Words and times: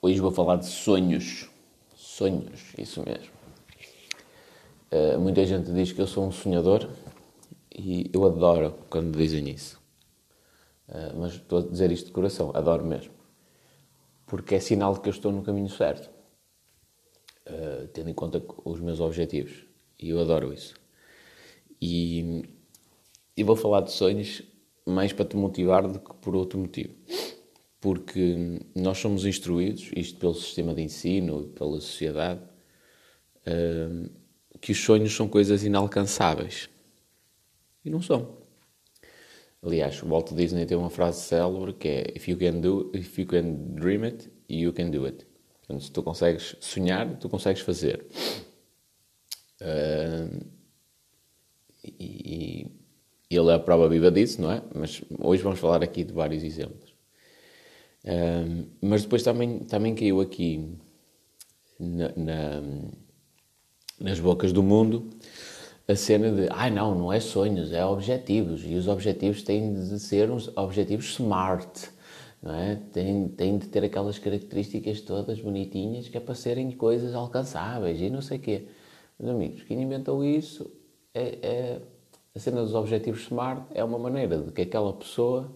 Hoje 0.00 0.20
vou 0.20 0.30
falar 0.30 0.56
de 0.56 0.66
sonhos. 0.66 1.50
Sonhos, 1.96 2.72
isso 2.78 3.02
mesmo. 3.04 3.32
Uh, 4.92 5.18
muita 5.18 5.44
gente 5.44 5.72
diz 5.72 5.90
que 5.90 6.00
eu 6.00 6.06
sou 6.06 6.24
um 6.24 6.30
sonhador 6.30 6.88
e 7.76 8.08
eu 8.14 8.24
adoro 8.24 8.76
quando 8.88 9.16
dizem 9.18 9.50
isso. 9.50 9.76
Uh, 10.88 11.18
mas 11.18 11.34
estou 11.34 11.58
a 11.58 11.62
dizer 11.62 11.90
isto 11.90 12.06
de 12.06 12.12
coração, 12.12 12.52
adoro 12.54 12.84
mesmo. 12.84 13.12
Porque 14.24 14.54
é 14.54 14.60
sinal 14.60 14.94
de 14.94 15.00
que 15.00 15.08
eu 15.08 15.12
estou 15.12 15.32
no 15.32 15.42
caminho 15.42 15.68
certo. 15.68 16.08
Uh, 17.44 17.88
tendo 17.88 18.08
em 18.08 18.14
conta 18.14 18.40
os 18.64 18.78
meus 18.78 19.00
objetivos. 19.00 19.66
E 19.98 20.10
eu 20.10 20.20
adoro 20.20 20.54
isso. 20.54 20.76
E, 21.82 22.44
e 23.36 23.42
vou 23.42 23.56
falar 23.56 23.80
de 23.80 23.90
sonhos 23.90 24.42
mais 24.86 25.12
para 25.12 25.24
te 25.24 25.36
motivar 25.36 25.88
do 25.88 25.98
que 25.98 26.14
por 26.14 26.36
outro 26.36 26.56
motivo. 26.56 26.94
Porque 27.80 28.60
nós 28.74 28.98
somos 28.98 29.24
instruídos, 29.24 29.90
isto 29.94 30.18
pelo 30.18 30.34
sistema 30.34 30.74
de 30.74 30.82
ensino, 30.82 31.48
pela 31.48 31.80
sociedade, 31.80 32.40
uh, 33.46 34.10
que 34.60 34.72
os 34.72 34.82
sonhos 34.82 35.14
são 35.14 35.28
coisas 35.28 35.62
inalcançáveis. 35.62 36.68
E 37.84 37.90
não 37.90 38.02
são. 38.02 38.38
Aliás, 39.62 40.02
o 40.02 40.08
Walt 40.08 40.32
Disney 40.32 40.66
tem 40.66 40.76
uma 40.76 40.90
frase 40.90 41.22
célebre 41.22 41.72
que 41.72 41.88
é 41.88 42.12
if 42.16 42.28
you 42.28 42.36
can 42.36 42.60
do, 42.60 42.90
if 42.94 43.18
you 43.18 43.26
can 43.26 43.54
dream 43.74 44.04
it, 44.04 44.30
you 44.48 44.72
can 44.72 44.90
do 44.90 45.04
it. 45.04 45.26
Portanto, 45.60 45.84
se 45.84 45.92
tu 45.92 46.02
consegues 46.02 46.56
sonhar, 46.60 47.18
tu 47.18 47.28
consegues 47.28 47.60
fazer. 47.62 48.06
Uh, 49.60 50.46
e, 51.84 52.66
e 53.30 53.36
ele 53.36 53.50
é 53.50 53.54
a 53.54 53.58
prova 53.58 53.88
viva 53.88 54.10
disso, 54.10 54.40
não 54.40 54.50
é? 54.50 54.62
Mas 54.74 55.02
hoje 55.18 55.42
vamos 55.42 55.58
falar 55.58 55.82
aqui 55.82 56.04
de 56.04 56.12
vários 56.12 56.42
exemplos. 56.42 56.87
Uh, 58.04 58.66
mas 58.80 59.02
depois 59.02 59.22
também, 59.22 59.60
também 59.60 59.94
caiu 59.94 60.20
aqui 60.20 60.76
na, 61.78 62.12
na, 62.16 62.62
nas 64.00 64.20
bocas 64.20 64.52
do 64.52 64.62
mundo 64.62 65.10
a 65.88 65.96
cena 65.96 66.30
de, 66.30 66.42
ai 66.50 66.68
ah, 66.68 66.70
não, 66.70 66.94
não 66.94 67.12
é 67.12 67.18
sonhos, 67.18 67.72
é 67.72 67.84
objetivos. 67.84 68.62
E 68.64 68.74
os 68.74 68.86
objetivos 68.86 69.42
têm 69.42 69.72
de 69.72 69.98
ser 69.98 70.30
uns 70.30 70.54
objetivos 70.54 71.06
smart, 71.12 71.90
não 72.42 72.54
é? 72.54 72.76
Têm, 72.92 73.28
têm 73.28 73.56
de 73.56 73.68
ter 73.68 73.84
aquelas 73.84 74.18
características 74.18 75.00
todas 75.00 75.40
bonitinhas 75.40 76.06
que 76.08 76.16
é 76.18 76.20
para 76.20 76.34
serem 76.34 76.70
coisas 76.72 77.14
alcançáveis 77.14 78.00
e 78.00 78.10
não 78.10 78.20
sei 78.20 78.36
o 78.36 78.40
quê. 78.40 78.68
Meus 79.18 79.34
amigos, 79.34 79.62
quem 79.62 79.80
inventou 79.82 80.22
isso 80.22 80.70
é, 81.14 81.38
é, 81.42 81.80
a 82.36 82.38
cena 82.38 82.62
dos 82.62 82.74
objetivos 82.74 83.24
SMART 83.24 83.62
é 83.74 83.82
uma 83.82 83.98
maneira 83.98 84.38
de 84.38 84.52
que 84.52 84.62
aquela 84.62 84.92
pessoa 84.92 85.50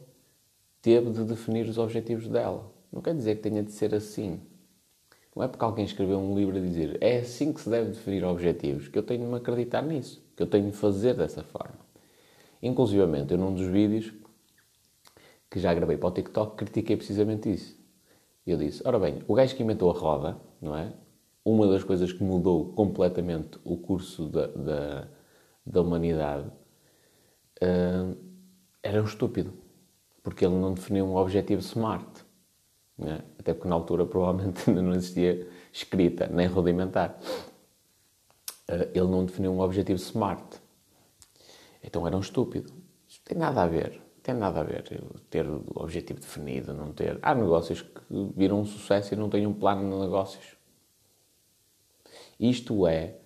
teve 0.82 1.10
de 1.10 1.24
definir 1.24 1.66
os 1.66 1.78
objetivos 1.78 2.28
dela. 2.28 2.70
Não 2.92 3.00
quer 3.00 3.14
dizer 3.14 3.36
que 3.36 3.42
tenha 3.42 3.62
de 3.62 3.72
ser 3.72 3.94
assim. 3.94 4.40
Não 5.34 5.42
é 5.42 5.48
porque 5.48 5.64
alguém 5.64 5.84
escreveu 5.86 6.18
um 6.18 6.36
livro 6.36 6.58
a 6.58 6.60
dizer 6.60 6.98
é 7.00 7.20
assim 7.20 7.52
que 7.54 7.60
se 7.62 7.70
deve 7.70 7.90
definir 7.90 8.22
objetivos 8.24 8.88
que 8.88 8.98
eu 8.98 9.02
tenho 9.02 9.24
de 9.24 9.26
me 9.26 9.36
acreditar 9.36 9.80
nisso 9.80 10.22
que 10.36 10.42
eu 10.42 10.46
tenho 10.46 10.70
de 10.70 10.76
fazer 10.76 11.14
dessa 11.14 11.42
forma. 11.42 11.78
Inclusivamente, 12.62 13.32
eu 13.32 13.38
num 13.38 13.54
dos 13.54 13.66
vídeos 13.66 14.12
que 15.50 15.60
já 15.60 15.74
gravei 15.74 15.96
para 15.96 16.08
o 16.08 16.12
TikTok, 16.12 16.56
critiquei 16.56 16.96
precisamente 16.96 17.52
isso. 17.52 17.76
Eu 18.46 18.56
disse, 18.56 18.82
ora 18.84 18.98
bem, 18.98 19.22
o 19.28 19.34
gajo 19.34 19.54
que 19.54 19.62
inventou 19.62 19.90
a 19.90 19.94
roda, 19.94 20.36
não 20.60 20.76
é? 20.76 20.92
Uma 21.44 21.66
das 21.66 21.84
coisas 21.84 22.12
que 22.12 22.22
mudou 22.22 22.72
completamente 22.72 23.58
o 23.64 23.76
curso 23.76 24.26
da, 24.28 24.46
da, 24.46 25.08
da 25.66 25.82
humanidade 25.82 26.48
uh, 27.62 28.16
era 28.82 29.02
um 29.02 29.04
estúpido. 29.04 29.52
Porque 30.22 30.44
ele 30.44 30.54
não 30.54 30.74
definiu 30.74 31.06
um 31.06 31.16
objetivo 31.16 31.60
smart. 31.60 32.24
É? 33.00 33.20
Até 33.38 33.54
porque 33.54 33.68
na 33.68 33.74
altura 33.74 34.06
provavelmente 34.06 34.62
ainda 34.68 34.82
não 34.82 34.92
existia 34.92 35.48
escrita, 35.72 36.28
nem 36.28 36.46
rudimentar. 36.46 37.18
Eh, 38.68 38.90
ele 38.94 39.08
não 39.08 39.24
definiu 39.24 39.52
um 39.52 39.60
objetivo 39.60 39.98
SMART. 39.98 40.60
Então 41.82 42.06
era 42.06 42.16
um 42.16 42.20
estúpido. 42.20 42.72
Isto 43.08 43.24
tem 43.24 43.38
nada 43.38 43.62
a 43.62 43.66
ver. 43.66 44.00
Tem 44.22 44.34
nada 44.34 44.60
a 44.60 44.62
ver 44.62 44.84
ter 45.28 45.48
o 45.48 45.64
objetivo 45.74 46.20
definido, 46.20 46.72
não 46.72 46.92
ter. 46.92 47.18
Há 47.22 47.34
negócios 47.34 47.82
que 47.82 48.00
viram 48.36 48.60
um 48.60 48.64
sucesso 48.64 49.14
e 49.14 49.16
não 49.16 49.28
têm 49.28 49.46
um 49.46 49.52
plano 49.52 49.90
de 49.90 50.00
negócios. 50.00 50.56
Isto 52.38 52.86
é 52.86 53.16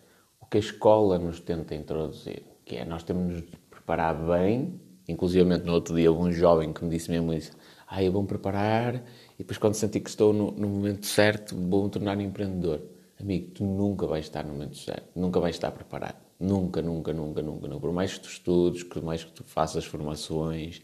o 0.40 0.46
que 0.46 0.56
a 0.56 0.60
escola 0.60 1.18
nos 1.18 1.38
tenta 1.40 1.74
introduzir, 1.74 2.44
que 2.64 2.76
é 2.76 2.84
nós 2.84 3.02
temos 3.02 3.26
de 3.26 3.42
nos 3.42 3.50
preparar 3.68 4.14
bem, 4.14 4.80
inclusive 5.08 5.44
no 5.44 5.72
outro 5.72 5.94
dia 5.94 6.10
houve 6.10 6.28
um 6.28 6.32
jovem 6.32 6.72
que 6.72 6.84
me 6.84 6.90
disse 6.90 7.10
mesmo 7.10 7.32
isso, 7.32 7.52
ah, 7.86 8.02
eu 8.02 8.12
vou-me 8.12 8.28
preparar 8.28 8.96
e 9.34 9.38
depois 9.38 9.58
quando 9.58 9.74
sentir 9.74 10.00
que 10.00 10.10
estou 10.10 10.32
no, 10.32 10.50
no 10.50 10.68
momento 10.68 11.06
certo 11.06 11.54
vou-me 11.56 11.90
tornar 11.90 12.20
empreendedor. 12.20 12.80
Amigo, 13.18 13.50
tu 13.52 13.64
nunca 13.64 14.06
vais 14.06 14.26
estar 14.26 14.44
no 14.44 14.52
momento 14.52 14.76
certo, 14.76 15.08
nunca 15.14 15.40
vais 15.40 15.56
estar 15.56 15.70
preparado. 15.70 16.26
Nunca, 16.38 16.82
nunca, 16.82 17.12
nunca, 17.14 17.40
nunca. 17.40 17.66
nunca. 17.66 17.80
Por 17.80 17.92
mais 17.92 18.14
que 18.14 18.20
tu 18.20 18.28
estudes, 18.28 18.82
por 18.82 19.02
mais 19.02 19.24
que 19.24 19.32
tu 19.32 19.42
faças 19.42 19.86
formações 19.86 20.82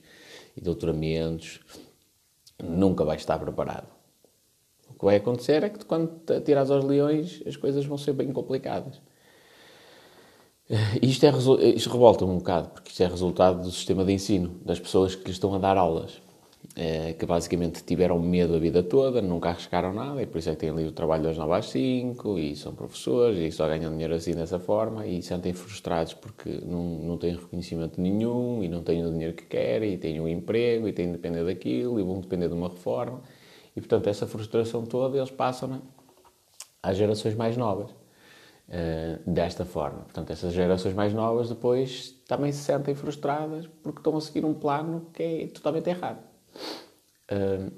e 0.56 0.60
doutoramentos, 0.60 1.60
nunca 2.62 3.04
vais 3.04 3.20
estar 3.20 3.38
preparado. 3.38 3.88
O 4.88 4.94
que 4.94 5.04
vai 5.04 5.16
acontecer 5.16 5.62
é 5.62 5.68
que 5.68 5.84
quando 5.84 6.20
te 6.40 6.54
aos 6.54 6.84
leões, 6.84 7.42
as 7.46 7.56
coisas 7.56 7.84
vão 7.84 7.98
ser 7.98 8.12
bem 8.14 8.32
complicadas. 8.32 9.00
Isto, 11.02 11.26
é, 11.26 11.30
isto 11.68 11.90
revolta 11.90 12.24
um 12.24 12.38
bocado, 12.38 12.70
porque 12.70 12.90
isto 12.90 13.02
é 13.02 13.06
resultado 13.06 13.62
do 13.62 13.70
sistema 13.70 14.04
de 14.04 14.12
ensino, 14.12 14.56
das 14.64 14.80
pessoas 14.80 15.14
que 15.14 15.30
estão 15.30 15.54
a 15.54 15.58
dar 15.58 15.76
aulas. 15.76 16.22
Eh, 16.74 17.14
que 17.18 17.26
basicamente 17.26 17.84
tiveram 17.84 18.18
medo 18.18 18.54
a 18.54 18.58
vida 18.58 18.82
toda, 18.82 19.20
nunca 19.20 19.50
arriscaram 19.50 19.92
nada 19.92 20.22
e 20.22 20.26
por 20.26 20.38
isso 20.38 20.48
é 20.48 20.54
que 20.54 20.60
têm 20.60 20.70
ali 20.70 20.86
o 20.86 20.92
trabalho 20.92 21.22
das 21.22 21.36
9 21.36 21.52
às 21.52 21.66
5 21.66 22.38
e 22.38 22.56
são 22.56 22.74
professores 22.74 23.36
e 23.38 23.52
só 23.52 23.68
ganham 23.68 23.90
dinheiro 23.90 24.14
assim 24.14 24.32
dessa 24.32 24.58
forma 24.58 25.06
e 25.06 25.20
sentem 25.20 25.52
frustrados 25.52 26.14
porque 26.14 26.60
não, 26.64 26.82
não 27.00 27.18
têm 27.18 27.34
reconhecimento 27.34 28.00
nenhum 28.00 28.62
e 28.62 28.68
não 28.68 28.82
têm 28.82 29.04
o 29.04 29.10
dinheiro 29.10 29.34
que 29.34 29.44
querem 29.44 29.94
e 29.94 29.98
têm 29.98 30.18
um 30.18 30.26
emprego 30.26 30.88
e 30.88 30.92
têm 30.94 31.08
de 31.08 31.12
depender 31.12 31.44
daquilo 31.44 32.00
e 32.00 32.02
vão 32.02 32.20
depender 32.20 32.48
de 32.48 32.54
uma 32.54 32.68
reforma 32.68 33.20
e 33.76 33.80
portanto 33.80 34.06
essa 34.06 34.26
frustração 34.26 34.86
toda 34.86 35.18
eles 35.18 35.30
passam 35.30 35.82
às 36.82 36.96
gerações 36.96 37.34
mais 37.34 37.54
novas. 37.54 38.01
Uh, 38.72 39.30
desta 39.30 39.66
forma. 39.66 39.98
Portanto, 39.98 40.30
essas 40.30 40.54
gerações 40.54 40.94
mais 40.94 41.12
novas 41.12 41.50
depois 41.50 42.12
também 42.26 42.50
se 42.52 42.60
sentem 42.60 42.94
frustradas 42.94 43.66
porque 43.82 43.98
estão 43.98 44.16
a 44.16 44.20
seguir 44.22 44.46
um 44.46 44.54
plano 44.54 45.10
que 45.12 45.22
é 45.22 45.46
totalmente 45.48 45.90
errado. 45.90 46.22
Uh, 47.30 47.70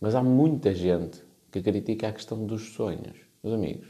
mas 0.00 0.14
há 0.14 0.22
muita 0.22 0.74
gente 0.74 1.22
que 1.52 1.60
critica 1.60 2.08
a 2.08 2.12
questão 2.12 2.46
dos 2.46 2.72
sonhos. 2.72 3.18
Meus 3.42 3.54
amigos, 3.54 3.88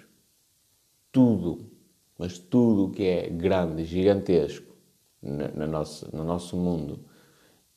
tudo, 1.12 1.70
mas 2.18 2.36
tudo 2.36 2.86
o 2.86 2.90
que 2.90 3.04
é 3.04 3.28
grande, 3.28 3.84
gigantesco 3.84 4.74
na, 5.22 5.48
na 5.48 5.66
nossa, 5.68 6.08
no 6.12 6.24
nosso 6.24 6.56
mundo 6.56 6.98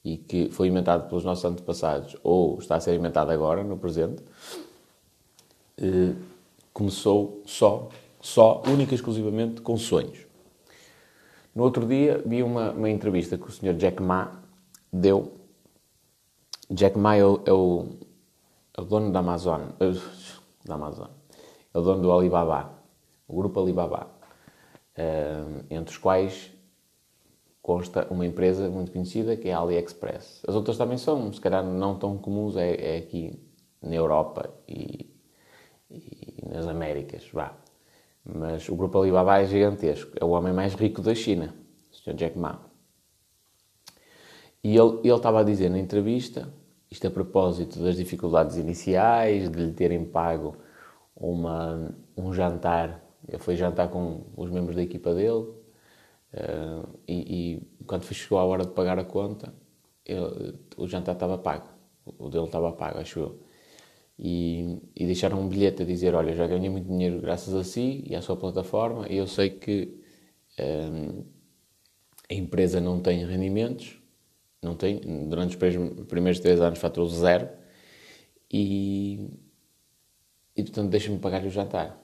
e 0.03 0.17
que 0.17 0.49
foi 0.49 0.67
inventado 0.67 1.07
pelos 1.07 1.23
nossos 1.23 1.45
antepassados 1.45 2.17
ou 2.23 2.57
está 2.59 2.75
a 2.75 2.79
ser 2.79 2.95
inventado 2.95 3.29
agora, 3.29 3.63
no 3.63 3.77
presente, 3.77 4.23
uh, 5.81 6.15
começou 6.73 7.41
só, 7.45 7.89
só, 8.27 8.61
única 8.67 8.93
e 8.93 8.95
exclusivamente 8.95 9.61
com 9.61 9.77
sonhos. 9.77 10.27
No 11.55 11.63
outro 11.63 11.85
dia 11.85 12.21
vi 12.25 12.43
uma, 12.43 12.71
uma 12.71 12.89
entrevista 12.89 13.37
que 13.37 13.47
o 13.47 13.51
Sr. 13.51 13.73
Jack 13.75 14.03
Ma 14.03 14.43
deu 14.91 15.31
Jack 16.69 16.97
Ma 16.97 17.15
é 17.15 17.23
o, 17.23 17.41
é 17.45 17.53
o, 17.53 17.85
é 18.77 18.81
o 18.81 18.83
dono 18.83 19.13
da 19.13 19.19
Amazon, 19.19 19.61
da 20.65 20.75
Amazon, 20.75 21.07
é 21.73 21.79
o 21.79 21.81
dono 21.81 22.01
do 22.01 22.11
Alibaba, 22.11 22.73
o 23.29 23.35
grupo 23.37 23.61
Alibaba, 23.61 24.07
uh, 24.97 25.63
entre 25.69 25.91
os 25.93 25.97
quais 25.97 26.51
consta 27.61 28.07
uma 28.11 28.25
empresa 28.25 28.69
muito 28.69 28.91
conhecida 28.91 29.37
que 29.37 29.47
é 29.47 29.53
a 29.53 29.59
AliExpress. 29.59 30.43
As 30.45 30.53
outras 30.53 30.77
também 30.77 30.97
são, 30.97 31.31
se 31.31 31.39
calhar 31.39 31.63
não 31.63 31.97
tão 31.97 32.17
comuns, 32.17 32.57
é, 32.57 32.95
é 32.95 32.97
aqui 32.97 33.41
na 33.81 33.95
Europa 33.95 34.53
e, 34.67 35.09
e, 35.89 36.35
nas 36.45 36.67
Américas, 36.67 37.25
vá. 37.31 37.55
Mas 38.27 38.67
o 38.67 38.75
grupo 38.75 38.99
Alibaba 38.99 39.39
é 39.39 39.45
gigantesco, 39.45 40.11
é 40.19 40.25
o 40.25 40.29
homem 40.29 40.51
mais 40.51 40.73
rico 40.73 41.01
da 41.01 41.15
China, 41.15 41.53
o 41.91 41.95
Sr. 41.95 42.13
Jack 42.13 42.37
Ma. 42.37 42.59
E 44.61 44.75
ele, 44.75 44.99
ele 45.03 45.13
estava 45.15 45.39
a 45.39 45.43
dizer 45.43 45.69
na 45.69 45.79
entrevista, 45.79 46.53
isto 46.91 47.07
a 47.07 47.11
propósito 47.11 47.79
das 47.79 47.95
dificuldades 47.95 48.57
iniciais, 48.57 49.49
de 49.49 49.57
lhe 49.57 49.71
terem 49.71 50.03
pago 50.03 50.57
uma, 51.15 51.95
um 52.17 52.33
jantar. 52.33 53.01
Ele 53.25 53.39
foi 53.39 53.55
jantar 53.55 53.89
com 53.89 54.23
os 54.35 54.49
membros 54.51 54.75
da 54.75 54.83
equipa 54.83 55.13
dele 55.13 55.47
uh, 56.33 56.87
e, 57.07 57.55
e, 57.55 57.83
quando 57.85 58.03
chegou 58.03 58.39
a 58.39 58.43
hora 58.43 58.63
de 58.65 58.71
pagar 58.71 58.99
a 58.99 59.05
conta, 59.05 59.53
ele, 60.05 60.53
o 60.75 60.85
jantar 60.85 61.13
estava 61.13 61.37
pago. 61.37 61.67
O 62.17 62.29
dele 62.29 62.45
estava 62.45 62.71
pago, 62.73 62.99
acho 62.99 63.19
eu. 63.19 63.46
E, 64.19 64.79
e, 64.95 65.05
deixaram 65.05 65.39
um 65.39 65.47
bilhete 65.47 65.83
a 65.83 65.85
dizer: 65.85 66.15
Olha, 66.15 66.35
já 66.35 66.47
ganhei 66.47 66.69
muito 66.69 66.87
dinheiro 66.87 67.21
graças 67.21 67.53
a 67.53 67.63
si 67.63 68.03
e 68.07 68.15
à 68.15 68.21
sua 68.21 68.35
plataforma, 68.35 69.07
e 69.07 69.17
eu 69.17 69.27
sei 69.27 69.51
que 69.51 69.99
um, 70.59 71.23
a 72.29 72.33
empresa 72.33 72.81
não 72.81 72.99
tem 72.99 73.25
rendimentos, 73.25 74.01
não 74.61 74.75
tem. 74.75 74.99
Durante 75.29 75.55
os 75.55 76.05
primeiros 76.05 76.39
três 76.39 76.59
anos 76.59 76.79
faturou 76.79 77.07
zero. 77.07 77.47
E, 78.51 79.29
portanto 80.55 80.89
deixa-me 80.89 81.19
pagar-lhe 81.19 81.47
o 81.47 81.51
jantar. 81.51 82.01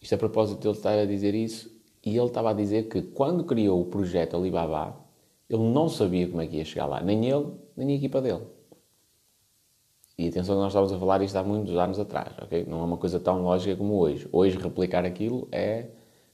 Isto 0.00 0.14
a 0.14 0.18
propósito 0.18 0.60
de 0.60 0.68
ele 0.68 0.76
estar 0.76 0.98
a 0.98 1.04
dizer 1.04 1.34
isso, 1.34 1.70
e 2.04 2.16
ele 2.16 2.26
estava 2.26 2.50
a 2.50 2.54
dizer 2.54 2.88
que 2.88 3.02
quando 3.02 3.44
criou 3.44 3.80
o 3.80 3.86
projeto 3.86 4.36
Alibaba, 4.36 4.98
ele 5.48 5.62
não 5.62 5.88
sabia 5.88 6.28
como 6.28 6.42
é 6.42 6.46
que 6.46 6.56
ia 6.56 6.64
chegar 6.64 6.86
lá, 6.86 7.02
nem 7.02 7.28
ele, 7.28 7.52
nem 7.76 7.90
a 7.92 7.94
equipa 7.94 8.20
dele. 8.22 8.46
E 10.20 10.28
atenção 10.28 10.54
que 10.54 10.60
nós 10.60 10.70
estávamos 10.72 10.92
a 10.92 10.98
falar 10.98 11.22
isto 11.22 11.34
há 11.36 11.42
muitos 11.42 11.74
anos 11.74 11.98
atrás, 11.98 12.34
ok? 12.42 12.66
Não 12.68 12.80
é 12.80 12.84
uma 12.84 12.98
coisa 12.98 13.18
tão 13.18 13.42
lógica 13.42 13.74
como 13.74 13.94
hoje. 13.94 14.28
Hoje 14.30 14.58
replicar 14.58 15.02
aquilo 15.02 15.48
é 15.50 15.86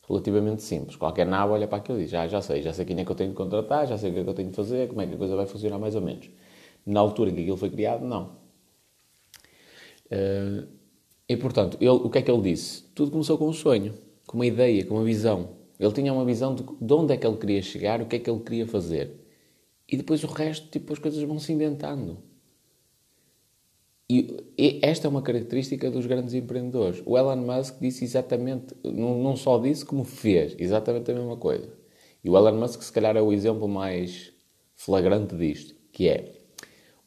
relativamente 0.09 0.61
simples. 0.63 0.97
Qualquer 0.97 1.25
nabo 1.25 1.53
olha 1.53 1.69
para 1.69 1.79
aquilo 1.79 2.01
e 2.01 2.03
diz, 2.03 2.11
já, 2.11 2.27
já 2.27 2.43
sei, 2.43 2.63
já 2.63 2.73
sei 2.73 2.85
quem 2.85 2.99
é 2.99 3.05
que 3.05 3.11
eu 3.13 3.15
tenho 3.15 3.31
de 3.31 3.37
contratar, 3.37 3.87
já 3.87 3.97
sei 3.97 4.11
o 4.11 4.13
que 4.13 4.19
é 4.19 4.25
que 4.25 4.29
eu 4.29 4.35
tenho 4.35 4.51
de 4.51 4.57
fazer, 4.57 4.89
como 4.89 5.03
é 5.03 5.07
que 5.07 5.15
a 5.15 5.17
coisa 5.17 5.37
vai 5.37 5.47
funcionar 5.47 5.79
mais 5.79 5.95
ou 5.95 6.01
menos. 6.01 6.29
Na 6.85 6.99
altura 6.99 7.31
em 7.31 7.35
que 7.37 7.43
aquilo 7.43 7.57
foi 7.57 7.71
criado, 7.71 8.05
não. 8.05 8.33
Uh, 10.07 10.67
e 11.29 11.37
portanto, 11.37 11.77
ele, 11.81 11.91
o 11.91 12.11
que 12.11 12.19
é 12.19 12.23
que 12.23 12.31
ele 12.31 12.43
disse? 12.43 12.83
Tudo 12.93 13.13
começou 13.13 13.39
com 13.39 13.47
um 13.47 13.53
sonho, 13.53 13.95
com 14.27 14.37
uma 14.37 14.47
ideia, 14.47 14.85
com 14.85 14.97
uma 14.97 15.05
visão. 15.05 15.51
Ele 15.79 15.93
tinha 15.93 16.13
uma 16.13 16.25
visão 16.25 16.57
de, 16.57 16.65
de 16.65 16.93
onde 16.93 17.15
é 17.15 17.17
que 17.17 17.25
ele 17.25 17.37
queria 17.37 17.63
chegar, 17.63 18.03
o 18.03 18.07
que 18.07 18.17
é 18.17 18.19
que 18.19 18.29
ele 18.29 18.41
queria 18.41 18.67
fazer. 18.67 19.13
E 19.89 19.97
depois 19.97 20.25
o 20.25 20.27
resto, 20.27 20.67
tipo, 20.71 20.93
as 20.93 20.99
coisas 20.99 21.23
vão 21.23 21.39
se 21.39 21.53
inventando. 21.53 22.26
E 24.09 24.79
esta 24.83 25.09
é 25.09 25.11
uma 25.11 25.21
característica 25.21 25.91
dos 25.91 26.07
grandes 26.07 26.33
empreendedores. 26.33 27.03
O 27.05 27.19
Elon 27.19 27.37
Musk 27.37 27.81
disse 27.81 28.05
exatamente, 28.05 28.75
não, 28.85 29.35
só 29.35 29.59
disse, 29.59 29.85
como 29.85 30.05
fez 30.05 30.55
exatamente 30.59 31.11
a 31.11 31.15
mesma 31.15 31.37
coisa. 31.37 31.69
E 32.23 32.31
o 32.31 32.37
Elon 32.37 32.57
Musk, 32.61 32.83
se 32.83 32.93
calhar, 32.93 33.17
é 33.17 33.23
o 33.23 33.33
exemplo 33.33 33.67
mais 33.67 34.33
flagrante 34.77 35.35
disto, 35.35 35.75
que 35.93 36.09
é 36.09 36.33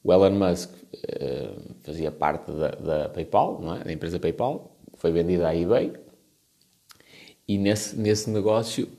o 0.04 0.12
Elon 0.12 0.32
Musk 0.32 0.72
uh, 0.74 1.74
fazia 1.84 2.12
parte 2.12 2.52
da, 2.52 2.72
da, 2.72 3.10
PayPal, 3.10 3.62
é? 3.76 3.84
da 3.86 3.94
empresa 3.94 4.20
PayPal, 4.20 4.78
foi 4.96 5.12
vendida 5.12 5.48
à 5.48 5.56
eBay, 5.56 5.94
e 7.48 7.58
nesse, 7.58 7.96
nesse 7.98 8.30
negócio 8.30 8.90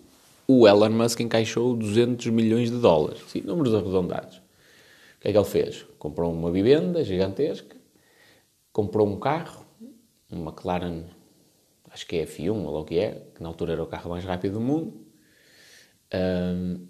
o 0.46 0.66
Elon 0.66 0.90
Musk 0.90 1.20
encaixou 1.20 1.76
200 1.76 2.26
milhões 2.28 2.70
de 2.70 2.78
dólares, 2.78 3.22
sim, 3.28 3.42
números 3.42 3.74
arredondados. 3.74 4.38
O 4.38 5.20
que 5.20 5.28
é 5.28 5.32
que 5.32 5.38
ele 5.38 5.44
fez? 5.44 5.86
Comprou 5.98 6.32
uma 6.32 6.50
vivenda 6.50 7.04
gigantesca, 7.04 7.79
comprou 8.80 9.06
um 9.06 9.18
carro, 9.18 9.66
um 10.32 10.42
McLaren, 10.42 11.04
acho 11.90 12.06
que 12.06 12.16
é 12.16 12.24
F1 12.24 12.64
ou 12.64 12.80
o 12.80 12.84
que 12.84 12.98
é, 12.98 13.26
que 13.34 13.42
na 13.42 13.48
altura 13.50 13.74
era 13.74 13.82
o 13.82 13.86
carro 13.86 14.08
mais 14.08 14.24
rápido 14.24 14.54
do 14.54 14.60
mundo. 14.60 15.06
Um, 16.14 16.86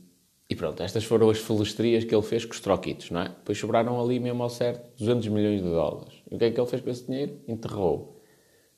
e 0.49 0.55
pronto, 0.55 0.81
estas 0.83 1.03
foram 1.05 1.29
as 1.31 1.39
falestrias 1.39 2.05
que 2.05 2.15
ele 2.15 2.23
fez 2.23 2.45
com 2.45 2.53
os 2.53 2.61
troquitos, 2.61 3.11
não 3.11 3.23
é? 3.23 3.29
Depois 3.29 3.59
sobraram 3.59 4.01
ali 4.01 4.21
mesmo 4.21 4.41
ao 4.41 4.49
certo 4.49 4.89
200 4.99 5.29
milhões 5.29 5.63
de 5.63 5.69
dólares. 5.69 6.15
E 6.31 6.35
o 6.37 6.39
que 6.39 6.45
é 6.45 6.51
que 6.53 6.61
ele 6.61 6.69
fez 6.69 6.81
com 6.81 6.91
esse 6.91 7.05
dinheiro? 7.07 7.41
Enterrou 7.49 8.21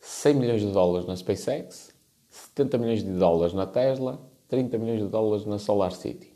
100 0.01 0.35
milhões 0.35 0.63
de 0.63 0.73
dólares 0.73 1.07
na 1.07 1.15
SpaceX, 1.15 1.95
70 2.31 2.79
milhões 2.79 3.05
de 3.05 3.13
dólares 3.13 3.53
na 3.53 3.67
Tesla, 3.67 4.27
30 4.49 4.79
milhões 4.79 5.01
de 5.01 5.09
dólares 5.09 5.45
na 5.45 5.59
Solar 5.59 5.93
City. 5.93 6.33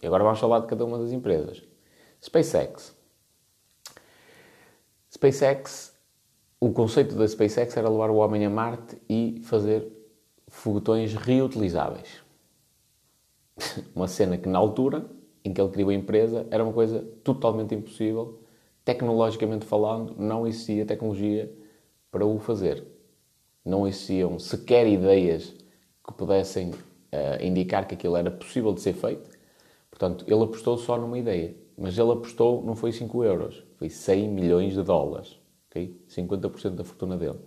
E 0.00 0.06
agora 0.06 0.22
vamos 0.22 0.38
falar 0.38 0.60
de 0.60 0.66
cada 0.68 0.84
uma 0.84 0.98
das 0.98 1.10
empresas. 1.10 1.62
SpaceX. 2.20 2.96
SpaceX 5.10 5.91
o 6.62 6.72
conceito 6.72 7.16
da 7.16 7.26
SpaceX 7.26 7.76
era 7.76 7.88
levar 7.88 8.08
o 8.08 8.18
homem 8.18 8.46
a 8.46 8.48
Marte 8.48 8.96
e 9.08 9.40
fazer 9.42 9.84
foguetões 10.46 11.12
reutilizáveis. 11.12 12.22
uma 13.96 14.06
cena 14.06 14.38
que, 14.38 14.48
na 14.48 14.60
altura 14.60 15.04
em 15.44 15.52
que 15.52 15.60
ele 15.60 15.70
criou 15.70 15.90
a 15.90 15.94
empresa, 15.94 16.46
era 16.52 16.62
uma 16.62 16.72
coisa 16.72 17.04
totalmente 17.24 17.74
impossível. 17.74 18.38
Tecnologicamente 18.84 19.66
falando, 19.66 20.14
não 20.16 20.46
existia 20.46 20.86
tecnologia 20.86 21.52
para 22.12 22.24
o 22.24 22.38
fazer. 22.38 22.86
Não 23.64 23.84
existiam 23.84 24.38
sequer 24.38 24.86
ideias 24.86 25.52
que 26.06 26.14
pudessem 26.14 26.70
uh, 26.70 27.42
indicar 27.42 27.88
que 27.88 27.96
aquilo 27.96 28.16
era 28.16 28.30
possível 28.30 28.72
de 28.72 28.80
ser 28.80 28.92
feito. 28.92 29.28
Portanto, 29.90 30.24
ele 30.28 30.44
apostou 30.44 30.78
só 30.78 30.96
numa 30.96 31.18
ideia. 31.18 31.56
Mas 31.76 31.98
ele 31.98 32.12
apostou, 32.12 32.62
não 32.62 32.76
foi 32.76 32.92
5 32.92 33.24
euros, 33.24 33.64
foi 33.78 33.88
100 33.88 34.28
milhões 34.28 34.74
de 34.74 34.82
dólares 34.84 35.41
okay? 35.72 35.98
50% 36.08 36.74
da 36.74 36.84
fortuna 36.84 37.16
dele. 37.16 37.40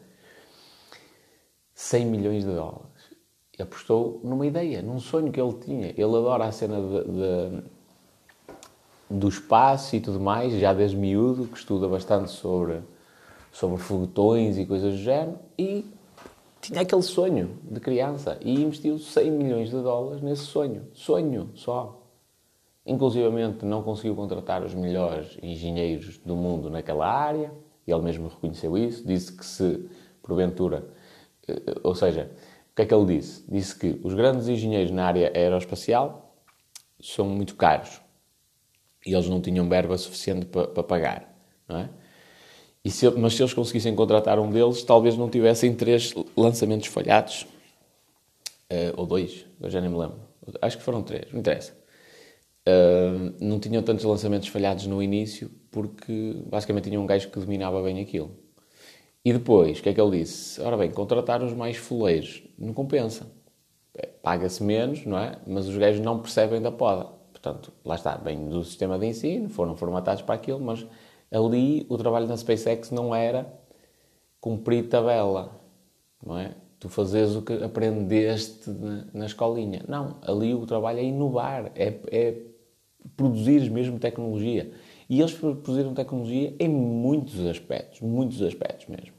100 1.74 2.06
milhões 2.06 2.44
de 2.44 2.52
dólares. 2.52 3.16
E 3.58 3.62
apostou 3.62 4.20
numa 4.24 4.46
ideia, 4.46 4.82
num 4.82 5.00
sonho 5.00 5.32
que 5.32 5.40
ele 5.40 5.54
tinha. 5.54 5.90
Ele 5.90 6.04
adora 6.04 6.46
a 6.46 6.52
cena 6.52 6.78
de, 6.82 7.04
de, 7.04 7.64
do 9.10 9.30
espaço 9.30 9.96
e 9.96 10.02
tudo 10.02 10.20
mais, 10.20 10.54
já 10.54 10.74
desde 10.74 10.98
miúdo, 10.98 11.48
que 11.48 11.58
estuda 11.58 11.88
bastante 11.88 12.32
sobre, 12.32 12.82
sobre 13.52 13.78
foguetões 13.78 14.58
e 14.58 14.66
coisas 14.66 14.94
do 14.94 15.00
género, 15.00 15.40
e 15.58 15.86
tinha 16.60 16.82
aquele 16.82 17.04
sonho 17.04 17.60
de 17.64 17.80
criança 17.80 18.38
e 18.42 18.62
investiu 18.62 18.98
100 18.98 19.32
milhões 19.32 19.70
de 19.70 19.82
dólares 19.82 20.22
nesse 20.22 20.44
sonho. 20.44 20.88
Sonho 20.94 21.52
só. 21.54 22.02
Inclusivamente 22.86 23.66
não 23.66 23.82
conseguiu 23.84 24.16
contratar 24.16 24.64
os 24.64 24.74
melhores 24.74 25.38
engenheiros 25.42 26.18
do 26.20 26.36
mundo 26.36 26.70
naquela 26.70 27.08
área 27.08 27.52
e 27.88 27.92
ele 27.92 28.02
mesmo 28.02 28.28
reconheceu 28.28 28.78
isso, 28.78 29.06
disse 29.06 29.32
que 29.32 29.46
se, 29.46 29.88
porventura, 30.22 30.88
eh, 31.48 31.56
ou 31.84 31.94
seja, 31.94 32.32
o 32.72 32.76
que 32.76 32.82
é 32.82 32.86
que 32.86 32.94
ele 32.94 33.18
disse? 33.18 33.44
Disse 33.48 33.78
que 33.78 34.00
os 34.04 34.14
grandes 34.14 34.48
engenheiros 34.48 34.92
na 34.92 35.06
área 35.06 35.32
aeroespacial 35.36 36.36
são 37.00 37.28
muito 37.28 37.56
caros 37.56 38.02
e 39.06 39.14
eles 39.14 39.30
não 39.30 39.40
tinham 39.40 39.70
verba 39.70 39.98
suficiente 39.98 40.46
para, 40.46 40.68
para 40.68 40.84
pagar, 40.84 41.36
não 41.68 41.78
é? 41.78 41.90
Se, 42.88 43.10
mas 43.12 43.34
se 43.34 43.42
eles 43.42 43.54
conseguissem 43.54 43.96
contratar 43.96 44.40
um 44.40 44.50
deles, 44.52 44.84
talvez 44.84 45.18
não 45.18 45.28
tivessem 45.28 45.74
três 45.74 46.14
lançamentos 46.38 46.88
falhados, 46.88 47.48
uh, 48.72 48.94
ou 48.96 49.08
dois, 49.08 49.46
eu 49.60 49.70
já 49.72 49.82
nem 49.82 49.90
me 49.90 49.98
lembro. 49.98 50.20
Acho 50.62 50.78
que 50.78 50.84
foram 50.84 51.02
três, 51.02 51.32
não 51.32 51.40
interessa. 51.40 51.76
Não 53.40 53.60
tinham 53.60 53.84
tantos 53.84 54.06
lançamentos 54.06 54.48
falhados 54.48 54.88
no 54.88 55.02
início 55.02 55.52
porque 55.72 56.42
basicamente 56.48 56.86
tinham 56.86 57.04
um 57.04 57.06
gajo 57.06 57.30
que 57.30 57.40
dominava 57.40 57.82
bem 57.84 58.00
aquilo. 58.00 58.32
E 59.24 59.34
depois, 59.34 59.80
o 59.80 59.84
que 59.84 59.90
é 59.90 59.94
que 59.94 60.00
ele 60.00 60.20
disse? 60.20 60.62
Ora 60.62 60.78
bem, 60.78 60.92
contratar 60.92 61.42
os 61.44 61.54
mais 61.54 61.78
foleiros 61.78 62.44
não 62.58 62.74
compensa. 62.74 63.28
É, 63.96 64.08
paga-se 64.08 64.64
menos, 64.64 65.06
não 65.06 65.18
é? 65.18 65.38
Mas 65.48 65.68
os 65.68 65.78
gajos 65.78 66.00
não 66.00 66.20
percebem 66.20 66.62
da 66.62 66.72
poda. 66.72 67.06
Portanto, 67.32 67.74
lá 67.84 67.96
está, 67.96 68.18
bem 68.18 68.48
do 68.48 68.64
sistema 68.64 68.98
de 69.00 69.08
ensino, 69.08 69.50
foram 69.50 69.76
formatados 69.76 70.22
para 70.22 70.36
aquilo, 70.36 70.60
mas 70.60 70.86
ali 71.32 71.86
o 71.90 71.98
trabalho 71.98 72.28
na 72.28 72.38
SpaceX 72.38 72.92
não 72.92 73.14
era 73.14 73.52
cumprir 74.40 74.90
tabela, 74.90 75.60
não 76.24 76.38
é? 76.38 76.56
Tu 76.80 76.90
fazes 76.90 77.36
o 77.36 77.42
que 77.42 77.54
aprendeste 77.64 78.70
na, 78.70 79.06
na 79.14 79.26
escolinha. 79.26 79.84
Não, 79.88 80.18
ali 80.22 80.54
o 80.54 80.66
trabalho 80.66 81.00
é 81.00 81.04
inovar, 81.04 81.72
é, 81.76 82.00
é 82.12 82.42
produzir 83.16 83.70
mesmo 83.70 84.00
tecnologia. 84.00 84.72
E 85.10 85.20
eles 85.20 85.34
produziram 85.34 85.94
tecnologia 85.94 86.56
em 86.60 86.68
muitos 86.68 87.46
aspectos, 87.46 88.02
muitos 88.02 88.42
aspectos 88.42 88.88
mesmo. 88.88 89.14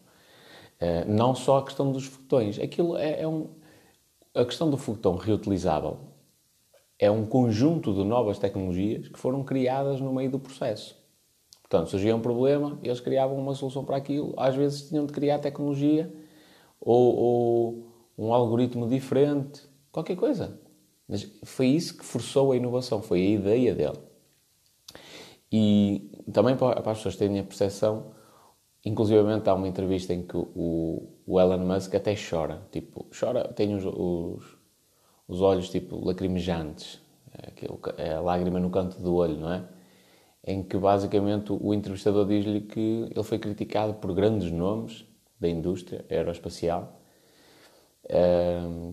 Uh, 0.80 1.10
não 1.10 1.34
só 1.34 1.58
a 1.58 1.64
questão 1.64 1.90
dos 1.90 2.04
foguetões. 2.04 2.58
Aquilo 2.58 2.96
é, 2.96 3.22
é, 3.22 3.28
um. 3.28 3.48
A 4.34 4.44
questão 4.44 4.68
do 4.68 4.76
foguetão 4.76 5.16
reutilizável 5.16 5.98
é 6.98 7.10
um 7.10 7.24
conjunto 7.24 7.94
de 7.94 8.04
novas 8.04 8.38
tecnologias 8.38 9.08
que 9.08 9.18
foram 9.18 9.42
criadas 9.42 10.00
no 10.00 10.12
meio 10.12 10.30
do 10.30 10.38
processo. 10.38 10.96
Portanto, 11.62 11.90
surgia 11.90 12.14
um 12.14 12.20
problema, 12.20 12.78
eles 12.82 13.00
criavam 13.00 13.36
uma 13.36 13.54
solução 13.54 13.84
para 13.84 13.96
aquilo, 13.96 14.34
às 14.36 14.54
vezes 14.54 14.88
tinham 14.88 15.04
de 15.04 15.12
criar 15.12 15.38
tecnologia 15.38 16.12
ou, 16.80 17.16
ou 17.16 17.86
um 18.16 18.32
algoritmo 18.32 18.86
diferente, 18.86 19.62
qualquer 19.90 20.16
coisa. 20.16 20.60
Mas 21.08 21.24
foi 21.44 21.68
isso 21.68 21.96
que 21.96 22.04
forçou 22.04 22.52
a 22.52 22.56
inovação, 22.56 23.00
foi 23.00 23.20
a 23.20 23.30
ideia 23.30 23.74
dele. 23.74 23.98
E 25.50 26.10
também 26.32 26.56
para, 26.56 26.80
as 26.80 26.98
pessoas 26.98 27.16
terem 27.16 27.38
a 27.38 27.44
percepção, 27.44 28.12
inclusivamente 28.84 29.48
há 29.48 29.54
uma 29.54 29.68
entrevista 29.68 30.12
em 30.12 30.22
que 30.22 30.36
o, 30.36 31.08
o 31.26 31.40
Elon 31.40 31.58
Musk 31.58 31.94
até 31.94 32.14
chora, 32.14 32.62
tipo, 32.72 33.06
chora, 33.18 33.48
tem 33.52 33.74
os, 33.74 33.84
os, 33.84 34.56
os 35.28 35.40
olhos 35.40 35.68
tipo 35.70 36.04
lacrimejantes, 36.04 37.00
é, 37.98 38.04
é 38.04 38.14
a 38.14 38.20
lágrima 38.20 38.58
no 38.58 38.70
canto 38.70 39.00
do 39.00 39.14
olho, 39.14 39.38
não 39.38 39.52
é? 39.52 39.64
Em 40.44 40.62
que 40.62 40.76
basicamente 40.76 41.52
o 41.52 41.74
entrevistador 41.74 42.26
diz-lhe 42.26 42.60
que 42.60 43.08
ele 43.10 43.24
foi 43.24 43.38
criticado 43.38 43.94
por 43.94 44.14
grandes 44.14 44.50
nomes 44.50 45.04
da 45.40 45.48
indústria 45.48 46.04
aeroespacial, 46.08 47.00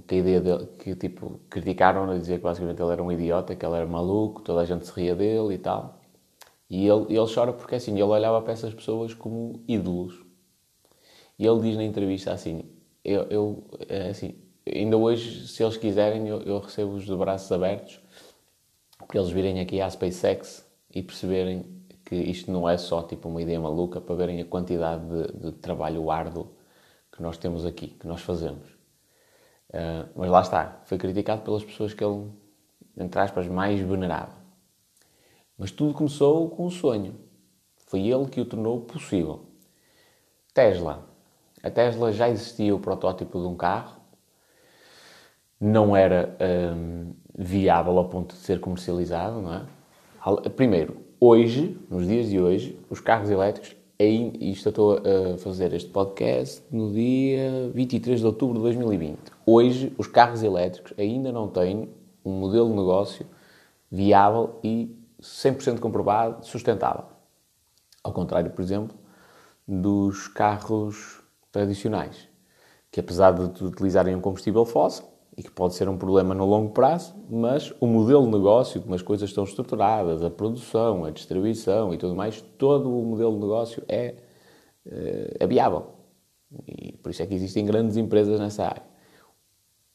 que 0.08 0.16
a 0.16 0.18
ideia 0.18 0.42
dele, 0.42 0.68
que 0.80 0.96
tipo, 0.96 1.40
criticaram 1.50 2.10
a 2.10 2.18
dizer 2.18 2.38
que 2.38 2.44
basicamente 2.44 2.82
ele 2.82 2.92
era 2.92 3.04
um 3.04 3.12
idiota, 3.12 3.56
que 3.56 3.66
ele 3.66 3.76
era 3.76 3.86
maluco, 3.86 4.42
toda 4.42 4.62
a 4.62 4.66
gente 4.66 4.86
se 4.88 4.94
ria 4.94 5.16
dele 5.16 5.54
e 5.54 5.58
tal. 5.58 6.00
E 6.70 6.88
ele, 6.88 7.06
ele 7.10 7.34
chora 7.34 7.54
porque 7.54 7.76
assim, 7.76 7.92
ele 7.94 8.04
olhava 8.04 8.42
para 8.42 8.54
essas 8.54 8.74
pessoas 8.74 9.14
como 9.14 9.64
ídolos. 9.68 10.24
E 11.38 11.46
ele 11.46 11.62
diz 11.62 11.76
na 11.78 11.84
entrevista 11.84 12.32
assim: 12.34 12.66
eu, 13.04 13.24
eu 13.24 13.64
é 13.88 14.10
assim, 14.10 14.36
ainda 14.68 14.98
hoje, 14.98 15.48
se 15.48 15.64
eles 15.64 15.78
quiserem, 15.78 16.28
eu, 16.28 16.42
eu 16.42 16.60
recebo-os 16.60 17.06
de 17.06 17.16
braços 17.16 17.52
abertos 17.52 18.00
para 19.08 19.20
eles 19.20 19.30
virem 19.32 19.60
aqui 19.60 19.82
à 19.82 19.90
SpaceX 19.90 20.66
e 20.94 21.04
perceberem 21.04 21.66
que 22.06 22.16
isto 22.16 22.52
não 22.52 22.68
é 22.68 22.78
só 22.78 23.04
tipo 23.04 23.30
uma 23.30 23.42
ideia 23.42 23.60
maluca, 23.60 24.02
para 24.02 24.16
verem 24.16 24.42
a 24.42 24.46
quantidade 24.46 25.04
de, 25.06 25.52
de 25.52 25.52
trabalho 25.54 26.10
árduo 26.10 26.52
que 27.12 27.22
nós 27.22 27.38
temos 27.38 27.66
aqui, 27.66 27.88
que 27.88 28.08
nós 28.08 28.22
fazemos. 28.22 28.83
Uh, 29.70 30.10
mas 30.16 30.30
lá 30.30 30.42
está, 30.42 30.82
foi 30.86 30.98
criticado 30.98 31.42
pelas 31.42 31.64
pessoas 31.64 31.94
que 31.94 32.04
ele, 32.04 32.30
entre 32.98 33.20
aspas, 33.20 33.48
mais 33.48 33.80
venerava. 33.80 34.36
Mas 35.58 35.72
tudo 35.72 35.94
começou 35.94 36.50
com 36.50 36.66
um 36.66 36.70
sonho. 36.70 37.16
Foi 37.88 38.08
ele 38.08 38.26
que 38.26 38.42
o 38.42 38.46
tornou 38.46 38.82
possível. 38.82 39.46
Tesla. 40.54 41.08
A 41.64 41.70
Tesla 41.70 42.12
já 42.12 42.30
existia 42.30 42.76
o 42.76 42.80
protótipo 42.80 43.40
de 43.40 43.48
um 43.48 43.56
carro, 43.56 44.02
não 45.60 45.96
era 45.96 46.36
um, 46.76 47.14
viável 47.38 47.98
ao 47.98 48.10
ponto 48.10 48.36
de 48.36 48.42
ser 48.42 48.60
comercializado, 48.60 49.42
não 49.42 49.54
é? 49.54 50.50
Primeiro, 50.50 50.98
hoje, 51.20 51.78
nos 51.90 52.08
dias 52.08 52.30
de 52.30 52.40
hoje, 52.40 52.78
os 52.90 53.00
carros 53.00 53.30
elétricos, 53.30 53.76
e 54.00 54.52
isto 54.52 54.68
eu 54.68 54.72
estou 54.72 54.98
a 54.98 55.38
fazer 55.38 55.74
este 55.74 55.90
podcast 55.90 56.62
no 56.70 56.92
dia 56.92 57.72
23 57.74 58.20
de 58.20 58.26
outubro 58.26 58.58
de 58.58 58.64
2020. 58.64 59.33
Hoje, 59.46 59.94
os 59.98 60.08
carros 60.08 60.44
elétricos 60.44 60.94
ainda 60.98 61.32
não 61.32 61.48
têm 61.48 61.90
um 62.24 62.32
modelo 62.32 62.70
de 62.70 62.76
negócio 62.76 63.26
viável 63.92 64.60
e 64.64 64.96
100% 65.22 65.80
comprovado, 65.80 66.46
sustentável. 66.46 67.06
Ao 68.04 68.12
contrário, 68.12 68.52
por 68.52 68.62
exemplo, 68.62 68.98
dos 69.68 70.28
carros 70.28 71.22
tradicionais, 71.52 72.28
que 72.92 73.00
apesar 73.00 73.32
de 73.32 73.64
utilizarem 73.64 74.16
um 74.16 74.22
combustível 74.22 74.66
fóssil, 74.66 75.14
e 75.36 75.42
que 75.42 75.52
pode 75.52 75.74
ser 75.74 75.90
um 75.90 75.98
problema 75.98 76.34
no 76.34 76.46
longo 76.46 76.72
prazo, 76.72 77.16
mas 77.30 77.74
o 77.80 77.88
modelo 77.88 78.24
de 78.26 78.32
negócio, 78.32 78.82
como 78.82 78.94
as 78.94 79.02
coisas 79.02 79.30
estão 79.30 79.44
estruturadas, 79.44 80.24
a 80.24 80.30
produção, 80.30 81.06
a 81.06 81.12
distribuição 81.12 81.94
e 81.94 81.98
tudo 81.98 82.16
mais, 82.16 82.42
todo 82.58 82.96
o 82.96 83.04
modelo 83.04 83.34
de 83.34 83.40
negócio 83.40 83.84
é, 83.88 84.16
eh, 84.86 85.38
é 85.40 85.48
viável. 85.48 85.88
E 86.68 86.94
por 86.98 87.10
isso 87.10 87.24
é 87.24 87.26
que 87.26 87.34
existem 87.34 87.66
grandes 87.66 87.98
empresas 87.98 88.40
nessa 88.40 88.66
área. 88.66 88.93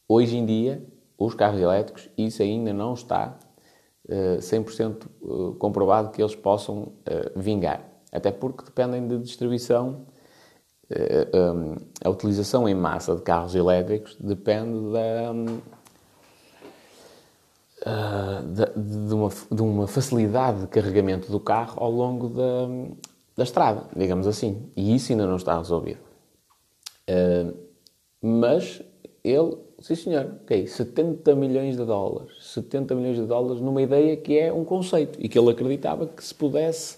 Hoje 0.09 0.39
em 0.39 0.47
dia, 0.47 0.83
os 1.19 1.35
carros 1.35 1.61
elétricos, 1.61 2.09
isso 2.17 2.43
ainda 2.43 2.73
não 2.73 2.95
está 2.95 3.39
100% 4.09 4.81
eh, 4.81 4.91
eh, 4.91 5.57
comprovado 5.59 6.11
que 6.11 6.23
eles 6.23 6.35
possam 6.35 6.93
vingar. 7.37 7.85
Até 8.11 8.33
porque 8.33 8.65
dependem 8.65 9.07
de 9.07 9.19
distribuição. 9.19 10.07
A 12.03 12.09
utilização 12.09 12.67
em 12.67 12.75
massa 12.75 13.15
de 13.15 13.21
carros 13.21 13.55
elétricos 13.55 14.17
depende 14.19 14.91
da, 14.91 15.35
de, 18.75 19.15
uma, 19.15 19.29
de 19.29 19.63
uma 19.63 19.87
facilidade 19.87 20.63
de 20.63 20.67
carregamento 20.69 21.31
do 21.31 21.39
carro 21.39 21.75
ao 21.85 21.91
longo 21.91 22.31
da, 22.31 22.67
da 23.37 23.45
estrada, 23.45 23.85
digamos 23.95 24.27
assim. 24.27 24.73
E 24.75 24.95
isso 24.95 25.13
ainda 25.13 25.27
não 25.27 25.37
está 25.37 25.59
resolvido. 25.59 26.01
Mas 28.23 28.83
ele 29.23 29.68
Sim, 29.81 29.95
senhor. 29.95 30.35
Ok. 30.43 30.67
70 30.67 31.35
milhões 31.35 31.77
de 31.77 31.85
dólares. 31.85 32.33
70 32.41 32.95
milhões 32.95 33.17
de 33.17 33.27
dólares 33.27 33.61
numa 33.61 33.81
ideia 33.81 34.17
que 34.17 34.39
é 34.39 34.53
um 34.53 34.65
conceito 34.65 35.19
e 35.23 35.29
que 35.29 35.39
ele 35.39 35.51
acreditava 35.51 36.07
que 36.07 36.23
se 36.23 36.35
pudesse 36.35 36.97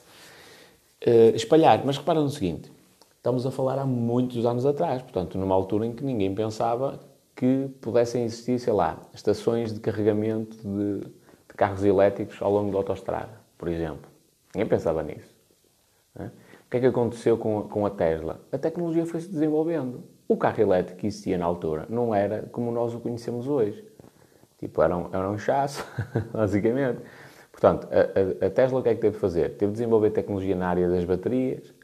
uh, 1.07 1.35
espalhar. 1.35 1.85
Mas 1.85 1.99
repara 1.99 2.21
no 2.21 2.31
seguinte: 2.31 2.73
estamos 3.17 3.47
a 3.47 3.51
falar 3.51 3.79
há 3.79 3.85
muitos 3.85 4.47
anos 4.47 4.65
atrás, 4.65 5.03
portanto, 5.03 5.37
numa 5.37 5.55
altura 5.55 5.87
em 5.87 5.93
que 5.93 6.03
ninguém 6.03 6.35
pensava 6.35 6.99
que 7.37 7.69
pudessem 7.81 8.25
existir, 8.25 8.59
sei 8.59 8.73
lá, 8.73 8.99
estações 9.15 9.73
de 9.73 9.81
carregamento 9.81 10.57
de, 10.57 11.01
de 11.01 11.55
carros 11.57 11.85
elétricos 11.85 12.41
ao 12.41 12.53
longo 12.53 12.71
da 12.71 12.79
autostrada, 12.79 13.41
por 13.57 13.69
exemplo. 13.69 14.11
Ninguém 14.55 14.69
pensava 14.69 15.03
nisso. 15.03 15.35
Né? 16.15 16.31
O 16.67 16.71
que 16.71 16.77
é 16.77 16.81
que 16.81 16.87
aconteceu 16.87 17.37
com, 17.37 17.63
com 17.63 17.87
a 17.87 17.91
Tesla? 17.91 18.41
A 18.53 18.59
tecnologia 18.59 19.07
foi 19.07 19.21
se 19.21 19.29
desenvolvendo. 19.29 20.03
O 20.31 20.37
carro 20.37 20.61
elétrico 20.61 21.01
que 21.01 21.09
existia 21.09 21.37
na 21.37 21.45
altura 21.45 21.87
não 21.89 22.15
era 22.15 22.43
como 22.53 22.71
nós 22.71 22.95
o 22.95 23.01
conhecemos 23.01 23.49
hoje. 23.49 23.85
Tipo, 24.61 24.81
era 24.81 24.97
um, 24.97 25.09
era 25.13 25.29
um 25.29 25.37
chasso, 25.37 25.85
basicamente. 26.33 27.01
Portanto, 27.51 27.89
a, 27.91 28.45
a, 28.45 28.47
a, 28.47 28.51
Tesla 28.51 28.79
o 28.79 28.83
que 28.85 28.91
é 28.91 28.95
que 28.95 29.01
teve 29.01 29.15
de 29.15 29.21
fazer? 29.21 29.57
Teve 29.57 29.73
de 29.73 29.79
desenvolver 29.79 30.11
tecnologia 30.13 30.55
na 30.55 30.69
área 30.69 30.89
das 30.89 31.05
baterias, 31.05 31.75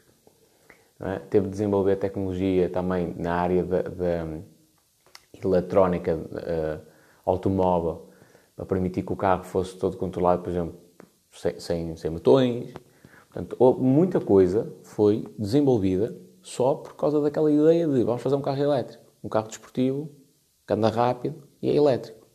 é? 1.01 1.19
teve 1.29 1.47
de 1.47 1.51
desenvolver 1.51 1.97
tecnologia 1.97 2.69
também 2.69 3.13
na 3.17 3.33
área 3.33 3.65
da, 3.65 3.81
da 3.81 4.27
eletrónica 5.43 6.15
uh, 6.15 6.87
automóvel, 7.25 8.07
para 8.55 8.65
permitir 8.65 9.03
que 9.03 9.11
o 9.11 9.17
carro 9.17 9.43
fosse 9.43 9.75
todo 9.75 9.97
controlado, 9.97 10.41
por 10.41 10.49
exemplo, 10.51 10.73
sem, 11.33 11.59
sem, 11.59 11.95
sem 11.97 12.11
botões. 12.11 12.73
Portanto, 13.29 13.57
muita 13.77 14.21
coisa 14.21 14.71
foi 14.83 15.27
desenvolvida 15.37 16.15
só 16.47 16.75
por 16.75 16.95
causa 16.95 17.19
daquela 17.21 17.51
ideia 17.51 17.87
de 17.87 18.03
vamos 18.03 18.21
fazer 18.21 18.35
um 18.35 18.41
carro 18.41 18.61
elétrico, 18.61 19.03
um 19.23 19.29
carro 19.29 19.47
desportivo, 19.47 20.09
que 20.65 20.73
anda 20.73 20.89
rápido 20.89 21.43
e 21.61 21.69
é 21.69 21.75
elétrico. 21.75 22.25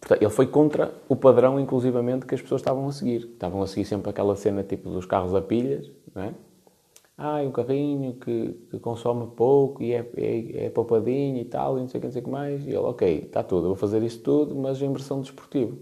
Portanto, 0.00 0.22
ele 0.22 0.30
foi 0.30 0.46
contra 0.46 0.94
o 1.08 1.16
padrão, 1.16 1.60
inclusivamente, 1.60 2.26
que 2.26 2.34
as 2.34 2.40
pessoas 2.40 2.60
estavam 2.60 2.88
a 2.88 2.92
seguir. 2.92 3.24
Estavam 3.32 3.60
a 3.62 3.66
seguir 3.66 3.84
sempre 3.84 4.10
aquela 4.10 4.34
cena 4.36 4.62
tipo 4.62 4.88
dos 4.88 5.04
carros 5.04 5.34
a 5.34 5.42
pilhas, 5.42 5.90
não 6.14 6.22
é? 6.22 6.34
Ah, 7.18 7.42
um 7.42 7.50
carrinho 7.52 8.14
que, 8.14 8.52
que 8.70 8.78
consome 8.78 9.26
pouco 9.36 9.82
e 9.82 9.92
é, 9.92 10.10
é, 10.16 10.66
é 10.66 10.70
poupadinho 10.70 11.38
e 11.38 11.44
tal, 11.44 11.76
e 11.76 11.82
não 11.82 11.88
sei 11.88 11.98
o 11.98 12.00
que, 12.00 12.06
não 12.06 12.12
sei 12.12 12.22
o 12.22 12.24
que 12.24 12.30
mais. 12.30 12.64
E 12.66 12.68
ele, 12.70 12.78
ok, 12.78 13.18
está 13.26 13.42
tudo, 13.42 13.64
eu 13.64 13.68
vou 13.70 13.76
fazer 13.76 14.02
isso 14.02 14.20
tudo, 14.22 14.54
mas 14.56 14.80
em 14.80 14.90
versão 14.92 15.20
desportivo. 15.20 15.78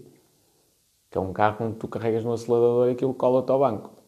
Que 1.11 1.17
é 1.17 1.21
um 1.21 1.33
carro 1.33 1.65
onde 1.65 1.77
tu 1.77 1.87
carregas 1.87 2.23
no 2.23 2.33
acelerador 2.33 2.89
e 2.89 2.91
aquilo 2.91 3.13
cola-te 3.13 3.51
ao 3.51 3.59
banco. 3.59 3.98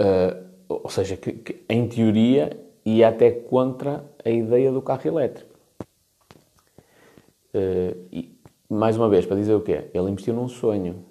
Uh, 0.00 0.44
ou 0.68 0.90
seja, 0.90 1.16
que, 1.16 1.32
que, 1.32 1.64
em 1.68 1.86
teoria 1.88 2.58
ia 2.84 3.08
até 3.08 3.30
contra 3.30 4.04
a 4.24 4.30
ideia 4.30 4.70
do 4.70 4.82
carro 4.82 5.06
elétrico. 5.06 5.54
Uh, 7.54 7.96
e, 8.12 8.38
mais 8.68 8.96
uma 8.96 9.08
vez, 9.08 9.24
para 9.24 9.36
dizer 9.36 9.54
o 9.54 9.60
quê? 9.60 9.90
Ele 9.94 10.10
investiu 10.10 10.34
num 10.34 10.48
sonho. 10.48 11.04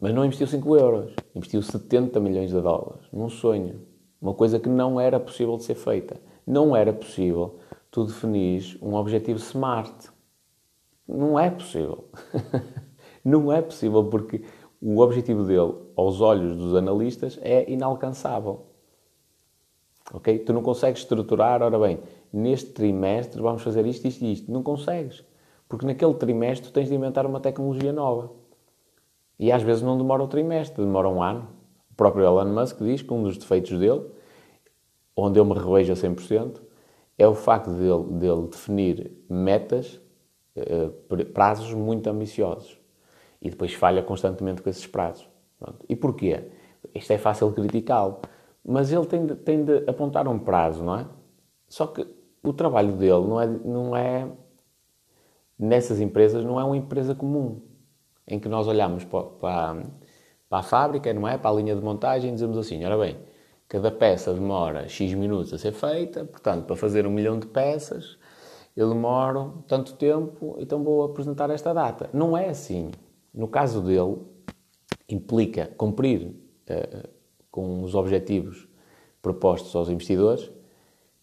Mas 0.00 0.12
não 0.14 0.24
investiu 0.24 0.46
5 0.46 0.76
euros. 0.76 1.12
Investiu 1.34 1.62
70 1.62 2.18
milhões 2.20 2.50
de 2.50 2.60
dólares 2.60 3.06
num 3.12 3.28
sonho. 3.28 3.80
Uma 4.20 4.34
coisa 4.34 4.58
que 4.58 4.68
não 4.68 5.00
era 5.00 5.20
possível 5.20 5.56
de 5.56 5.64
ser 5.64 5.74
feita. 5.74 6.16
Não 6.46 6.74
era 6.74 6.92
possível 6.92 7.58
tu 7.90 8.04
definires 8.04 8.76
um 8.82 8.94
objetivo 8.94 9.38
smart. 9.38 10.10
Não 11.06 11.38
é 11.38 11.50
possível. 11.50 12.08
não 13.24 13.52
é 13.52 13.62
possível 13.62 14.04
porque 14.04 14.42
o 14.86 15.00
objetivo 15.00 15.44
dele, 15.44 15.72
aos 15.96 16.20
olhos 16.20 16.58
dos 16.58 16.74
analistas, 16.74 17.38
é 17.40 17.70
inalcançável. 17.72 18.66
Ok? 20.12 20.40
Tu 20.40 20.52
não 20.52 20.62
consegues 20.62 21.00
estruturar, 21.00 21.62
ora 21.62 21.78
bem, 21.78 22.00
neste 22.30 22.70
trimestre 22.72 23.40
vamos 23.40 23.62
fazer 23.62 23.86
isto, 23.86 24.06
isto 24.06 24.22
e 24.22 24.32
isto. 24.34 24.52
Não 24.52 24.62
consegues. 24.62 25.24
Porque 25.66 25.86
naquele 25.86 26.12
trimestre 26.12 26.70
tens 26.70 26.90
de 26.90 26.94
inventar 26.94 27.24
uma 27.24 27.40
tecnologia 27.40 27.94
nova. 27.94 28.30
E 29.38 29.50
às 29.50 29.62
vezes 29.62 29.82
não 29.82 29.96
demora 29.96 30.22
um 30.22 30.28
trimestre, 30.28 30.84
demora 30.84 31.08
um 31.08 31.22
ano. 31.22 31.48
O 31.90 31.94
próprio 31.94 32.26
Elon 32.26 32.52
Musk 32.52 32.82
diz 32.82 33.00
que 33.00 33.14
um 33.14 33.22
dos 33.22 33.38
defeitos 33.38 33.78
dele, 33.78 34.04
onde 35.16 35.40
eu 35.40 35.46
me 35.46 35.54
revejo 35.54 35.94
a 35.94 35.96
100%, 35.96 36.60
é 37.16 37.26
o 37.26 37.34
facto 37.34 37.70
dele, 37.70 38.04
dele 38.18 38.48
definir 38.48 39.12
metas, 39.30 39.98
eh, 40.54 40.90
prazos 41.32 41.72
muito 41.72 42.06
ambiciosos 42.10 42.83
e 43.44 43.50
depois 43.50 43.74
falha 43.74 44.02
constantemente 44.02 44.62
com 44.62 44.70
esses 44.70 44.86
prazos. 44.86 45.28
Pronto. 45.58 45.84
E 45.88 45.94
porquê? 45.94 46.50
Isto 46.94 47.12
é 47.12 47.18
fácil 47.18 47.52
criticá-lo, 47.52 48.18
mas 48.64 48.90
ele 48.90 49.06
tem 49.06 49.26
de, 49.26 49.36
tem 49.36 49.64
de 49.64 49.88
apontar 49.88 50.26
um 50.26 50.38
prazo, 50.38 50.82
não 50.82 50.98
é? 50.98 51.06
Só 51.68 51.86
que 51.86 52.06
o 52.42 52.52
trabalho 52.52 52.92
dele 52.92 53.26
não 53.26 53.40
é, 53.40 53.46
não 53.46 53.96
é 53.96 54.28
nessas 55.58 56.00
empresas 56.00 56.44
não 56.44 56.58
é 56.60 56.64
uma 56.64 56.76
empresa 56.76 57.14
comum 57.14 57.60
em 58.26 58.38
que 58.38 58.48
nós 58.48 58.66
olhamos 58.66 59.04
para, 59.04 59.24
para, 59.24 59.82
para, 60.48 60.58
a 60.58 60.62
fábrica, 60.62 61.12
não 61.12 61.28
é? 61.28 61.36
Para 61.36 61.50
a 61.50 61.54
linha 61.54 61.74
de 61.74 61.82
montagem 61.82 62.30
e 62.30 62.32
dizemos 62.32 62.56
assim, 62.56 62.84
ora 62.84 62.96
bem, 62.96 63.18
cada 63.68 63.90
peça 63.90 64.32
demora 64.32 64.88
X 64.88 65.12
minutos 65.14 65.52
a 65.52 65.58
ser 65.58 65.72
feita, 65.72 66.24
portanto, 66.24 66.64
para 66.64 66.76
fazer 66.76 67.06
um 67.06 67.10
milhão 67.10 67.38
de 67.38 67.46
peças, 67.46 68.18
eu 68.76 68.88
demoro 68.88 69.64
tanto 69.68 69.94
tempo, 69.94 70.56
então 70.58 70.82
vou 70.82 71.04
apresentar 71.04 71.50
esta 71.50 71.72
data. 71.72 72.10
Não 72.12 72.36
é 72.36 72.48
assim. 72.48 72.90
No 73.34 73.48
caso 73.48 73.80
dele, 73.80 74.18
implica 75.08 75.66
cumprir 75.76 76.28
uh, 76.28 77.08
com 77.50 77.82
os 77.82 77.94
objetivos 77.94 78.68
propostos 79.20 79.74
aos 79.74 79.88
investidores, 79.88 80.50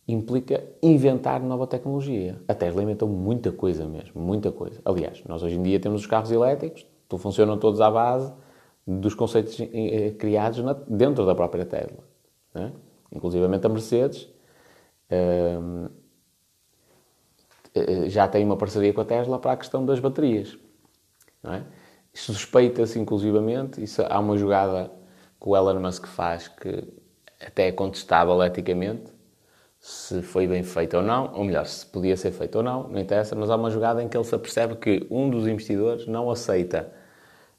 implica 0.08 0.64
inventar 0.82 1.42
nova 1.42 1.68
tecnologia. 1.68 2.42
A 2.48 2.54
Tesla 2.54 2.84
inventou 2.84 3.08
muita 3.08 3.52
coisa 3.52 3.88
mesmo, 3.88 4.22
muita 4.22 4.52
coisa. 4.52 4.82
Aliás, 4.84 5.24
nós 5.26 5.44
hoje 5.44 5.56
em 5.56 5.64
dia 5.64 5.80
temos 5.80 6.02
os 6.02 6.08
carros 6.08 6.32
elétricos, 6.32 6.86
funcionam 7.18 7.58
todos 7.58 7.82
à 7.82 7.92
base 7.92 8.34
dos 8.88 9.14
conceitos 9.14 9.60
eh, 9.60 10.12
criados 10.18 10.60
na, 10.60 10.74
dentro 10.74 11.26
da 11.26 11.36
própria 11.36 11.66
Tesla. 11.66 12.04
Né? 12.54 12.72
Inclusive 13.12 13.44
a 13.44 13.70
Mercedes 13.70 14.30
uh, 15.12 15.90
já 18.08 18.28
tem 18.28 18.44
uma 18.44 18.58
parceria 18.58 18.94
com 18.94 19.02
a 19.02 19.06
Tesla 19.06 19.40
para 19.40 19.52
a 19.52 19.58
questão 19.58 19.86
das 19.86 20.00
baterias. 20.00 20.58
Não 21.44 21.54
é? 21.54 21.66
Suspeita-se, 22.14 23.00
inclusivamente, 23.00 23.82
isso, 23.82 24.02
há 24.08 24.20
uma 24.20 24.38
jogada 24.38 24.92
que 25.40 25.50
o 25.50 25.56
Elon 25.56 25.80
Musk 25.80 26.06
faz 26.08 26.48
que 26.48 26.84
até 27.40 27.68
é 27.68 27.72
contestável 27.72 28.42
eticamente, 28.44 29.12
se 29.80 30.22
foi 30.22 30.48
bem 30.48 30.62
feito 30.62 30.98
ou 30.98 31.04
não, 31.04 31.34
ou 31.34 31.44
melhor, 31.44 31.66
se 31.66 31.86
podia 31.86 32.16
ser 32.16 32.32
feito 32.32 32.58
ou 32.58 32.64
não, 32.64 32.88
não 32.88 33.00
interessa, 33.00 33.36
mas 33.36 33.50
há 33.50 33.56
uma 33.56 33.72
jogada 33.72 34.04
em 34.04 34.08
que 34.08 34.16
ele 34.16 34.24
se 34.24 34.36
apercebe 34.36 34.76
que 34.76 35.08
um 35.10 35.30
dos 35.30 35.48
investidores 35.48 36.06
não 36.06 36.30
aceita 36.30 36.94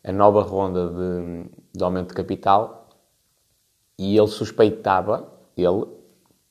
a 0.04 0.12
nova 0.12 0.42
ronda 0.42 0.88
de, 0.88 1.50
de 1.76 1.82
aumento 1.82 2.09
de 2.09 2.14
capital 2.14 2.88
e 3.99 4.16
ele 4.16 4.28
suspeitava, 4.28 5.32
ele, 5.56 5.87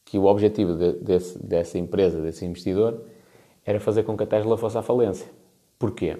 que 0.04 0.18
o 0.18 0.26
objetivo 0.26 0.76
de, 0.76 0.94
desse, 0.94 1.42
dessa 1.42 1.78
empresa, 1.78 2.22
desse 2.22 2.46
investidor, 2.46 3.06
era 3.66 3.80
fazer 3.80 4.04
com 4.04 4.18
que 4.18 4.24
a 4.24 4.28
Tesla 4.28 4.58
fosse 4.58 4.78
à 4.78 4.82
falência. 4.82 5.30
Porquê? 5.80 6.18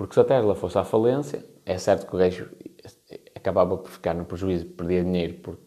Porque 0.00 0.14
se 0.14 0.20
a 0.20 0.24
Tesla 0.24 0.54
fosse 0.54 0.78
à 0.78 0.82
falência, 0.82 1.44
é 1.66 1.76
certo 1.76 2.06
que 2.06 2.16
o 2.16 2.18
gajo 2.18 2.48
acabava 3.34 3.76
por 3.76 3.90
ficar 3.90 4.14
no 4.14 4.24
prejuízo, 4.24 4.64
perdia 4.64 5.04
dinheiro 5.04 5.34
porque 5.42 5.60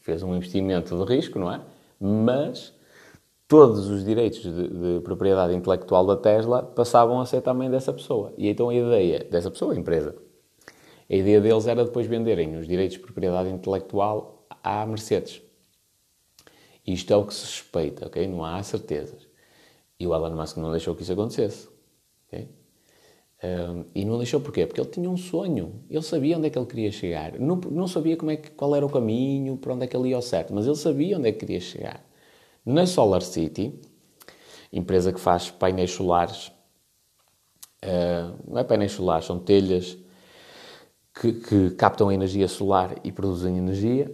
fez 0.00 0.22
um 0.22 0.36
investimento 0.36 0.94
de 0.94 1.10
risco, 1.10 1.38
não 1.38 1.50
é? 1.50 1.62
Mas 1.98 2.74
todos 3.48 3.88
os 3.88 4.04
direitos 4.04 4.42
de, 4.42 4.50
de, 4.68 5.00
propriedade 5.00 5.54
intelectual 5.54 6.04
da 6.04 6.16
Tesla 6.16 6.62
passavam 6.62 7.18
a 7.18 7.24
ser 7.24 7.40
também 7.40 7.70
dessa 7.70 7.90
pessoa. 7.90 8.34
E 8.36 8.50
então 8.50 8.68
a 8.68 8.74
ideia 8.74 9.24
dessa 9.24 9.50
pessoa, 9.50 9.72
a 9.72 9.76
empresa, 9.78 10.14
a 11.08 11.14
ideia 11.14 11.40
deles 11.40 11.66
era 11.66 11.82
depois 11.82 12.06
venderem 12.06 12.58
os 12.58 12.68
direitos 12.68 12.98
de 12.98 13.02
propriedade 13.02 13.48
intelectual 13.48 14.44
à 14.62 14.84
Mercedes. 14.84 15.40
Isto 16.86 17.10
é 17.10 17.16
o 17.16 17.24
que 17.24 17.32
se 17.32 17.46
suspeita, 17.46 18.06
ok? 18.06 18.28
Não 18.28 18.44
há 18.44 18.62
certezas. 18.62 19.26
E 19.98 20.06
o 20.06 20.14
Elon 20.14 20.36
Musk 20.36 20.58
não 20.58 20.72
deixou 20.72 20.94
que 20.94 21.00
isso 21.00 21.12
acontecesse. 21.14 21.70
Okay? 22.26 22.57
E 23.94 24.04
não 24.04 24.18
deixou 24.18 24.40
porquê? 24.40 24.66
Porque 24.66 24.80
ele 24.80 24.90
tinha 24.90 25.08
um 25.08 25.16
sonho. 25.16 25.84
Ele 25.88 26.02
sabia 26.02 26.36
onde 26.36 26.48
é 26.48 26.50
que 26.50 26.58
ele 26.58 26.66
queria 26.66 26.90
chegar. 26.90 27.38
Não, 27.38 27.56
não 27.56 27.86
sabia 27.86 28.16
como 28.16 28.32
é 28.32 28.36
que, 28.36 28.50
qual 28.50 28.74
era 28.74 28.84
o 28.84 28.90
caminho, 28.90 29.56
para 29.56 29.74
onde 29.74 29.84
é 29.84 29.86
que 29.86 29.96
ele 29.96 30.08
ia 30.08 30.16
ao 30.16 30.22
certo, 30.22 30.52
mas 30.52 30.66
ele 30.66 30.76
sabia 30.76 31.16
onde 31.16 31.28
é 31.28 31.32
que 31.32 31.38
queria 31.38 31.60
chegar. 31.60 32.04
Na 32.66 32.84
Solar 32.86 33.22
City, 33.22 33.80
empresa 34.72 35.12
que 35.12 35.20
faz 35.20 35.50
painéis 35.50 35.92
solares, 35.92 36.48
uh, 37.84 38.36
não 38.46 38.58
é 38.58 38.64
painéis 38.64 38.92
solares, 38.92 39.26
são 39.26 39.38
telhas 39.38 39.96
que, 41.14 41.32
que 41.32 41.70
captam 41.70 42.08
a 42.08 42.14
energia 42.14 42.48
solar 42.48 42.96
e 43.04 43.12
produzem 43.12 43.56
energia, 43.56 44.12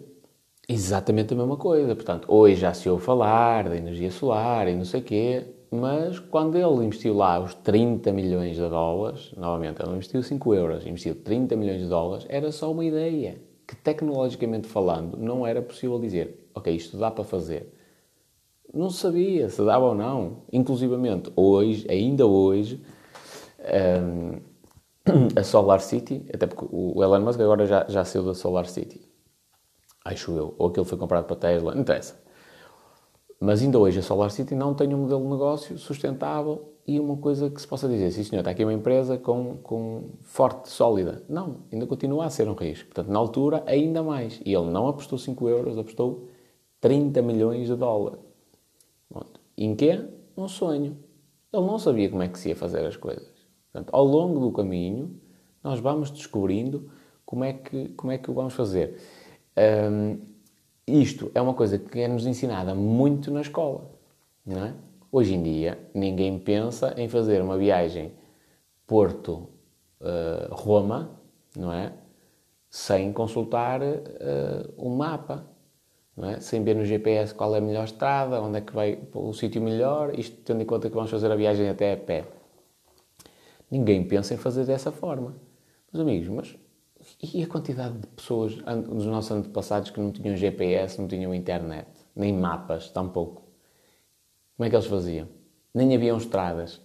exatamente 0.68 1.34
a 1.34 1.36
mesma 1.36 1.56
coisa. 1.56 1.94
Portanto, 1.94 2.26
hoje 2.30 2.56
já 2.56 2.72
se 2.74 2.88
ouve 2.88 3.04
falar 3.04 3.68
da 3.68 3.76
energia 3.76 4.10
solar 4.10 4.68
e 4.68 4.74
não 4.74 4.84
sei 4.84 5.00
o 5.00 5.04
quê, 5.04 5.53
mas 5.74 6.18
quando 6.18 6.56
ele 6.56 6.86
investiu 6.86 7.14
lá 7.14 7.40
os 7.40 7.54
30 7.54 8.12
milhões 8.12 8.54
de 8.54 8.68
dólares, 8.68 9.32
novamente, 9.36 9.82
ele 9.82 9.92
investiu 9.92 10.22
5 10.22 10.54
euros, 10.54 10.86
investiu 10.86 11.14
30 11.14 11.56
milhões 11.56 11.80
de 11.80 11.88
dólares, 11.88 12.24
era 12.28 12.52
só 12.52 12.70
uma 12.70 12.84
ideia 12.84 13.40
que, 13.66 13.74
tecnologicamente 13.74 14.68
falando, 14.68 15.16
não 15.16 15.46
era 15.46 15.60
possível 15.60 15.98
dizer, 15.98 16.48
ok, 16.54 16.74
isto 16.74 16.96
dá 16.96 17.10
para 17.10 17.24
fazer. 17.24 17.74
Não 18.72 18.88
sabia 18.88 19.48
se 19.48 19.64
dava 19.64 19.86
ou 19.86 19.94
não. 19.94 20.42
Inclusivamente, 20.52 21.32
hoje, 21.34 21.86
ainda 21.88 22.26
hoje, 22.26 22.80
um, 24.02 24.40
a 25.36 25.42
Solar 25.42 25.80
City, 25.80 26.24
até 26.32 26.46
porque 26.46 26.66
o 26.70 27.02
Elon 27.02 27.20
Musk 27.20 27.40
agora 27.40 27.66
já, 27.66 27.84
já 27.88 28.04
saiu 28.04 28.24
da 28.24 28.34
Solar 28.34 28.66
City, 28.66 29.00
acho 30.04 30.32
eu, 30.36 30.54
ou 30.56 30.68
aquilo 30.68 30.84
foi 30.84 30.98
comprado 30.98 31.24
para 31.24 31.34
a 31.34 31.38
Tesla, 31.38 31.74
não 31.74 31.82
interessa. 31.82 32.23
Mas 33.44 33.60
ainda 33.60 33.78
hoje 33.78 33.98
a 33.98 34.02
Solar 34.02 34.30
City 34.30 34.54
não 34.54 34.72
tem 34.72 34.94
um 34.94 34.98
modelo 34.98 35.22
de 35.22 35.28
negócio 35.28 35.76
sustentável 35.76 36.72
e 36.86 36.98
uma 36.98 37.14
coisa 37.18 37.50
que 37.50 37.60
se 37.60 37.68
possa 37.68 37.86
dizer, 37.86 38.10
sim 38.10 38.24
senhor, 38.24 38.40
está 38.40 38.50
aqui 38.50 38.64
uma 38.64 38.72
empresa 38.72 39.18
com, 39.18 39.58
com 39.58 40.12
forte, 40.22 40.70
sólida. 40.70 41.22
Não, 41.28 41.58
ainda 41.70 41.86
continua 41.86 42.24
a 42.24 42.30
ser 42.30 42.48
um 42.48 42.54
risco. 42.54 42.86
Portanto, 42.86 43.12
na 43.12 43.18
altura, 43.18 43.62
ainda 43.66 44.02
mais. 44.02 44.40
E 44.46 44.54
ele 44.54 44.70
não 44.70 44.88
apostou 44.88 45.18
5 45.18 45.46
euros, 45.46 45.76
apostou 45.76 46.26
30 46.80 47.20
milhões 47.20 47.68
de 47.68 47.76
dólares. 47.76 48.18
Pronto. 49.10 49.38
Em 49.58 49.76
quê? 49.76 50.02
Um 50.34 50.48
sonho. 50.48 50.96
Ele 51.52 51.66
não 51.66 51.78
sabia 51.78 52.08
como 52.08 52.22
é 52.22 52.28
que 52.28 52.38
se 52.38 52.48
ia 52.48 52.56
fazer 52.56 52.86
as 52.86 52.96
coisas. 52.96 53.28
Portanto, 53.70 53.90
ao 53.94 54.06
longo 54.06 54.40
do 54.40 54.52
caminho, 54.52 55.20
nós 55.62 55.80
vamos 55.80 56.10
descobrindo 56.10 56.90
como 57.26 57.44
é 57.44 57.52
que, 57.52 57.90
como 57.90 58.10
é 58.10 58.16
que 58.16 58.30
o 58.30 58.34
vamos 58.34 58.54
fazer. 58.54 58.98
Um, 59.90 60.33
isto 60.86 61.30
é 61.34 61.40
uma 61.40 61.54
coisa 61.54 61.78
que 61.78 62.00
é-nos 62.00 62.26
ensinada 62.26 62.74
muito 62.74 63.30
na 63.30 63.40
escola, 63.40 63.90
não 64.44 64.64
é? 64.64 64.74
Hoje 65.10 65.34
em 65.34 65.42
dia, 65.42 65.78
ninguém 65.94 66.38
pensa 66.38 66.92
em 66.96 67.08
fazer 67.08 67.40
uma 67.40 67.56
viagem 67.56 68.12
Porto-Roma, 68.86 69.50
uh, 71.56 71.58
não 71.58 71.72
é? 71.72 71.92
Sem 72.68 73.12
consultar 73.12 73.80
uh, 73.80 74.74
um 74.76 74.96
mapa, 74.96 75.46
não 76.16 76.28
é? 76.28 76.40
Sem 76.40 76.62
ver 76.64 76.74
no 76.74 76.84
GPS 76.84 77.32
qual 77.32 77.54
é 77.54 77.58
a 77.58 77.60
melhor 77.60 77.84
estrada, 77.84 78.42
onde 78.42 78.58
é 78.58 78.60
que 78.60 78.74
vai 78.74 78.98
o 79.14 79.32
sítio 79.32 79.62
melhor, 79.62 80.18
isto 80.18 80.36
tendo 80.42 80.62
em 80.62 80.66
conta 80.66 80.88
que 80.88 80.94
vamos 80.94 81.10
fazer 81.10 81.30
a 81.30 81.36
viagem 81.36 81.68
até 81.68 81.92
a 81.92 81.96
pé. 81.96 82.24
Ninguém 83.70 84.06
pensa 84.06 84.34
em 84.34 84.36
fazer 84.36 84.64
dessa 84.64 84.92
forma. 84.92 85.34
Meus 85.92 86.02
amigos, 86.02 86.28
mas 86.28 86.56
e 87.22 87.42
a 87.42 87.46
quantidade 87.46 87.98
de 87.98 88.06
pessoas 88.08 88.54
dos 88.54 89.06
nossos 89.06 89.30
antepassados 89.30 89.90
que 89.90 90.00
não 90.00 90.10
tinham 90.10 90.36
GPS, 90.36 91.00
não 91.00 91.08
tinham 91.08 91.34
internet, 91.34 91.88
nem 92.14 92.32
mapas, 92.32 92.90
tampouco? 92.90 93.42
Como 94.56 94.66
é 94.66 94.70
que 94.70 94.76
eles 94.76 94.86
faziam? 94.86 95.28
Nem 95.72 95.94
haviam 95.94 96.16
estradas 96.16 96.80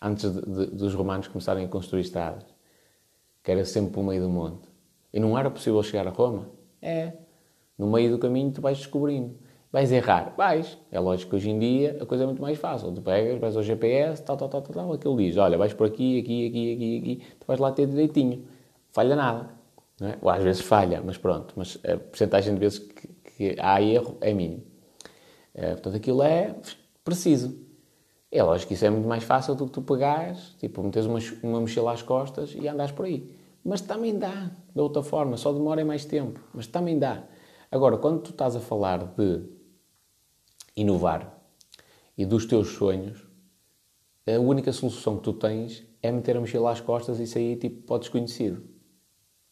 antes 0.00 0.30
de, 0.30 0.40
de, 0.42 0.66
dos 0.66 0.94
romanos 0.94 1.28
começarem 1.28 1.64
a 1.64 1.68
construir 1.68 2.02
estradas, 2.02 2.44
que 3.42 3.50
era 3.50 3.64
sempre 3.64 3.92
pelo 3.92 4.06
meio 4.06 4.22
do 4.22 4.28
monte. 4.28 4.68
E 5.12 5.20
não 5.20 5.38
era 5.38 5.50
possível 5.50 5.82
chegar 5.82 6.06
a 6.06 6.10
Roma? 6.10 6.48
É. 6.82 7.12
No 7.78 7.86
meio 7.86 8.10
do 8.10 8.18
caminho 8.18 8.52
tu 8.52 8.60
vais 8.60 8.78
descobrindo. 8.78 9.36
Vais 9.72 9.90
errar? 9.90 10.34
Vais. 10.36 10.78
É 10.92 11.00
lógico 11.00 11.30
que 11.30 11.36
hoje 11.36 11.50
em 11.50 11.58
dia 11.58 11.98
a 12.00 12.06
coisa 12.06 12.24
é 12.24 12.26
muito 12.26 12.42
mais 12.42 12.58
fácil. 12.58 12.92
Tu 12.92 13.00
pegas, 13.00 13.40
vais 13.40 13.56
ao 13.56 13.62
GPS, 13.62 14.22
tal, 14.22 14.36
tal, 14.36 14.48
tal, 14.48 14.62
tal, 14.62 14.74
tal 14.74 14.92
aquilo 14.92 15.16
diz, 15.16 15.36
olha, 15.36 15.56
vais 15.58 15.72
por 15.72 15.86
aqui, 15.86 16.20
aqui, 16.20 16.46
aqui, 16.46 16.74
aqui, 16.74 16.98
aqui, 16.98 17.22
tu 17.40 17.46
vais 17.46 17.58
lá 17.58 17.72
ter 17.72 17.86
direitinho. 17.86 18.44
Falha 18.92 19.16
nada. 19.16 19.63
É? 20.00 20.18
Ou 20.20 20.30
às 20.30 20.42
vezes 20.42 20.62
falha, 20.62 21.02
mas 21.04 21.16
pronto. 21.16 21.54
Mas 21.56 21.78
a 21.84 21.96
porcentagem 21.96 22.54
de 22.54 22.60
vezes 22.60 22.78
que, 22.78 23.08
que 23.36 23.56
há 23.60 23.80
erro 23.80 24.16
é 24.20 24.32
mínimo. 24.32 24.64
É, 25.54 25.72
portanto, 25.72 25.96
aquilo 25.96 26.22
é 26.22 26.56
preciso. 27.04 27.56
É 28.30 28.42
lógico 28.42 28.68
que 28.68 28.74
isso 28.74 28.84
é 28.84 28.90
muito 28.90 29.06
mais 29.06 29.22
fácil 29.22 29.54
do 29.54 29.66
que 29.66 29.72
tu 29.72 29.82
pegares, 29.82 30.56
tipo, 30.58 30.82
meteres 30.82 31.06
uma, 31.06 31.20
uma 31.42 31.60
mochila 31.60 31.92
às 31.92 32.02
costas 32.02 32.52
e 32.54 32.66
andares 32.66 32.90
por 32.90 33.06
aí. 33.06 33.30
Mas 33.64 33.80
também 33.80 34.18
dá, 34.18 34.50
de 34.74 34.80
outra 34.80 35.02
forma, 35.02 35.36
só 35.36 35.52
demora 35.52 35.84
mais 35.84 36.04
tempo, 36.04 36.40
mas 36.52 36.66
também 36.66 36.98
dá. 36.98 37.22
Agora, 37.70 37.96
quando 37.96 38.20
tu 38.20 38.30
estás 38.30 38.56
a 38.56 38.60
falar 38.60 39.14
de 39.16 39.42
inovar 40.76 41.32
e 42.18 42.26
dos 42.26 42.44
teus 42.44 42.68
sonhos, 42.70 43.24
a 44.26 44.38
única 44.40 44.72
solução 44.72 45.16
que 45.16 45.22
tu 45.22 45.32
tens 45.32 45.84
é 46.02 46.10
meter 46.10 46.36
a 46.36 46.40
mochila 46.40 46.72
às 46.72 46.80
costas 46.80 47.20
e 47.20 47.26
sair 47.26 47.56
tipo 47.56 47.86
para 47.86 47.96
o 47.96 47.98
desconhecido. 47.98 48.73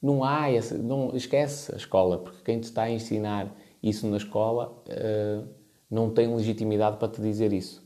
Não 0.02 0.24
há 0.24 0.50
essa, 0.50 0.76
não 0.76 1.14
esquece 1.14 1.72
a 1.72 1.76
escola, 1.76 2.18
porque 2.18 2.42
quem 2.44 2.58
te 2.58 2.64
está 2.64 2.82
a 2.82 2.90
ensinar 2.90 3.54
isso 3.82 4.06
na 4.06 4.16
escola 4.16 4.82
uh, 4.88 5.48
não 5.90 6.10
tem 6.10 6.34
legitimidade 6.34 6.96
para 6.96 7.08
te 7.08 7.20
dizer 7.20 7.52
isso. 7.52 7.82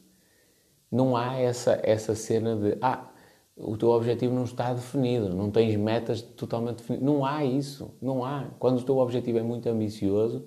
Não 0.90 1.16
há 1.16 1.36
essa, 1.36 1.78
essa 1.82 2.14
cena 2.14 2.56
de 2.56 2.78
ah, 2.80 3.10
o 3.56 3.76
teu 3.76 3.88
objetivo 3.90 4.34
não 4.34 4.44
está 4.44 4.72
definido, 4.72 5.34
não 5.34 5.50
tens 5.50 5.74
metas 5.76 6.22
totalmente 6.22 6.76
definidas. 6.76 7.04
Não 7.04 7.24
há 7.24 7.44
isso, 7.44 7.90
não 8.00 8.24
há. 8.24 8.48
Quando 8.58 8.78
o 8.78 8.82
teu 8.82 8.98
objetivo 8.98 9.38
é 9.38 9.42
muito 9.42 9.68
ambicioso 9.68 10.44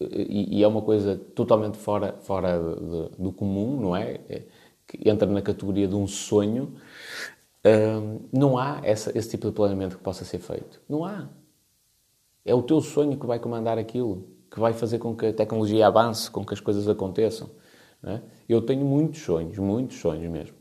e, 0.00 0.58
e 0.58 0.62
é 0.62 0.66
uma 0.68 0.82
coisa 0.82 1.16
totalmente 1.16 1.76
fora, 1.76 2.16
fora 2.20 2.58
de, 2.58 2.80
de, 2.80 3.22
do 3.22 3.32
comum, 3.32 3.80
não 3.80 3.96
é? 3.96 4.20
é 4.28 4.42
que 4.86 5.08
entra 5.08 5.28
na 5.28 5.40
categoria 5.40 5.88
de 5.88 5.94
um 5.94 6.06
sonho, 6.06 6.74
não 8.32 8.58
há 8.58 8.80
essa, 8.82 9.16
esse 9.16 9.30
tipo 9.30 9.46
de 9.46 9.52
planeamento 9.52 9.96
que 9.96 10.02
possa 10.02 10.24
ser 10.24 10.38
feito. 10.38 10.80
Não 10.88 11.04
há. 11.04 11.28
É 12.44 12.54
o 12.54 12.62
teu 12.62 12.80
sonho 12.80 13.18
que 13.18 13.26
vai 13.26 13.38
comandar 13.38 13.78
aquilo, 13.78 14.28
que 14.50 14.60
vai 14.60 14.72
fazer 14.72 14.98
com 14.98 15.16
que 15.16 15.26
a 15.26 15.32
tecnologia 15.32 15.86
avance, 15.86 16.30
com 16.30 16.44
que 16.44 16.52
as 16.52 16.60
coisas 16.60 16.86
aconteçam. 16.88 17.48
É? 18.02 18.20
Eu 18.46 18.60
tenho 18.60 18.84
muitos 18.84 19.22
sonhos, 19.22 19.58
muitos 19.58 19.98
sonhos 19.98 20.30
mesmo. 20.30 20.56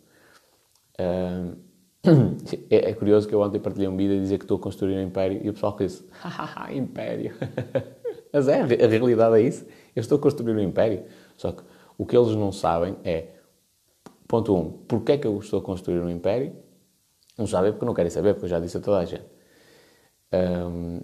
É, 2.70 2.89
é, 2.89 2.94
curioso 2.94 3.26
que 3.26 3.34
eu 3.34 3.39
ontem 3.39 3.60
partilhei 3.60 3.88
um 3.88 3.96
vídeo 3.96 4.18
a 4.18 4.20
dizer 4.20 4.38
que 4.38 4.44
estou 4.44 4.58
a 4.58 4.60
construir 4.60 4.98
um 4.98 5.02
império 5.02 5.39
e 5.42 5.50
o 5.50 5.54
pessoal 5.54 5.74
disse: 5.78 6.06
hahaha, 6.12 6.72
império. 6.76 7.34
Mas 8.34 8.50
é, 8.50 8.60
a 8.60 8.66
realidade 8.66 9.38
é 9.38 9.42
isso. 9.42 9.66
Eu 9.96 10.02
estou 10.02 10.18
a 10.18 10.22
construir 10.22 10.54
um 10.54 10.60
império. 10.60 11.06
Só 11.38 11.54
que 11.54 11.63
o 11.98 12.06
que 12.06 12.18
eles 12.18 12.36
não 12.36 12.52
sabem 12.52 12.98
é, 13.06 13.28
ponto 14.28 14.54
um, 14.54 14.72
porque 14.86 15.13
é 15.13 15.18
que 15.18 15.26
eu 15.26 15.39
estou 15.39 15.60
a 15.60 15.62
construir 15.62 16.02
um 16.02 16.10
império? 16.10 16.54
Não 17.38 17.48
sabem 17.48 17.72
porque 17.72 17.86
não 17.86 17.93
querem 17.93 18.10
saber, 18.10 18.34
porque 18.34 18.46
eu 18.46 18.50
já 18.50 18.60
disse 18.60 18.78
a 18.78 18.80
toda 18.80 19.00
a 19.00 19.06
gente. 19.06 19.26
Um, 20.34 21.02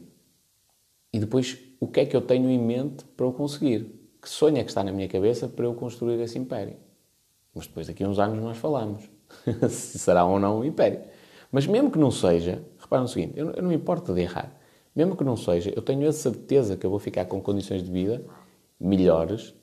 e 1.12 1.20
depois, 1.20 1.58
o 1.80 1.88
que 1.88 2.02
é 2.02 2.06
que 2.06 2.16
eu 2.16 2.22
tenho 2.22 2.50
em 2.50 2.60
mente 2.60 3.04
para 3.18 3.26
eu 3.26 3.34
conseguir? 3.34 4.00
Que 4.22 4.30
sonho 4.30 4.58
é 4.58 4.64
que 4.64 4.70
está 4.70 4.84
na 4.84 4.92
minha 4.92 5.08
cabeça 5.08 5.48
para 5.48 5.66
eu 5.66 5.74
construir 5.74 6.20
esse 6.22 6.38
império? 6.38 6.78
Mas 7.54 7.68
depois, 7.68 7.88
daqui 7.88 8.04
a 8.04 8.08
uns 8.08 8.20
anos, 8.20 8.42
nós 8.44 8.58
falamos 8.58 9.10
se 9.70 9.98
será 9.98 10.26
ou 10.26 10.40
não 10.40 10.60
um 10.60 10.66
império. 10.66 11.02
Mas 11.52 11.66
mesmo 11.66 11.90
que 11.90 11.98
não 11.98 12.12
seja, 12.12 12.64
repara 12.78 13.02
no 13.02 13.08
seguinte: 13.08 13.34
eu, 13.36 13.52
eu 13.52 13.62
não 13.62 13.70
me 13.70 13.76
importo 13.76 14.14
de 14.14 14.22
errar. 14.22 14.56
Mesmo 14.96 15.16
que 15.16 15.24
não 15.24 15.36
seja, 15.38 15.72
eu 15.76 15.82
tenho 15.82 16.08
a 16.08 16.12
certeza 16.12 16.76
que 16.76 16.86
eu 16.86 16.90
vou 16.90 17.00
ficar 17.00 17.26
com 17.26 17.42
condições 17.42 17.84
de 17.84 17.92
vida 17.92 18.24
melhores 18.80 19.56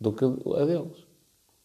do 0.00 0.12
que 0.12 0.24
a 0.24 0.64
deles. 0.64 1.06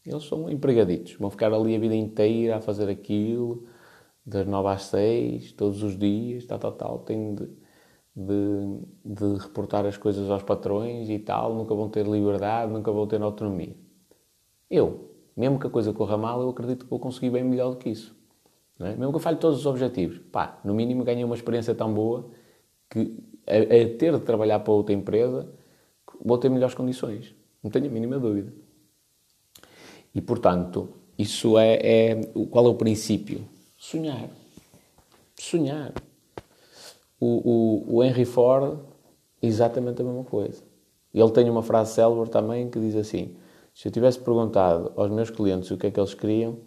Eles 0.05 0.23
são 0.23 0.49
empregaditos, 0.49 1.15
vão 1.15 1.29
ficar 1.29 1.51
ali 1.51 1.75
a 1.75 1.79
vida 1.79 1.95
inteira 1.95 2.57
a 2.57 2.61
fazer 2.61 2.89
aquilo, 2.89 3.67
das 4.27 4.45
nove 4.45 4.67
às 4.67 4.83
seis, 4.83 5.53
todos 5.53 5.81
os 5.81 5.97
dias, 5.97 6.45
tal, 6.45 6.59
tal, 6.59 6.73
tal. 6.73 6.99
Têm 6.99 7.33
de, 7.33 7.47
de, 8.13 8.79
de 9.05 9.37
reportar 9.41 9.85
as 9.85 9.95
coisas 9.95 10.29
aos 10.29 10.43
patrões 10.43 11.09
e 11.09 11.17
tal, 11.17 11.55
nunca 11.55 11.73
vão 11.73 11.87
ter 11.87 12.05
liberdade, 12.05 12.69
nunca 12.71 12.91
vão 12.91 13.07
ter 13.07 13.21
autonomia. 13.21 13.73
Eu, 14.69 15.11
mesmo 15.35 15.57
que 15.57 15.65
a 15.65 15.69
coisa 15.69 15.93
corra 15.93 16.17
mal, 16.17 16.41
eu 16.41 16.49
acredito 16.49 16.83
que 16.83 16.89
vou 16.89 16.99
conseguir 16.99 17.29
bem 17.29 17.43
melhor 17.43 17.69
do 17.69 17.77
que 17.77 17.89
isso. 17.89 18.13
É? 18.81 18.89
Mesmo 18.95 19.11
que 19.11 19.15
eu 19.15 19.19
falhe 19.19 19.37
todos 19.37 19.59
os 19.59 19.65
objetivos, 19.65 20.19
pá, 20.29 20.59
no 20.63 20.73
mínimo 20.73 21.05
ganhei 21.05 21.23
uma 21.23 21.33
experiência 21.33 21.73
tão 21.73 21.93
boa 21.93 22.29
que 22.89 23.17
a, 23.47 23.55
a, 23.55 23.97
ter 23.97 24.13
de 24.13 24.19
trabalhar 24.19 24.59
para 24.59 24.73
outra 24.73 24.93
empresa 24.93 25.49
vou 26.23 26.37
ter 26.37 26.49
melhores 26.49 26.75
condições. 26.75 27.33
Não 27.63 27.71
tenho 27.71 27.85
a 27.87 27.89
mínima 27.89 28.19
dúvida. 28.19 28.53
E 30.13 30.21
portanto, 30.21 30.89
isso 31.17 31.57
é, 31.57 31.79
é 31.81 32.15
qual 32.51 32.65
é 32.65 32.69
o 32.69 32.75
princípio? 32.75 33.45
Sonhar. 33.77 34.29
Sonhar. 35.39 35.93
O, 37.19 37.85
o, 37.89 37.97
o 37.97 38.03
Henry 38.03 38.25
Ford, 38.25 38.79
exatamente 39.41 40.01
a 40.01 40.05
mesma 40.05 40.23
coisa. 40.23 40.63
Ele 41.13 41.31
tem 41.31 41.49
uma 41.49 41.63
frase 41.63 41.93
célebre 41.93 42.29
também 42.29 42.69
que 42.69 42.79
diz 42.79 42.95
assim: 42.95 43.35
se 43.73 43.87
eu 43.87 43.91
tivesse 43.91 44.19
perguntado 44.19 44.91
aos 44.95 45.11
meus 45.11 45.29
clientes 45.29 45.69
o 45.71 45.77
que 45.77 45.87
é 45.87 45.91
que 45.91 45.99
eles 45.99 46.13
queriam, 46.13 46.57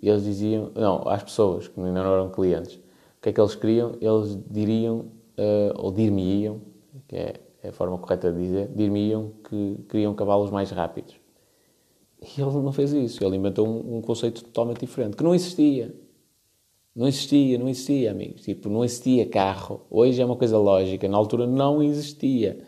eles 0.00 0.24
diziam, 0.24 0.70
não, 0.74 1.08
às 1.08 1.22
pessoas 1.22 1.68
que 1.68 1.80
ainda 1.80 2.02
não 2.02 2.12
eram 2.12 2.30
clientes, 2.30 2.74
o 2.74 3.22
que 3.22 3.28
é 3.28 3.32
que 3.32 3.40
eles 3.40 3.54
queriam, 3.54 3.92
eles 4.00 4.38
diriam, 4.50 4.98
uh, 5.38 5.74
ou 5.76 5.92
dir-me-iam, 5.92 6.60
que 7.06 7.16
é, 7.16 7.34
é, 7.62 7.68
a 7.68 7.72
forma 7.72 7.98
correta 7.98 8.32
de 8.32 8.40
dizer, 8.40 8.68
dir-me-iam 8.68 9.32
que 9.48 9.84
queriam 9.88 10.14
cavalos 10.14 10.50
mais 10.50 10.70
rápidos. 10.70 11.16
E 12.20 12.40
ele 12.40 12.50
não 12.50 12.72
fez 12.72 12.92
isso, 12.92 13.24
ele 13.24 13.36
inventou 13.36 13.66
um, 13.66 13.98
um 13.98 14.02
conceito 14.02 14.42
totalmente 14.42 14.80
diferente, 14.80 15.16
que 15.16 15.22
não 15.22 15.34
existia. 15.34 15.94
Não 16.94 17.06
existia, 17.06 17.58
não 17.58 17.68
existia, 17.68 18.10
amigos. 18.10 18.42
Tipo, 18.42 18.68
não 18.68 18.84
existia 18.84 19.26
carro. 19.26 19.86
Hoje 19.90 20.20
é 20.20 20.24
uma 20.24 20.36
coisa 20.36 20.58
lógica. 20.58 21.08
Na 21.08 21.16
altura 21.16 21.46
não 21.46 21.82
existia. 21.82 22.58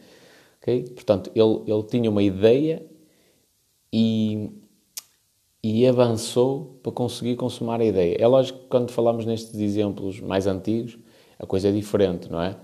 Okay? 0.61 0.85
Portanto, 0.85 1.31
ele, 1.35 1.63
ele 1.67 1.83
tinha 1.85 2.09
uma 2.11 2.23
ideia 2.23 2.87
e, 3.93 4.51
e 5.63 5.87
avançou 5.87 6.79
para 6.83 6.93
conseguir 6.93 7.37
consumar 7.37 7.81
a 7.81 7.85
ideia. 7.85 8.17
É 8.19 8.27
lógico 8.27 8.61
que 8.61 8.67
quando 8.67 8.91
falamos 8.91 9.27
nestes 9.27 9.59
exemplos 9.59 10.21
mais 10.21 10.47
antigos, 10.47 10.99
a 11.39 11.47
coisa 11.47 11.69
é 11.69 11.73
diferente, 11.73 12.31
não 12.31 12.41
é? 12.41 12.57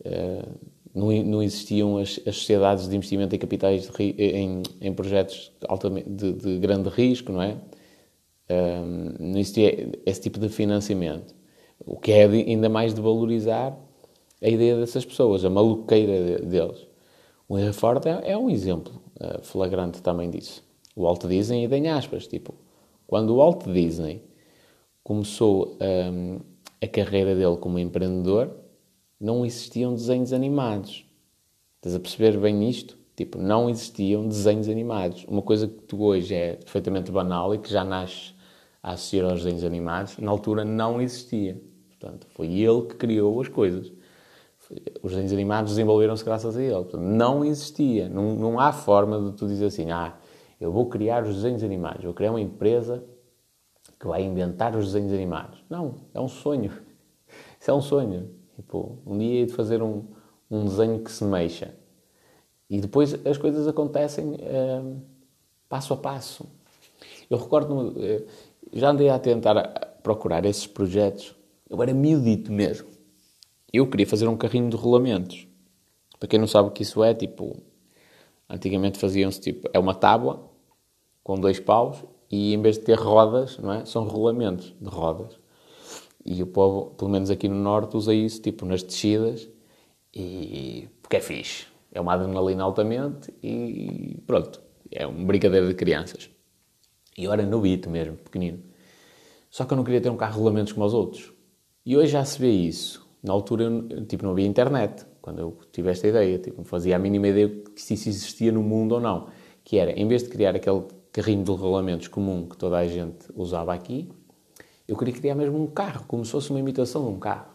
Uh, 0.00 0.74
não, 0.94 1.10
não, 1.24 1.42
existiam 1.42 1.98
as, 1.98 2.20
as, 2.26 2.36
sociedades 2.36 2.88
de 2.88 2.96
investimento 2.96 3.34
em 3.34 3.38
capitais 3.38 3.88
de, 3.88 4.02
em, 4.02 4.62
em, 4.80 4.94
projetos 4.94 5.52
de, 6.06 6.32
de, 6.32 6.58
grande 6.58 6.88
risco, 6.88 7.32
não 7.32 7.42
é? 7.42 7.56
Uh, 8.48 9.14
não 9.18 9.38
existia 9.38 9.90
esse 10.04 10.20
tipo 10.20 10.38
de 10.38 10.48
financiamento. 10.48 11.34
O 11.84 11.96
que 11.98 12.12
é 12.12 12.28
de, 12.28 12.38
ainda 12.38 12.68
mais 12.68 12.94
de 12.94 13.00
valorizar 13.00 13.76
a 14.42 14.48
ideia 14.48 14.76
dessas 14.76 15.04
pessoas, 15.04 15.44
a 15.44 15.50
maluqueira 15.50 16.38
deles. 16.40 16.86
O 17.48 17.58
Henry 17.58 17.72
Ford 17.72 18.04
é, 18.06 18.32
é 18.32 18.38
um 18.38 18.50
exemplo 18.50 19.00
uh, 19.20 19.42
flagrante 19.42 20.02
também 20.02 20.30
disso. 20.30 20.62
O 20.94 21.02
Walt 21.04 21.24
Disney, 21.26 21.64
e 21.64 21.68
tem 21.68 21.88
aspas, 21.88 22.26
tipo, 22.26 22.54
quando 23.06 23.30
o 23.30 23.36
Walt 23.36 23.64
Disney 23.66 24.22
começou 25.02 25.76
um, 26.12 26.40
a 26.80 26.86
carreira 26.86 27.34
dele 27.34 27.56
como 27.56 27.78
empreendedor, 27.78 28.50
não 29.20 29.44
existiam 29.44 29.94
desenhos 29.94 30.32
animados. 30.32 31.06
Estás 31.76 31.94
a 31.94 32.00
perceber 32.00 32.38
bem 32.38 32.68
isto? 32.68 32.96
Tipo, 33.16 33.38
não 33.38 33.70
existiam 33.70 34.26
desenhos 34.26 34.68
animados. 34.68 35.24
Uma 35.28 35.42
coisa 35.42 35.68
que 35.68 35.82
tu 35.82 36.02
hoje 36.02 36.34
é 36.34 36.54
perfeitamente 36.56 37.10
banal 37.10 37.54
e 37.54 37.58
que 37.58 37.70
já 37.70 37.84
nasce 37.84 38.33
a 38.84 38.92
associar 38.92 39.30
aos 39.30 39.42
desenhos 39.42 39.64
animados, 39.64 40.18
na 40.18 40.30
altura 40.30 40.62
não 40.62 41.00
existia. 41.00 41.58
Portanto, 41.88 42.26
foi 42.34 42.52
ele 42.52 42.82
que 42.82 42.96
criou 42.96 43.40
as 43.40 43.48
coisas. 43.48 43.90
Os 45.02 45.12
desenhos 45.12 45.32
animados 45.32 45.72
desenvolveram-se 45.72 46.22
graças 46.22 46.54
a 46.54 46.62
ele. 46.62 46.74
Portanto, 46.74 47.00
não 47.00 47.42
existia. 47.42 48.10
Não, 48.10 48.34
não 48.34 48.60
há 48.60 48.72
forma 48.72 49.30
de 49.30 49.36
tu 49.38 49.46
dizer 49.46 49.64
assim, 49.64 49.90
ah, 49.90 50.14
eu 50.60 50.70
vou 50.70 50.90
criar 50.90 51.24
os 51.24 51.36
desenhos 51.36 51.64
animados, 51.64 52.04
vou 52.04 52.12
criar 52.12 52.30
uma 52.30 52.40
empresa 52.42 53.02
que 53.98 54.06
vai 54.06 54.22
inventar 54.22 54.76
os 54.76 54.92
desenhos 54.92 55.14
animados. 55.14 55.64
Não, 55.70 55.94
é 56.12 56.20
um 56.20 56.28
sonho. 56.28 56.70
Isso 57.58 57.70
é 57.70 57.74
um 57.74 57.80
sonho. 57.80 58.28
Tipo, 58.54 58.98
um 59.06 59.16
dia 59.16 59.46
de 59.46 59.52
fazer 59.54 59.82
um, 59.82 60.04
um 60.50 60.66
desenho 60.66 61.02
que 61.02 61.10
se 61.10 61.24
mexa. 61.24 61.74
E 62.68 62.82
depois 62.82 63.14
as 63.26 63.38
coisas 63.38 63.66
acontecem 63.66 64.36
é, 64.40 64.82
passo 65.70 65.94
a 65.94 65.96
passo. 65.96 66.46
Eu 67.28 67.38
recordo, 67.38 67.94
eh, 67.98 68.22
já 68.74 68.90
andei 68.90 69.08
a 69.08 69.18
tentar 69.18 69.98
procurar 70.02 70.44
esses 70.44 70.66
projetos. 70.66 71.34
Eu 71.68 71.82
era 71.82 71.94
miudito 71.94 72.52
mesmo. 72.52 72.88
Eu 73.72 73.88
queria 73.88 74.06
fazer 74.06 74.28
um 74.28 74.36
carrinho 74.36 74.68
de 74.68 74.76
rolamentos. 74.76 75.46
Para 76.18 76.28
quem 76.28 76.38
não 76.38 76.46
sabe 76.46 76.68
o 76.68 76.72
que 76.72 76.82
isso 76.82 77.02
é, 77.02 77.14
tipo, 77.14 77.62
antigamente 78.48 78.98
faziam-se 78.98 79.40
tipo, 79.40 79.68
é 79.72 79.78
uma 79.78 79.94
tábua 79.94 80.50
com 81.22 81.38
dois 81.38 81.58
paus 81.58 82.04
e 82.30 82.54
em 82.54 82.60
vez 82.60 82.78
de 82.78 82.84
ter 82.84 82.98
rodas, 82.98 83.58
não 83.58 83.72
é? 83.72 83.84
São 83.84 84.04
rolamentos 84.04 84.74
de 84.80 84.88
rodas. 84.88 85.38
E 86.24 86.42
o 86.42 86.46
povo, 86.46 86.94
pelo 86.96 87.10
menos 87.10 87.30
aqui 87.30 87.48
no 87.48 87.56
Norte, 87.56 87.96
usa 87.96 88.14
isso 88.14 88.40
tipo 88.40 88.64
nas 88.64 88.82
descidas 88.82 89.48
e 90.14 90.88
porque 91.02 91.16
é 91.16 91.20
fixe. 91.20 91.66
É 91.92 92.00
uma 92.00 92.14
adrenalina 92.14 92.64
altamente 92.64 93.32
e 93.42 94.18
pronto. 94.26 94.60
É 94.90 95.06
uma 95.06 95.24
brincadeira 95.26 95.66
de 95.66 95.74
crianças. 95.74 96.33
E 97.16 97.24
eu 97.24 97.32
era 97.32 97.44
novito 97.44 97.88
mesmo, 97.88 98.16
pequenino. 98.16 98.60
Só 99.50 99.64
que 99.64 99.72
eu 99.72 99.76
não 99.76 99.84
queria 99.84 100.00
ter 100.00 100.10
um 100.10 100.16
carro 100.16 100.32
de 100.32 100.38
rolamentos 100.38 100.72
como 100.72 100.84
os 100.84 100.94
outros. 100.94 101.32
E 101.86 101.96
hoje 101.96 102.12
já 102.12 102.24
se 102.24 102.38
vê 102.38 102.50
isso. 102.50 103.06
Na 103.22 103.32
altura, 103.32 103.70
tipo, 104.08 104.24
não 104.24 104.32
havia 104.32 104.46
internet. 104.46 105.06
Quando 105.22 105.38
eu 105.38 105.56
tive 105.72 105.90
esta 105.90 106.08
ideia, 106.08 106.38
tipo, 106.38 106.58
não 106.58 106.64
fazia 106.64 106.96
a 106.96 106.98
mínima 106.98 107.28
ideia 107.28 107.48
que 107.48 107.80
se 107.80 107.94
isso 107.94 108.08
existia 108.08 108.50
no 108.50 108.62
mundo 108.62 108.96
ou 108.96 109.00
não. 109.00 109.28
Que 109.62 109.78
era, 109.78 109.92
em 109.92 110.06
vez 110.08 110.24
de 110.24 110.28
criar 110.28 110.56
aquele 110.56 110.82
carrinho 111.12 111.44
de 111.44 111.50
rolamentos 111.52 112.08
comum 112.08 112.48
que 112.48 112.56
toda 112.56 112.76
a 112.76 112.86
gente 112.86 113.26
usava 113.36 113.72
aqui, 113.72 114.10
eu 114.86 114.96
queria 114.96 115.14
criar 115.14 115.34
mesmo 115.34 115.62
um 115.62 115.66
carro, 115.66 116.04
como 116.06 116.24
se 116.24 116.32
fosse 116.32 116.50
uma 116.50 116.58
imitação 116.58 117.04
de 117.04 117.10
um 117.10 117.18
carro, 117.18 117.46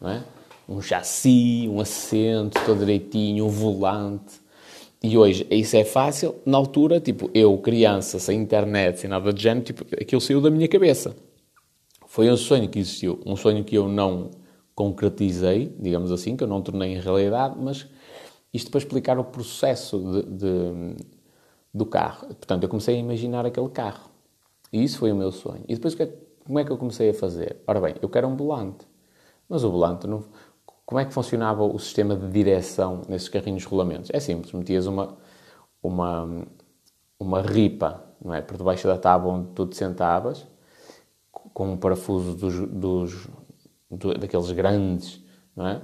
não 0.00 0.10
é? 0.10 0.22
Um 0.68 0.80
chassi, 0.80 1.66
um 1.68 1.80
assento, 1.80 2.60
todo 2.64 2.78
direitinho, 2.80 3.46
um 3.46 3.48
volante. 3.48 4.39
E 5.02 5.16
hoje 5.16 5.46
isso 5.50 5.76
é 5.76 5.84
fácil. 5.84 6.36
Na 6.44 6.58
altura, 6.58 7.00
tipo, 7.00 7.30
eu, 7.32 7.56
criança, 7.58 8.18
sem 8.18 8.40
internet, 8.40 9.00
sem 9.00 9.08
nada 9.08 9.32
de 9.32 9.42
género, 9.42 9.64
tipo, 9.64 9.84
aquilo 9.94 10.20
saiu 10.20 10.40
da 10.40 10.50
minha 10.50 10.68
cabeça. 10.68 11.16
Foi 12.06 12.30
um 12.30 12.36
sonho 12.36 12.68
que 12.68 12.78
existiu. 12.78 13.20
Um 13.24 13.36
sonho 13.36 13.64
que 13.64 13.76
eu 13.76 13.88
não 13.88 14.30
concretizei, 14.74 15.74
digamos 15.78 16.12
assim, 16.12 16.36
que 16.36 16.44
eu 16.44 16.48
não 16.48 16.60
tornei 16.60 16.94
em 16.94 17.00
realidade, 17.00 17.56
mas 17.58 17.86
isto 18.52 18.70
para 18.70 18.78
explicar 18.78 19.18
o 19.18 19.24
processo 19.24 19.98
de, 19.98 20.22
de 20.22 20.96
do 21.72 21.86
carro. 21.86 22.26
Portanto, 22.26 22.64
eu 22.64 22.68
comecei 22.68 22.96
a 22.96 22.98
imaginar 22.98 23.46
aquele 23.46 23.68
carro. 23.68 24.10
E 24.72 24.82
isso 24.82 24.98
foi 24.98 25.12
o 25.12 25.16
meu 25.16 25.32
sonho. 25.32 25.64
E 25.68 25.74
depois, 25.74 25.98
é 25.98 26.12
como 26.44 26.58
é 26.58 26.64
que 26.64 26.70
eu 26.70 26.76
comecei 26.76 27.10
a 27.10 27.14
fazer? 27.14 27.56
Ora 27.66 27.80
bem, 27.80 27.94
eu 28.02 28.08
quero 28.08 28.26
um 28.26 28.36
volante. 28.36 28.86
Mas 29.48 29.64
o 29.64 29.70
volante, 29.70 30.06
não... 30.06 30.24
como 30.90 30.98
é 30.98 31.04
que 31.04 31.14
funcionava 31.14 31.62
o 31.62 31.78
sistema 31.78 32.16
de 32.16 32.28
direção 32.28 33.02
nesses 33.08 33.28
carrinhos 33.28 33.64
rolamentos? 33.64 34.10
É 34.12 34.18
simples, 34.18 34.52
metias 34.52 34.88
uma, 34.88 35.16
uma, 35.80 36.44
uma 37.16 37.40
ripa 37.42 38.04
não 38.20 38.34
é? 38.34 38.42
por 38.42 38.56
debaixo 38.56 38.88
da 38.88 38.98
tábua 38.98 39.34
onde 39.34 39.52
tu 39.52 39.66
te 39.66 39.76
sentavas, 39.76 40.48
com 41.30 41.74
um 41.74 41.76
parafuso 41.76 42.34
dos, 42.34 42.68
dos, 42.68 43.28
do, 43.88 44.14
daqueles 44.14 44.50
grandes, 44.50 45.24
não 45.54 45.68
é? 45.68 45.80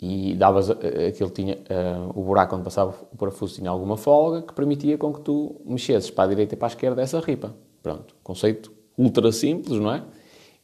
e 0.00 0.36
davas 0.36 0.70
eh, 0.70 1.08
aquilo 1.08 1.30
tinha 1.30 1.56
uh, 1.56 2.16
o 2.16 2.22
buraco 2.22 2.54
onde 2.54 2.64
passava 2.64 2.94
o 3.10 3.16
parafuso 3.16 3.56
tinha 3.56 3.68
alguma 3.68 3.96
folga 3.96 4.42
que 4.42 4.52
permitia 4.52 4.96
com 4.96 5.12
que 5.12 5.22
tu 5.22 5.60
mexesses 5.64 6.08
para 6.08 6.24
a 6.24 6.28
direita 6.28 6.54
e 6.54 6.56
para 6.56 6.68
a 6.68 6.70
esquerda 6.70 7.02
essa 7.02 7.18
ripa. 7.18 7.52
Pronto, 7.82 8.14
conceito 8.22 8.70
ultra 8.96 9.32
simples, 9.32 9.80
não 9.80 9.92
é? 9.92 10.04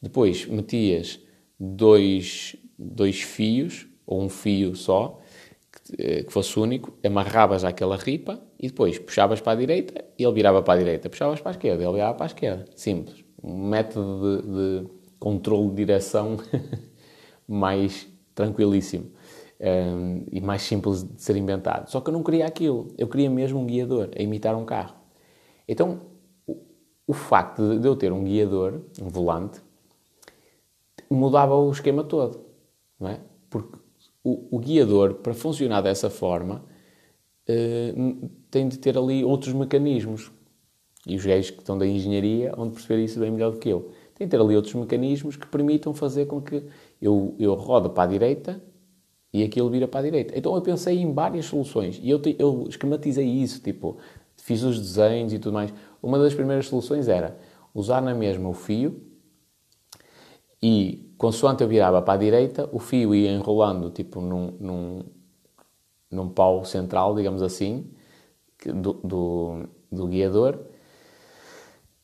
Depois 0.00 0.46
metias 0.46 1.18
dois, 1.58 2.54
dois 2.82 3.22
fios 3.22 3.86
ou 4.06 4.22
um 4.22 4.28
fio 4.28 4.74
só 4.74 5.20
que, 5.70 5.94
eh, 5.98 6.24
fosse 6.28 6.58
único, 6.58 6.92
amarravas 7.04 7.64
àquela 7.64 7.96
ripa 7.96 8.42
e 8.58 8.68
depois 8.68 8.98
puxavas 8.98 9.40
para 9.40 9.52
a 9.52 9.56
direita 9.56 10.04
e 10.18 10.24
ele 10.24 10.32
virava 10.34 10.62
para 10.62 10.74
a 10.74 10.78
direita, 10.78 11.08
puxavas 11.08 11.40
para 11.40 11.50
a 11.50 11.52
esquerda, 11.52 11.82
ele 11.82 11.92
virava 11.92 12.14
para 12.14 12.26
a 12.26 12.28
esquerda. 12.28 12.64
Simples. 12.74 13.24
Um 13.42 13.68
método 13.68 14.42
de, 14.42 14.82
de 14.82 14.88
controle 15.18 15.70
de 15.70 15.76
direção 15.76 16.36
mais 17.48 18.08
tranquilíssimo 18.34 19.10
um, 19.60 20.24
e 20.30 20.40
mais 20.40 20.62
simples 20.62 21.04
de 21.04 21.22
ser 21.22 21.36
inventado. 21.36 21.88
Só 21.88 22.00
que 22.00 22.10
eu 22.10 22.12
não 22.12 22.22
queria 22.22 22.46
aquilo. 22.46 22.88
Eu 22.98 23.08
queria 23.08 23.30
mesmo 23.30 23.60
um 23.60 23.66
guiador, 23.66 24.10
a 24.16 24.22
imitar 24.22 24.54
um 24.56 24.64
carro. 24.64 24.94
Então, 25.66 26.00
o, 26.46 26.58
o 27.06 27.12
facto 27.12 27.78
de 27.78 27.86
eu 27.86 27.94
ter 27.96 28.12
um 28.12 28.24
guiador, 28.24 28.80
um 29.00 29.08
volante, 29.08 29.60
mudava 31.10 31.54
o 31.54 31.70
esquema 31.70 32.02
todo. 32.02 32.51
Não 33.02 33.10
é? 33.10 33.20
Porque 33.50 33.76
o, 34.22 34.56
o 34.56 34.58
guiador, 34.60 35.14
para 35.14 35.34
funcionar 35.34 35.80
dessa 35.80 36.08
forma, 36.08 36.64
uh, 37.48 38.30
tem 38.48 38.68
de 38.68 38.78
ter 38.78 38.96
ali 38.96 39.24
outros 39.24 39.52
mecanismos. 39.52 40.30
E 41.04 41.16
os 41.16 41.26
gajos 41.26 41.50
que 41.50 41.58
estão 41.58 41.76
da 41.76 41.84
engenharia 41.84 42.54
vão 42.56 42.70
perceber 42.70 43.02
isso 43.02 43.18
bem 43.18 43.32
melhor 43.32 43.50
do 43.50 43.58
que 43.58 43.68
eu. 43.68 43.90
Tem 44.14 44.24
de 44.24 44.30
ter 44.30 44.40
ali 44.40 44.54
outros 44.54 44.72
mecanismos 44.74 45.34
que 45.34 45.48
permitam 45.48 45.92
fazer 45.92 46.26
com 46.26 46.40
que 46.40 46.62
eu, 47.00 47.34
eu 47.40 47.54
rodo 47.54 47.90
para 47.90 48.04
a 48.04 48.06
direita 48.06 48.62
e 49.32 49.42
aquilo 49.42 49.68
vira 49.68 49.88
para 49.88 49.98
a 49.98 50.02
direita. 50.04 50.38
Então 50.38 50.54
eu 50.54 50.62
pensei 50.62 50.98
em 51.00 51.12
várias 51.12 51.46
soluções 51.46 51.98
e 52.00 52.08
eu, 52.08 52.22
eu 52.38 52.66
esquematizei 52.68 53.26
isso, 53.26 53.60
tipo, 53.60 53.98
fiz 54.36 54.62
os 54.62 54.78
desenhos 54.78 55.32
e 55.32 55.40
tudo 55.40 55.54
mais. 55.54 55.74
Uma 56.00 56.20
das 56.20 56.34
primeiras 56.34 56.68
soluções 56.68 57.08
era 57.08 57.36
usar 57.74 58.00
na 58.00 58.14
mesma 58.14 58.48
o 58.48 58.52
fio 58.52 59.11
e, 60.62 61.12
consoante 61.18 61.62
eu 61.62 61.68
virava 61.68 62.00
para 62.00 62.14
a 62.14 62.16
direita, 62.16 62.68
o 62.72 62.78
fio 62.78 63.14
ia 63.14 63.32
enrolando, 63.32 63.90
tipo, 63.90 64.20
num, 64.20 64.54
num, 64.60 65.02
num 66.10 66.28
pau 66.28 66.64
central, 66.64 67.14
digamos 67.14 67.42
assim, 67.42 67.90
do, 68.64 68.92
do, 68.92 69.64
do 69.90 70.06
guiador. 70.06 70.58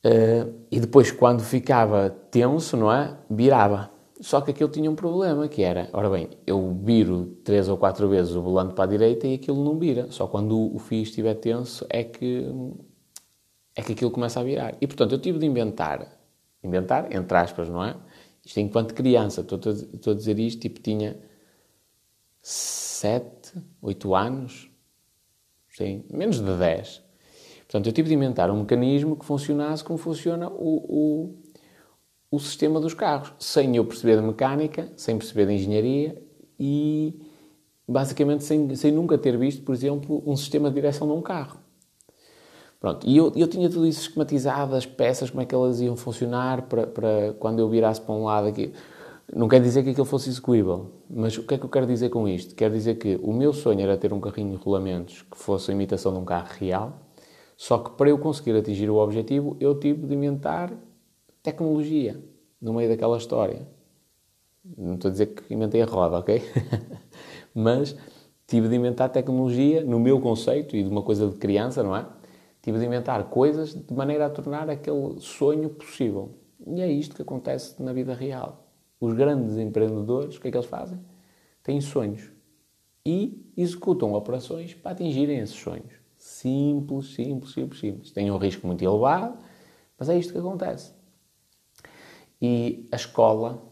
Uh, 0.04 0.54
e 0.70 0.80
depois, 0.80 1.10
quando 1.10 1.42
ficava 1.42 2.10
tenso, 2.30 2.76
não 2.76 2.92
é? 2.92 3.16
Virava. 3.30 3.90
Só 4.20 4.40
que 4.40 4.50
aquilo 4.50 4.68
tinha 4.68 4.90
um 4.90 4.96
problema, 4.96 5.46
que 5.46 5.62
era, 5.62 5.88
ora 5.92 6.10
bem, 6.10 6.30
eu 6.44 6.76
viro 6.82 7.36
três 7.44 7.68
ou 7.68 7.76
quatro 7.76 8.08
vezes 8.08 8.34
o 8.34 8.42
volante 8.42 8.74
para 8.74 8.84
a 8.84 8.86
direita 8.88 9.28
e 9.28 9.34
aquilo 9.34 9.62
não 9.62 9.78
vira. 9.78 10.10
Só 10.10 10.26
quando 10.26 10.74
o 10.74 10.78
fio 10.80 11.02
estiver 11.02 11.34
tenso 11.34 11.86
é 11.88 12.02
que, 12.02 12.46
é 13.76 13.82
que 13.82 13.92
aquilo 13.92 14.10
começa 14.10 14.40
a 14.40 14.42
virar. 14.42 14.74
E, 14.80 14.86
portanto, 14.88 15.12
eu 15.12 15.20
tive 15.20 15.38
de 15.38 15.46
inventar, 15.46 16.18
inventar, 16.64 17.12
entre 17.14 17.36
aspas, 17.36 17.68
não 17.68 17.84
é? 17.84 17.94
Isto 18.48 18.61
enquanto 18.61 18.94
criança, 18.94 19.42
estou, 19.42 20.12
a 20.14 20.16
dizer 20.16 20.38
isto, 20.38 20.58
tipo, 20.58 20.80
tinha 20.80 21.18
sete, 22.40 23.52
oito 23.82 24.14
anos, 24.14 24.70
sim, 25.76 26.02
menos 26.11 26.40
de 26.40 26.56
dez. 26.56 27.02
Portanto, 27.58 27.88
eu 27.88 27.92
tive 27.92 28.08
de 28.08 28.14
inventar 28.14 28.50
um 28.50 28.61
mecanismo 28.61 29.16
que 29.16 29.26
funcionasse 29.26 29.84
como 29.84 29.98
funciona 29.98 30.48
o, 30.48 30.76
o 30.88 31.34
o 32.30 32.38
sistema 32.38 32.78
dos 32.78 32.92
carros, 32.92 33.32
sem 33.38 33.76
eu 33.76 33.84
perceber 33.87 34.16
de 34.16 34.22
mecânica, 34.22 34.92
sem 34.96 35.16
perceber 35.16 35.46
de 35.46 35.54
engenharia 35.54 36.22
e 36.61 37.18
basicamente 37.87 38.44
sem, 38.44 38.74
sem 38.74 38.92
nunca 38.92 39.16
ter 39.16 39.38
visto, 39.38 39.62
por 39.62 39.74
exemplo, 39.74 40.22
um 40.26 40.37
sistema 40.37 40.68
de 40.68 40.74
direção 40.74 41.06
de 41.06 41.14
um 41.14 41.22
carro. 41.22 41.58
Pronto, 42.80 43.06
e 43.08 43.16
eu, 43.16 43.32
eu 43.34 43.48
tinha 43.48 43.68
tudo 43.68 43.86
isso 43.86 44.02
esquematizado, 44.02 44.74
as 44.76 44.86
peças, 44.86 45.30
como 45.30 45.42
é 45.42 45.46
que 45.46 45.54
elas 45.54 45.80
iam 45.80 45.96
funcionar 45.96 46.62
para, 46.62 46.86
para 46.86 47.34
quando 47.38 47.58
eu 47.58 47.68
virasse 47.68 48.00
para 48.00 48.14
um 48.14 48.24
lado 48.24 48.46
aqui. 48.46 48.72
Não 49.34 49.48
quer 49.48 49.60
dizer 49.60 49.82
que 49.82 49.90
aquilo 49.90 50.06
fosse 50.06 50.30
execuível, 50.30 50.92
mas 51.10 51.36
o 51.36 51.42
que 51.42 51.54
é 51.54 51.58
que 51.58 51.64
eu 51.64 51.68
quero 51.68 51.86
dizer 51.86 52.08
com 52.08 52.26
isto? 52.28 52.54
Quero 52.54 52.72
dizer 52.72 52.94
que 52.94 53.18
o 53.22 53.32
meu 53.32 53.52
sonho 53.52 53.80
era 53.80 53.96
ter 53.98 54.12
um 54.12 54.20
carrinho 54.20 54.56
de 54.56 54.64
rolamentos 54.64 55.22
que 55.22 55.36
fosse 55.36 55.70
a 55.70 55.74
imitação 55.74 56.12
de 56.12 56.18
um 56.18 56.24
carro 56.24 56.48
real, 56.58 57.00
só 57.56 57.78
que 57.78 57.90
para 57.90 58.08
eu 58.08 58.18
conseguir 58.18 58.56
atingir 58.56 58.88
o 58.88 58.96
objetivo, 58.96 59.56
eu 59.60 59.78
tive 59.78 60.06
de 60.06 60.14
inventar 60.14 60.72
tecnologia 61.42 62.22
no 62.62 62.72
meio 62.72 62.88
daquela 62.88 63.18
história. 63.18 63.66
Não 64.76 64.94
estou 64.94 65.08
a 65.08 65.12
dizer 65.12 65.26
que 65.26 65.52
inventei 65.52 65.82
a 65.82 65.86
roda, 65.86 66.18
ok? 66.18 66.42
Mas 67.54 67.96
tive 68.46 68.68
de 68.68 68.76
inventar 68.76 69.10
tecnologia 69.10 69.84
no 69.84 69.98
meu 69.98 70.20
conceito 70.20 70.76
e 70.76 70.82
de 70.82 70.88
uma 70.88 71.02
coisa 71.02 71.28
de 71.28 71.36
criança, 71.36 71.82
não 71.82 71.94
é? 71.96 72.06
Tive 72.68 72.81
de 72.81 72.85
inventar 72.85 73.31
coisas 73.31 73.74
de 73.74 73.94
maneira 73.94 74.26
a 74.26 74.28
tornar 74.28 74.68
aquele 74.68 75.18
sonho 75.20 75.70
possível. 75.70 76.35
E 76.66 76.83
é 76.83 76.87
isto 76.87 77.16
que 77.16 77.22
acontece 77.22 77.83
na 77.83 77.94
vida 77.94 78.12
real. 78.12 78.68
Os 79.00 79.14
grandes 79.14 79.57
empreendedores, 79.57 80.37
o 80.37 80.40
que 80.42 80.48
é 80.48 80.50
que 80.50 80.57
eles 80.59 80.68
fazem? 80.68 81.00
Têm 81.62 81.81
sonhos 81.81 82.31
e 83.07 83.50
executam 83.57 84.12
operações 84.12 84.74
para 84.74 84.90
atingirem 84.90 85.38
esses 85.38 85.57
sonhos. 85.57 85.94
Simples, 86.18 87.14
simples, 87.14 87.54
simples, 87.54 87.81
simples. 87.81 88.11
Tem 88.11 88.31
um 88.31 88.37
risco 88.37 88.66
muito 88.66 88.85
elevado, 88.85 89.38
mas 89.98 90.11
é 90.11 90.18
isto 90.18 90.35
que 90.35 90.38
acontece. 90.38 90.92
E 92.38 92.87
a 92.92 92.96
escola 92.96 93.62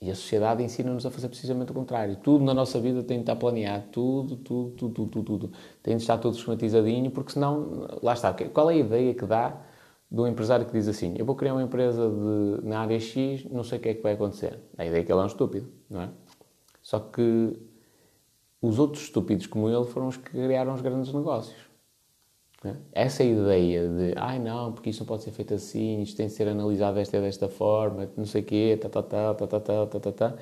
e 0.00 0.10
a 0.10 0.14
sociedade 0.14 0.62
ensinam-nos 0.62 1.04
a 1.04 1.10
fazer 1.10 1.28
precisamente 1.28 1.72
o 1.72 1.74
contrário. 1.74 2.16
Tudo 2.16 2.42
na 2.42 2.54
nossa 2.54 2.80
vida 2.80 3.02
tem 3.02 3.18
de 3.18 3.24
estar 3.24 3.36
planeado, 3.36 3.84
tudo, 3.92 4.36
tudo, 4.36 4.70
tudo, 4.70 4.94
tudo, 4.94 5.10
tudo, 5.10 5.38
tudo. 5.38 5.52
Tem 5.82 5.94
de 5.94 6.02
estar 6.02 6.16
tudo 6.16 6.36
esquematizadinho, 6.36 7.10
porque 7.10 7.32
senão, 7.32 7.86
lá 8.02 8.14
está. 8.14 8.32
Qual 8.32 8.70
é 8.70 8.74
a 8.74 8.76
ideia 8.78 9.12
que 9.12 9.26
dá 9.26 9.60
do 10.10 10.26
empresário 10.26 10.64
que 10.64 10.72
diz 10.72 10.88
assim: 10.88 11.14
Eu 11.18 11.26
vou 11.26 11.36
criar 11.36 11.52
uma 11.52 11.62
empresa 11.62 12.08
de, 12.08 12.66
na 12.66 12.80
área 12.80 12.98
X, 12.98 13.44
não 13.50 13.62
sei 13.62 13.78
o 13.78 13.80
que 13.82 13.88
é 13.90 13.94
que 13.94 14.02
vai 14.02 14.14
acontecer? 14.14 14.58
A 14.78 14.86
ideia 14.86 15.02
é 15.02 15.04
que 15.04 15.12
ele 15.12 15.20
é 15.20 15.22
um 15.22 15.26
estúpido, 15.26 15.68
não 15.88 16.00
é? 16.00 16.08
Só 16.80 16.98
que 16.98 17.58
os 18.62 18.78
outros 18.78 19.04
estúpidos 19.04 19.46
como 19.46 19.68
ele 19.68 19.84
foram 19.84 20.08
os 20.08 20.16
que 20.16 20.30
criaram 20.30 20.72
os 20.72 20.80
grandes 20.80 21.12
negócios. 21.12 21.69
Né? 22.62 22.76
Essa 22.92 23.24
ideia 23.24 23.88
de, 23.88 24.14
ai 24.16 24.38
não, 24.38 24.72
porque 24.72 24.90
isto 24.90 25.00
não 25.00 25.06
pode 25.06 25.22
ser 25.22 25.30
feito 25.30 25.54
assim, 25.54 26.02
isto 26.02 26.16
tem 26.16 26.26
de 26.26 26.32
ser 26.32 26.46
analisado 26.46 26.96
desta 26.96 27.20
desta 27.20 27.48
forma, 27.48 28.10
não 28.16 28.26
sei 28.26 28.42
o 28.42 28.44
quê, 28.44 28.78
tá, 28.80 28.88
tá, 28.88 29.02
tá, 29.02 29.34
tá, 29.34 29.46
tá, 29.46 29.60
tá, 29.60 29.86
tá, 29.86 30.00
tá, 30.00 30.12
tá. 30.12 30.36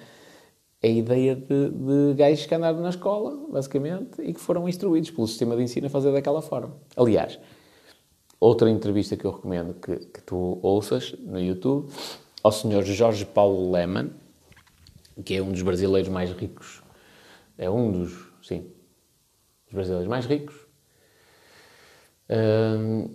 É 0.81 0.89
a 0.89 0.91
ideia 0.91 1.35
de, 1.35 1.71
de 1.71 2.15
gajos 2.15 2.47
que 2.47 2.55
andaram 2.55 2.81
na 2.81 2.91
escola, 2.91 3.37
basicamente, 3.51 4.23
e 4.23 4.33
que 4.33 4.41
foram 4.41 4.69
instruídos 4.69 5.11
pelo 5.11 5.27
sistema 5.27 5.57
de 5.57 5.63
ensino 5.63 5.89
a 5.89 5.91
fazer 5.91 6.13
daquela 6.13 6.41
forma. 6.41 6.77
Aliás, 6.97 7.39
outra 8.39 8.71
entrevista 8.71 9.17
que 9.17 9.25
eu 9.25 9.33
recomendo 9.33 9.75
que, 9.75 9.97
que 9.97 10.23
tu 10.23 10.59
ouças 10.63 11.15
no 11.21 11.41
YouTube, 11.41 11.91
ao 12.43 12.53
senhor 12.53 12.85
Jorge 12.85 13.25
Paulo 13.25 13.73
Lehmann, 13.73 14.11
que 15.25 15.35
é 15.35 15.43
um 15.43 15.51
dos 15.51 15.63
brasileiros 15.63 16.09
mais 16.09 16.31
ricos, 16.31 16.81
é 17.57 17.69
um 17.69 17.91
dos, 17.91 18.29
sim, 18.41 18.71
dos 19.67 19.75
brasileiros 19.75 20.09
mais 20.09 20.27
ricos, 20.27 20.68
Uh, 22.29 23.11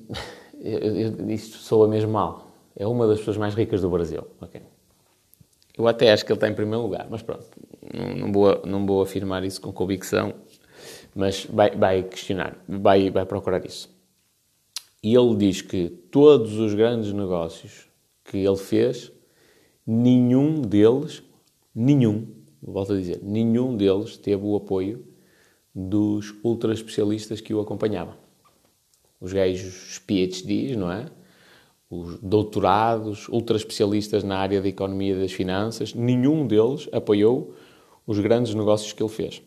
isto 1.29 1.57
soa 1.57 1.87
mesmo 1.87 2.11
mal. 2.11 2.51
É 2.75 2.87
uma 2.87 3.05
das 3.07 3.19
pessoas 3.19 3.37
mais 3.37 3.53
ricas 3.53 3.81
do 3.81 3.89
Brasil. 3.89 4.25
Okay. 4.41 4.61
Eu 5.77 5.87
até 5.87 6.11
acho 6.11 6.25
que 6.25 6.31
ele 6.31 6.37
está 6.37 6.47
em 6.47 6.53
primeiro 6.53 6.81
lugar, 6.81 7.07
mas 7.09 7.21
pronto, 7.21 7.45
não, 7.93 8.15
não, 8.15 8.31
vou, 8.31 8.61
não 8.65 8.85
vou 8.85 9.01
afirmar 9.01 9.43
isso 9.43 9.59
com 9.59 9.71
convicção, 9.71 10.33
mas 11.15 11.45
vai, 11.45 11.71
vai 11.71 12.03
questionar, 12.03 12.55
vai, 12.67 13.09
vai 13.09 13.25
procurar 13.25 13.65
isso. 13.65 13.89
E 15.01 15.15
ele 15.15 15.35
diz 15.35 15.61
que 15.61 15.89
todos 15.89 16.59
os 16.59 16.73
grandes 16.73 17.11
negócios 17.11 17.87
que 18.23 18.37
ele 18.37 18.55
fez, 18.55 19.11
nenhum 19.85 20.61
deles, 20.61 21.23
nenhum, 21.73 22.27
volto 22.61 22.93
a 22.93 22.97
dizer, 22.97 23.19
nenhum 23.23 23.75
deles 23.75 24.15
teve 24.15 24.45
o 24.45 24.55
apoio 24.55 25.05
dos 25.73 26.33
ultra 26.43 26.71
especialistas 26.71 27.41
que 27.41 27.53
o 27.53 27.59
acompanhavam 27.59 28.22
os 29.23 29.31
gajos 29.31 30.01
PhDs, 30.05 30.75
não 30.75 30.91
é? 30.91 31.05
Os 31.89 32.19
doutorados, 32.19 33.29
ultra 33.29 33.55
especialistas 33.55 34.21
na 34.21 34.37
área 34.37 34.61
da 34.61 34.67
economia 34.67 35.15
e 35.15 35.21
das 35.21 35.31
finanças, 35.31 35.93
nenhum 35.93 36.45
deles 36.45 36.89
apoiou 36.91 37.53
os 38.05 38.19
grandes 38.19 38.53
negócios 38.53 38.91
que 38.91 39.01
ele 39.01 39.09
fez. 39.09 39.41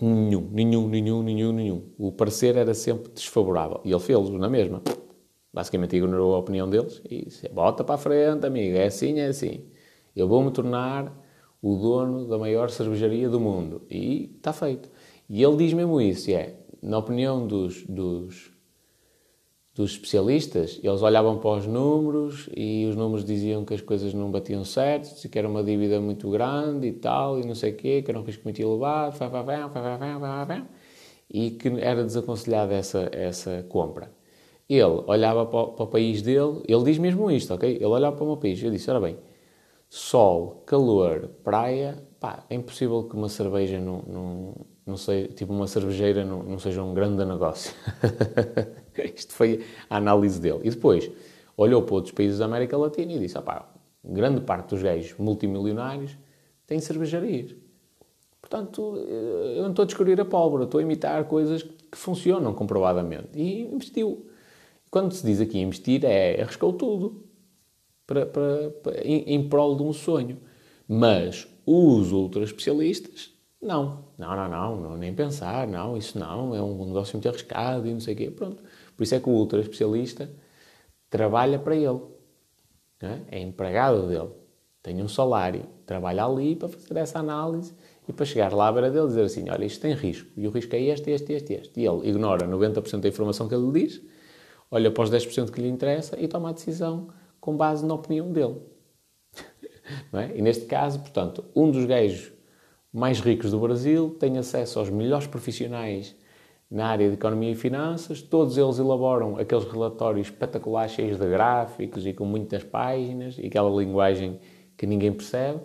Nenhum, 0.00 0.48
nenhum, 0.50 0.88
nenhum, 0.88 1.22
nenhum, 1.22 1.52
nenhum. 1.52 1.82
O 1.98 2.10
parecer 2.10 2.56
era 2.56 2.72
sempre 2.72 3.12
desfavorável. 3.12 3.82
E 3.84 3.90
ele 3.90 4.00
fez 4.00 4.30
na 4.30 4.48
mesma. 4.48 4.80
Basicamente 5.52 5.96
ignorou 5.96 6.34
a 6.34 6.38
opinião 6.38 6.68
deles 6.68 7.02
e 7.08 7.26
disse: 7.26 7.46
bota 7.50 7.84
para 7.84 7.96
a 7.96 7.98
frente, 7.98 8.46
amigo, 8.46 8.78
é 8.78 8.86
assim, 8.86 9.20
é 9.20 9.26
assim. 9.26 9.66
Eu 10.16 10.26
vou-me 10.26 10.50
tornar 10.50 11.14
o 11.60 11.76
dono 11.76 12.26
da 12.26 12.38
maior 12.38 12.70
cervejaria 12.70 13.28
do 13.28 13.38
mundo. 13.38 13.82
E 13.90 14.32
está 14.36 14.54
feito. 14.54 14.88
E 15.28 15.42
ele 15.42 15.56
diz 15.56 15.74
mesmo 15.74 16.00
isso: 16.00 16.30
é, 16.30 16.54
na 16.82 16.98
opinião 16.98 17.46
dos, 17.46 17.84
dos 17.86 18.53
dos 19.74 19.90
especialistas, 19.92 20.78
eles 20.84 21.02
olhavam 21.02 21.38
para 21.38 21.58
os 21.58 21.66
números 21.66 22.48
e 22.56 22.86
os 22.86 22.94
números 22.94 23.24
diziam 23.24 23.64
que 23.64 23.74
as 23.74 23.80
coisas 23.80 24.14
não 24.14 24.30
batiam 24.30 24.64
certo, 24.64 25.28
que 25.28 25.36
era 25.36 25.48
uma 25.48 25.64
dívida 25.64 26.00
muito 26.00 26.30
grande 26.30 26.86
e 26.86 26.92
tal, 26.92 27.40
e 27.40 27.44
não 27.44 27.56
sei 27.56 27.72
o 27.72 27.76
quê, 27.76 28.00
que 28.00 28.08
era 28.08 28.20
um 28.20 28.22
risco 28.22 28.42
muito 28.44 28.62
elevado, 28.62 29.16
e 31.28 31.50
que 31.50 31.68
era 31.80 32.04
desaconselhada 32.04 32.72
essa, 32.72 33.08
essa 33.12 33.66
compra. 33.68 34.12
Ele 34.68 34.84
olhava 34.84 35.44
para 35.44 35.60
o, 35.60 35.72
para 35.72 35.84
o, 35.84 35.88
país 35.88 36.22
dele, 36.22 36.62
ele 36.68 36.84
diz 36.84 36.96
mesmo 36.98 37.28
isto, 37.28 37.52
ok? 37.52 37.74
Ele 37.74 37.84
olhava 37.84 38.14
para 38.14 38.24
o 38.24 38.28
meu 38.28 38.36
país, 38.36 38.62
eu 38.62 38.70
disse, 38.70 38.88
ora 38.88 39.00
bem, 39.00 39.18
sol, 39.88 40.62
calor, 40.64 41.30
praia, 41.42 42.00
pá, 42.24 42.42
é 42.48 42.54
impossível 42.54 43.04
que 43.04 43.14
uma 43.14 43.28
cerveja 43.28 43.78
não, 43.78 44.02
não, 44.06 44.54
não 44.86 44.96
sei, 44.96 45.28
tipo 45.28 45.52
uma 45.52 45.66
cervejeira 45.66 46.24
não, 46.24 46.42
não 46.42 46.58
seja 46.58 46.82
um 46.82 46.94
grande 46.94 47.22
negócio. 47.22 47.74
Isto 49.14 49.34
foi 49.34 49.62
a 49.90 49.98
análise 49.98 50.40
dele. 50.40 50.60
E 50.64 50.70
depois 50.70 51.10
olhou 51.54 51.82
para 51.82 51.94
outros 51.96 52.14
países 52.14 52.38
da 52.38 52.46
América 52.46 52.78
Latina 52.78 53.12
e 53.12 53.18
disse: 53.18 53.38
pá, 53.42 53.68
grande 54.02 54.40
parte 54.40 54.70
dos 54.70 54.82
gays 54.82 55.14
multimilionários 55.18 56.16
tem 56.66 56.80
cervejarias. 56.80 57.54
Portanto, 58.40 58.96
eu 58.96 59.62
não 59.62 59.70
estou 59.70 59.82
a 59.82 59.86
descobrir 59.86 60.18
a 60.18 60.24
pólvora, 60.24 60.64
estou 60.64 60.78
a 60.78 60.82
imitar 60.82 61.24
coisas 61.24 61.62
que 61.62 61.98
funcionam 61.98 62.54
comprovadamente. 62.54 63.28
E 63.34 63.62
investiu. 63.62 64.30
Quando 64.90 65.12
se 65.12 65.26
diz 65.26 65.42
aqui 65.42 65.58
investir, 65.58 66.04
é 66.04 66.40
arriscou 66.40 66.72
tudo 66.72 67.24
para, 68.06 68.24
para, 68.24 68.70
para, 68.82 69.06
em, 69.06 69.34
em 69.34 69.48
prol 69.48 69.76
de 69.76 69.82
um 69.82 69.92
sonho. 69.92 70.38
Mas 70.86 71.48
os 71.66 72.12
ultra 72.12 72.44
especialistas 72.44 73.32
Não, 73.60 74.04
não, 74.18 74.36
não, 74.36 74.48
não, 74.48 74.76
não, 74.80 74.96
nem 74.96 75.14
pensar, 75.14 75.66
não, 75.66 75.96
isso 75.96 76.18
não, 76.18 76.54
é 76.54 76.62
um 76.62 76.86
negócio 76.86 77.14
muito 77.14 77.28
arriscado 77.28 77.86
e 77.86 77.92
não 77.92 78.00
sei 78.00 78.14
o 78.14 78.16
quê. 78.16 78.30
Pronto. 78.30 78.62
Por 78.96 79.02
isso 79.02 79.14
é 79.14 79.20
que 79.20 79.28
o 79.28 79.32
ultra 79.32 79.60
especialista 79.60 80.30
trabalha 81.08 81.58
para 81.58 81.74
ele. 81.74 82.00
É? 83.00 83.38
é 83.38 83.40
empregado 83.40 84.06
dele. 84.06 84.30
Tem 84.82 85.02
um 85.02 85.08
salário. 85.08 85.66
Trabalha 85.86 86.24
ali 86.24 86.56
para 86.56 86.68
fazer 86.68 86.96
essa 86.96 87.18
análise 87.18 87.74
e 88.08 88.12
para 88.12 88.24
chegar 88.24 88.52
lá 88.52 88.68
à 88.68 88.72
beira 88.72 88.90
dele 88.90 89.06
dizer 89.06 89.22
assim: 89.22 89.48
olha, 89.48 89.64
isto 89.64 89.80
tem 89.80 89.94
risco. 89.94 90.28
E 90.36 90.46
o 90.46 90.50
risco 90.50 90.74
é 90.74 90.80
este, 90.80 91.10
este, 91.10 91.32
este, 91.32 91.52
este. 91.54 91.80
E 91.80 91.86
ele 91.86 92.08
ignora 92.08 92.46
90% 92.46 93.00
da 93.00 93.08
informação 93.08 93.48
que 93.48 93.54
ele 93.54 93.66
lhe 93.66 93.86
diz, 93.86 94.02
olha 94.70 94.90
para 94.90 95.04
os 95.04 95.10
10% 95.10 95.50
que 95.50 95.60
lhe 95.60 95.68
interessa 95.68 96.18
e 96.20 96.28
toma 96.28 96.50
a 96.50 96.52
decisão 96.52 97.08
com 97.40 97.56
base 97.56 97.84
na 97.84 97.94
opinião 97.94 98.30
dele. 98.32 98.73
É? 100.12 100.36
E 100.36 100.42
neste 100.42 100.66
caso, 100.66 101.00
portanto, 101.00 101.44
um 101.54 101.70
dos 101.70 101.84
gajos 101.84 102.32
mais 102.92 103.20
ricos 103.20 103.50
do 103.50 103.58
Brasil 103.58 104.16
tem 104.18 104.38
acesso 104.38 104.78
aos 104.78 104.88
melhores 104.88 105.26
profissionais 105.26 106.14
na 106.70 106.86
área 106.86 107.08
de 107.08 107.14
economia 107.14 107.52
e 107.52 107.54
finanças, 107.54 108.22
todos 108.22 108.56
eles 108.56 108.78
elaboram 108.78 109.36
aqueles 109.36 109.64
relatórios 109.64 110.28
espetaculares, 110.28 110.92
cheios 110.92 111.18
de 111.18 111.28
gráficos 111.28 112.06
e 112.06 112.12
com 112.12 112.24
muitas 112.24 112.64
páginas 112.64 113.38
e 113.38 113.46
aquela 113.46 113.70
linguagem 113.70 114.40
que 114.76 114.86
ninguém 114.86 115.12
percebe, 115.12 115.60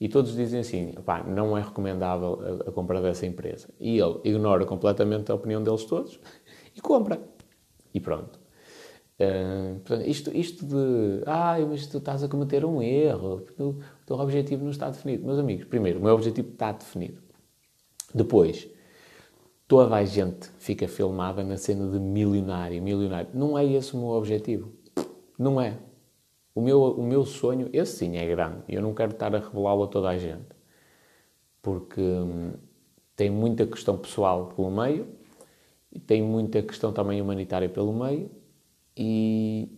e 0.00 0.08
todos 0.08 0.34
dizem 0.34 0.60
assim: 0.60 0.94
não 1.26 1.56
é 1.56 1.62
recomendável 1.62 2.62
a, 2.66 2.68
a 2.70 2.72
compra 2.72 3.00
dessa 3.00 3.26
empresa. 3.26 3.68
E 3.78 3.98
ele 3.98 4.20
ignora 4.24 4.64
completamente 4.64 5.30
a 5.30 5.34
opinião 5.34 5.62
deles 5.62 5.84
todos 5.84 6.18
e 6.76 6.80
compra. 6.80 7.20
E 7.92 8.00
pronto. 8.00 8.43
Uh, 9.18 9.78
portanto, 9.80 10.08
isto, 10.08 10.36
isto 10.36 10.66
de, 10.66 11.22
ah, 11.26 11.56
mas 11.68 11.86
tu 11.86 11.98
estás 11.98 12.24
a 12.24 12.28
cometer 12.28 12.64
um 12.64 12.82
erro, 12.82 13.44
o 13.58 13.80
teu 14.04 14.18
objetivo 14.18 14.64
não 14.64 14.70
está 14.70 14.90
definido. 14.90 15.24
Meus 15.24 15.38
amigos, 15.38 15.64
primeiro, 15.66 16.00
o 16.00 16.02
meu 16.02 16.14
objetivo 16.14 16.50
está 16.50 16.72
definido. 16.72 17.22
Depois, 18.12 18.68
toda 19.68 19.94
a 19.94 20.04
gente 20.04 20.50
fica 20.58 20.88
filmada 20.88 21.44
na 21.44 21.56
cena 21.56 21.90
de 21.90 21.98
milionário, 21.98 22.82
milionário. 22.82 23.28
Não 23.32 23.56
é 23.56 23.64
esse 23.64 23.94
o 23.94 23.98
meu 23.98 24.08
objetivo. 24.08 24.72
Não 25.38 25.60
é. 25.60 25.78
O 26.54 26.60
meu, 26.60 26.82
o 26.82 27.02
meu 27.02 27.24
sonho, 27.24 27.68
esse 27.72 27.96
sim 27.98 28.16
é 28.16 28.26
grande. 28.26 28.62
Eu 28.68 28.82
não 28.82 28.94
quero 28.94 29.12
estar 29.12 29.34
a 29.34 29.38
revelá-lo 29.38 29.84
a 29.84 29.88
toda 29.88 30.08
a 30.08 30.18
gente. 30.18 30.46
Porque 31.60 32.00
hum, 32.00 32.52
tem 33.16 33.30
muita 33.30 33.66
questão 33.66 33.96
pessoal 33.96 34.46
pelo 34.46 34.70
meio, 34.70 35.08
e 35.90 36.00
tem 36.00 36.22
muita 36.22 36.62
questão 36.62 36.92
também 36.92 37.20
humanitária 37.20 37.68
pelo 37.68 37.92
meio, 37.92 38.30
e 38.96 39.68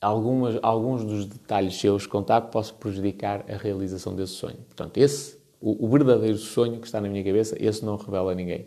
algumas, 0.00 0.58
alguns 0.62 1.04
dos 1.04 1.26
detalhes, 1.26 1.76
se 1.76 1.86
eu 1.86 1.94
os 1.94 2.06
contar, 2.06 2.42
posso 2.42 2.74
prejudicar 2.74 3.44
a 3.50 3.56
realização 3.56 4.14
desse 4.14 4.32
sonho. 4.32 4.58
Portanto, 4.66 4.96
esse, 4.98 5.38
o, 5.60 5.86
o 5.86 5.88
verdadeiro 5.88 6.38
sonho 6.38 6.80
que 6.80 6.86
está 6.86 7.00
na 7.00 7.08
minha 7.08 7.24
cabeça, 7.24 7.56
esse 7.58 7.84
não 7.84 7.96
revela 7.96 8.32
a 8.32 8.34
ninguém. 8.34 8.66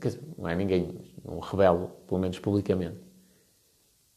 Dizer, 0.00 0.20
não 0.38 0.48
é 0.48 0.54
ninguém, 0.54 0.88
não 1.24 1.40
revelo, 1.40 1.90
pelo 2.06 2.20
menos 2.20 2.38
publicamente. 2.38 2.96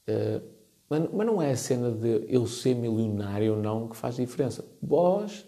Uh, 0.07 0.41
mas, 0.87 1.09
mas, 1.11 1.27
não 1.27 1.41
é 1.41 1.51
a 1.51 1.57
cena 1.57 1.91
de 1.91 2.25
eu 2.27 2.45
ser 2.45 2.75
milionário 2.75 3.55
ou 3.55 3.61
não 3.61 3.87
que 3.87 3.97
faz 3.97 4.17
diferença. 4.17 4.63
Vós, 4.81 5.47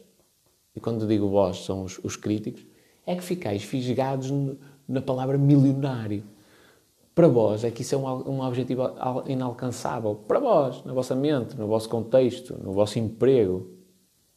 e 0.75 0.79
quando 0.79 1.07
digo 1.07 1.29
vós 1.29 1.63
são 1.63 1.83
os, 1.83 1.99
os 2.03 2.15
críticos, 2.15 2.65
é 3.05 3.15
que 3.15 3.21
ficais 3.21 3.63
fisgados 3.63 4.31
na 4.87 5.01
palavra 5.01 5.37
milionário. 5.37 6.23
Para 7.17 7.27
vós 7.27 7.63
é 7.63 7.71
que 7.71 7.81
isso 7.81 7.95
é 7.95 7.97
um, 7.97 8.29
um 8.29 8.41
objetivo 8.41 8.93
inalcançável. 9.25 10.13
Para 10.13 10.39
vós, 10.39 10.85
na 10.85 10.93
vossa 10.93 11.15
mente, 11.15 11.57
no 11.57 11.65
vosso 11.65 11.89
contexto, 11.89 12.55
no 12.63 12.71
vosso 12.71 12.99
emprego. 12.99 13.75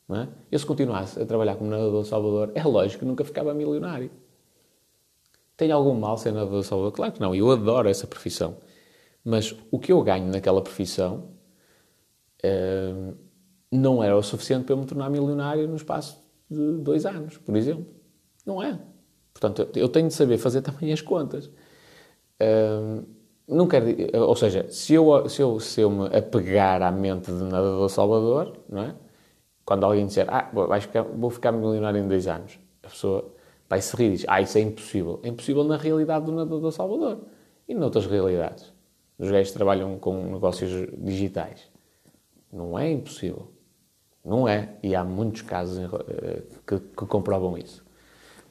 É? 0.08 0.26
Eu 0.50 0.58
se 0.58 0.64
continuasse 0.64 1.20
a 1.20 1.26
trabalhar 1.26 1.56
como 1.56 1.68
nadador 1.68 2.06
Salvador, 2.06 2.52
é 2.54 2.62
lógico 2.64 3.00
que 3.00 3.04
nunca 3.04 3.22
ficava 3.22 3.52
milionário. 3.52 4.10
Tem 5.58 5.70
algum 5.70 5.92
mal 5.92 6.16
ser 6.16 6.32
nadador 6.32 6.64
Salvador? 6.64 6.92
Claro 6.92 7.12
que 7.12 7.20
não, 7.20 7.34
eu 7.34 7.50
adoro 7.50 7.86
essa 7.86 8.06
profissão. 8.06 8.56
Mas 9.22 9.54
o 9.70 9.78
que 9.78 9.92
eu 9.92 10.02
ganho 10.02 10.28
naquela 10.28 10.62
profissão 10.62 11.32
uh, 12.42 13.14
não 13.70 14.02
era 14.02 14.16
o 14.16 14.22
suficiente 14.22 14.64
para 14.64 14.72
eu 14.72 14.78
me 14.78 14.86
tornar 14.86 15.10
milionário 15.10 15.68
no 15.68 15.76
espaço 15.76 16.18
de 16.50 16.78
dois 16.78 17.04
anos, 17.04 17.36
por 17.36 17.54
exemplo. 17.58 17.84
Não 18.46 18.62
é. 18.62 18.80
Portanto, 19.34 19.68
eu 19.76 19.88
tenho 19.90 20.08
de 20.08 20.14
saber 20.14 20.38
fazer 20.38 20.62
também 20.62 20.90
as 20.94 21.02
contas. 21.02 21.50
Uh, 22.40 23.04
não 23.46 23.66
quero, 23.66 23.86
ou 24.14 24.36
seja, 24.36 24.70
se 24.70 24.94
eu, 24.94 25.28
se, 25.28 25.42
eu, 25.42 25.58
se 25.58 25.80
eu 25.80 25.90
me 25.90 26.06
apegar 26.16 26.82
à 26.82 26.92
mente 26.92 27.32
de 27.32 27.42
nadador 27.42 27.88
Salvador, 27.88 28.56
não 28.68 28.82
é? 28.82 28.94
quando 29.64 29.84
alguém 29.84 30.06
disser, 30.06 30.26
ah, 30.28 30.50
vou 30.52 30.80
ficar, 30.80 31.02
vou 31.02 31.30
ficar 31.30 31.52
milionário 31.52 32.00
em 32.00 32.08
dois 32.08 32.26
anos, 32.26 32.58
a 32.82 32.88
pessoa 32.88 33.32
vai 33.68 33.80
se 33.80 33.94
rir 33.96 34.06
e 34.06 34.10
diz, 34.16 34.24
ah, 34.26 34.40
isso 34.40 34.58
é 34.58 34.60
impossível. 34.62 35.20
É 35.22 35.28
impossível 35.28 35.62
na 35.62 35.76
realidade 35.76 36.26
do 36.26 36.32
nadador 36.32 36.72
Salvador 36.72 37.20
e 37.68 37.74
noutras 37.74 38.06
realidades. 38.06 38.72
Os 39.16 39.30
gajos 39.30 39.52
trabalham 39.52 39.96
com 39.98 40.24
negócios 40.32 40.88
digitais. 40.98 41.70
Não 42.52 42.76
é 42.76 42.90
impossível. 42.90 43.48
Não 44.24 44.48
é. 44.48 44.76
E 44.82 44.94
há 44.94 45.04
muitos 45.04 45.42
casos 45.42 45.78
eh, 45.78 46.42
que, 46.66 46.80
que 46.80 47.06
comprovam 47.06 47.56
isso. 47.56 47.84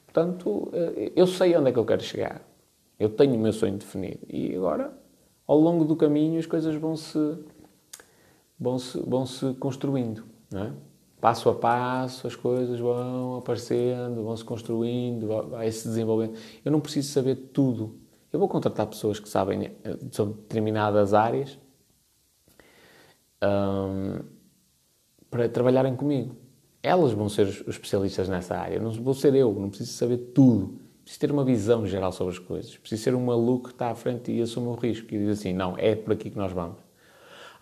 Portanto, 0.06 0.70
eh, 0.72 1.12
eu 1.14 1.26
sei 1.26 1.54
onde 1.54 1.68
é 1.68 1.72
que 1.72 1.78
eu 1.78 1.84
quero 1.84 2.02
chegar. 2.02 2.40
Eu 3.00 3.08
tenho 3.08 3.34
o 3.34 3.38
meu 3.38 3.52
sonho 3.52 3.76
definido. 3.78 4.20
E 4.28 4.54
agora, 4.54 4.92
ao 5.46 5.58
longo 5.58 5.84
do 5.84 5.96
caminho, 5.96 6.38
as 6.38 6.46
coisas 6.46 6.74
vão-se 6.76 7.18
vão 8.58 8.78
-se, 8.78 9.00
vão 9.00 9.26
-se 9.26 9.54
construindo. 9.54 10.24
É? 10.54 10.70
passo 11.20 11.48
a 11.50 11.54
passo 11.54 12.26
as 12.26 12.34
coisas 12.34 12.80
vão 12.80 13.36
aparecendo, 13.36 14.24
vão 14.24 14.36
se 14.36 14.44
construindo, 14.44 15.26
vai 15.50 15.70
se 15.70 15.86
desenvolvendo. 15.86 16.34
Eu 16.64 16.72
não 16.72 16.80
preciso 16.80 17.12
saber 17.12 17.36
tudo. 17.52 17.98
Eu 18.32 18.38
vou 18.38 18.48
contratar 18.48 18.86
pessoas 18.86 19.20
que 19.20 19.28
sabem 19.28 19.64
eh, 19.84 19.98
sobre 20.10 20.34
determinadas 20.34 21.12
áreas 21.12 21.58
um, 23.42 24.20
para 25.30 25.48
trabalharem 25.48 25.96
comigo. 25.96 26.36
Elas 26.82 27.12
vão 27.12 27.28
ser 27.28 27.46
os 27.46 27.68
especialistas 27.68 28.28
nessa 28.28 28.56
área. 28.56 28.80
Não 28.80 28.92
vou 28.92 29.14
ser 29.14 29.34
eu, 29.34 29.52
não 29.52 29.68
preciso 29.68 29.92
saber 29.92 30.18
tudo. 30.32 30.79
Preciso 31.10 31.20
ter 31.22 31.32
uma 31.32 31.44
visão 31.44 31.84
geral 31.84 32.12
sobre 32.12 32.34
as 32.34 32.38
coisas. 32.38 32.76
Preciso 32.76 33.02
ser 33.02 33.14
um 33.16 33.24
maluco 33.24 33.64
que 33.64 33.74
está 33.74 33.90
à 33.90 33.94
frente 33.96 34.30
e 34.30 34.40
assume 34.40 34.68
o 34.68 34.74
risco 34.74 35.12
e 35.12 35.18
diz 35.18 35.40
assim: 35.40 35.52
não, 35.52 35.74
é 35.76 35.96
por 35.96 36.12
aqui 36.12 36.30
que 36.30 36.38
nós 36.38 36.52
vamos. 36.52 36.76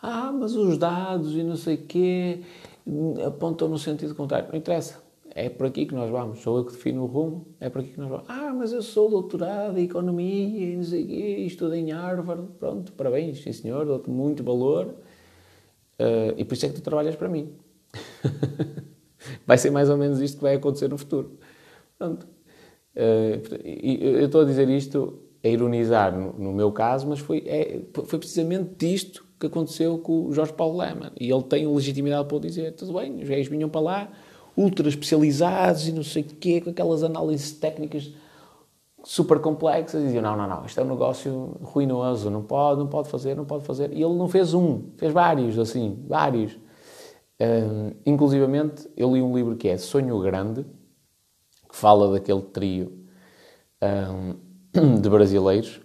Ah, 0.02 0.30
mas 0.30 0.54
os 0.54 0.76
dados 0.76 1.34
e 1.34 1.42
não 1.42 1.56
sei 1.56 1.76
o 1.76 1.86
quê 1.86 2.42
apontam 3.26 3.66
no 3.66 3.78
sentido 3.78 4.14
contrário. 4.14 4.50
Não 4.50 4.58
interessa. 4.58 5.02
É 5.34 5.48
por 5.48 5.66
aqui 5.66 5.86
que 5.86 5.94
nós 5.94 6.10
vamos. 6.10 6.40
Sou 6.40 6.58
eu 6.58 6.64
que 6.66 6.72
defino 6.72 7.04
o 7.04 7.06
rumo. 7.06 7.46
É 7.58 7.70
por 7.70 7.80
aqui 7.80 7.92
que 7.92 7.98
nós 7.98 8.10
vamos. 8.10 8.26
Ah, 8.28 8.52
mas 8.52 8.70
eu 8.70 8.82
sou 8.82 9.08
doutorado 9.08 9.78
em 9.78 9.84
Economia 9.84 10.72
e 10.72 10.76
não 10.76 10.84
sei 10.84 11.04
o 11.04 11.06
quê, 11.06 11.36
estudo 11.46 11.74
em 11.74 11.90
Harvard. 11.90 12.46
Pronto, 12.58 12.92
parabéns, 12.92 13.42
sim 13.42 13.52
senhor, 13.52 13.86
dou-te 13.86 14.10
muito 14.10 14.44
valor. 14.44 14.88
Uh, 15.98 16.36
e 16.36 16.44
por 16.44 16.52
isso 16.52 16.66
é 16.66 16.68
que 16.68 16.74
tu 16.74 16.82
trabalhas 16.82 17.16
para 17.16 17.30
mim. 17.30 17.54
vai 19.46 19.56
ser 19.56 19.70
mais 19.70 19.88
ou 19.88 19.96
menos 19.96 20.20
isto 20.20 20.36
que 20.36 20.42
vai 20.42 20.56
acontecer 20.56 20.88
no 20.88 20.98
futuro. 20.98 21.38
Pronto. 21.98 22.37
Uh, 22.98 23.56
eu 23.64 24.26
estou 24.26 24.40
a 24.40 24.44
dizer 24.44 24.68
isto 24.68 25.20
a 25.42 25.48
ironizar 25.48 26.12
no, 26.18 26.52
meu 26.52 26.72
caso, 26.72 27.06
mas 27.06 27.20
foi, 27.20 27.44
é, 27.46 27.80
foi 27.92 28.18
precisamente 28.18 28.92
isto 28.92 29.24
que 29.38 29.46
aconteceu 29.46 29.98
com 29.98 30.26
o 30.26 30.32
Jorge 30.32 30.52
Paulo 30.52 30.78
Lema. 30.78 31.12
E 31.18 31.30
ele 31.30 31.42
tem 31.44 31.66
legitimidade 31.66 32.26
para 32.26 32.36
o 32.36 32.40
dizer. 32.40 32.72
Tudo 32.72 32.94
bem, 32.94 33.22
os 33.22 33.28
gays 33.28 33.46
vinham 33.46 33.68
para 33.68 33.80
lá, 33.80 34.08
ultra 34.56 34.88
especializados 34.88 35.86
e 35.86 35.92
não 35.92 36.02
sei 36.02 36.22
o 36.22 36.26
quê, 36.26 36.60
com 36.60 36.70
aquelas 36.70 37.04
análises 37.04 37.52
técnicas 37.52 38.12
super 39.04 39.38
complexas, 39.38 40.02
e 40.02 40.06
diziam, 40.06 40.22
não, 40.22 40.36
não, 40.36 40.48
não, 40.48 40.66
isto 40.66 40.78
é 40.80 40.82
um 40.82 40.88
negócio 40.88 41.56
ruinoso, 41.62 42.30
não 42.30 42.42
pode, 42.42 42.80
não 42.80 42.88
pode 42.88 43.08
fazer, 43.08 43.36
não 43.36 43.44
pode 43.44 43.64
fazer. 43.64 43.92
E 43.92 44.02
ele 44.02 44.14
não 44.14 44.28
fez 44.28 44.52
um, 44.54 44.90
fez 44.96 45.12
vários, 45.12 45.56
assim, 45.56 46.04
vários. 46.08 46.58
Um, 47.40 47.92
inclusivamente, 48.04 48.90
eu 48.96 49.14
li 49.14 49.22
um 49.22 49.34
livro 49.34 49.56
que 49.56 49.68
é 49.68 49.78
Sonho 49.78 50.18
Grande, 50.18 50.66
que 51.68 51.76
fala 51.76 52.10
daquele 52.10 52.42
trio 52.42 52.97
um, 53.82 54.98
de 55.00 55.08
brasileiros, 55.08 55.80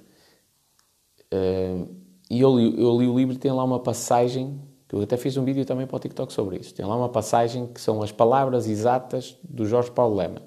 um, 1.34 2.04
e 2.30 2.42
eu 2.42 2.58
li, 2.58 2.82
eu 2.82 2.98
li 3.00 3.08
o 3.08 3.18
livro 3.18 3.36
e 3.36 3.38
tem 3.38 3.52
lá 3.52 3.64
uma 3.64 3.80
passagem, 3.80 4.60
que 4.88 4.96
eu 4.96 5.02
até 5.02 5.18
fiz 5.18 5.38
um 5.38 5.44
vídeo 5.44 5.66
também 5.66 5.86
para 5.86 5.96
o 5.96 6.00
TikTok 6.00 6.32
sobre 6.32 6.58
isso. 6.58 6.74
Tem 6.74 6.86
lá 6.86 6.96
uma 6.96 7.10
passagem 7.10 7.68
que 7.68 7.80
são 7.80 8.02
as 8.02 8.12
palavras 8.12 8.68
exatas 8.68 9.38
do 9.44 9.66
Jorge 9.66 9.92
Paulo 9.92 10.16
Lema. 10.16 10.42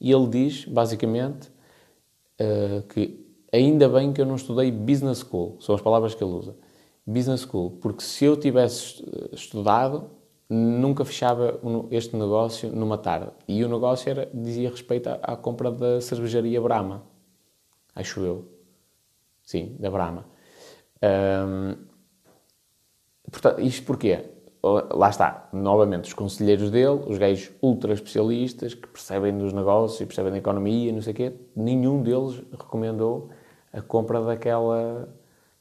E 0.00 0.10
ele 0.10 0.26
diz, 0.28 0.64
basicamente, 0.64 1.50
uh, 2.40 2.82
que 2.88 3.26
ainda 3.52 3.88
bem 3.88 4.12
que 4.12 4.20
eu 4.20 4.26
não 4.26 4.36
estudei 4.36 4.70
Business 4.70 5.18
School. 5.18 5.56
São 5.60 5.74
as 5.74 5.80
palavras 5.80 6.14
que 6.14 6.24
ele 6.24 6.32
usa. 6.32 6.56
Business 7.06 7.42
School. 7.42 7.72
Porque 7.82 8.02
se 8.02 8.24
eu 8.24 8.36
tivesse 8.36 9.04
estudado, 9.32 10.10
nunca 10.50 11.04
fechava 11.04 11.60
este 11.90 12.16
negócio 12.16 12.70
numa 12.70 12.98
tarde. 12.98 13.30
E 13.46 13.64
o 13.64 13.68
negócio 13.68 14.10
era, 14.10 14.28
dizia 14.34 14.68
respeito 14.68 15.08
à, 15.08 15.14
à 15.22 15.36
compra 15.36 15.70
da 15.70 16.00
cervejaria 16.00 16.60
Brahma. 16.60 17.04
Acho 17.94 18.20
eu. 18.20 18.48
Sim, 19.44 19.76
da 19.78 19.90
Brahma. 19.90 20.26
Portanto, 23.30 23.60
isto 23.60 23.86
porquê? 23.86 24.24
lá 24.62 25.08
está, 25.08 25.48
novamente, 25.52 26.04
os 26.04 26.12
conselheiros 26.12 26.70
dele, 26.70 27.02
os 27.06 27.16
gajos 27.16 27.50
ultra 27.62 27.94
especialistas 27.94 28.74
que 28.74 28.86
percebem 28.86 29.36
dos 29.36 29.52
negócios 29.52 30.06
percebem 30.06 30.32
da 30.32 30.38
economia, 30.38 30.92
não 30.92 31.00
sei 31.00 31.12
o 31.12 31.16
quê, 31.16 31.32
nenhum 31.56 32.02
deles 32.02 32.42
recomendou 32.50 33.30
a 33.72 33.80
compra 33.80 34.20
daquela, 34.20 35.08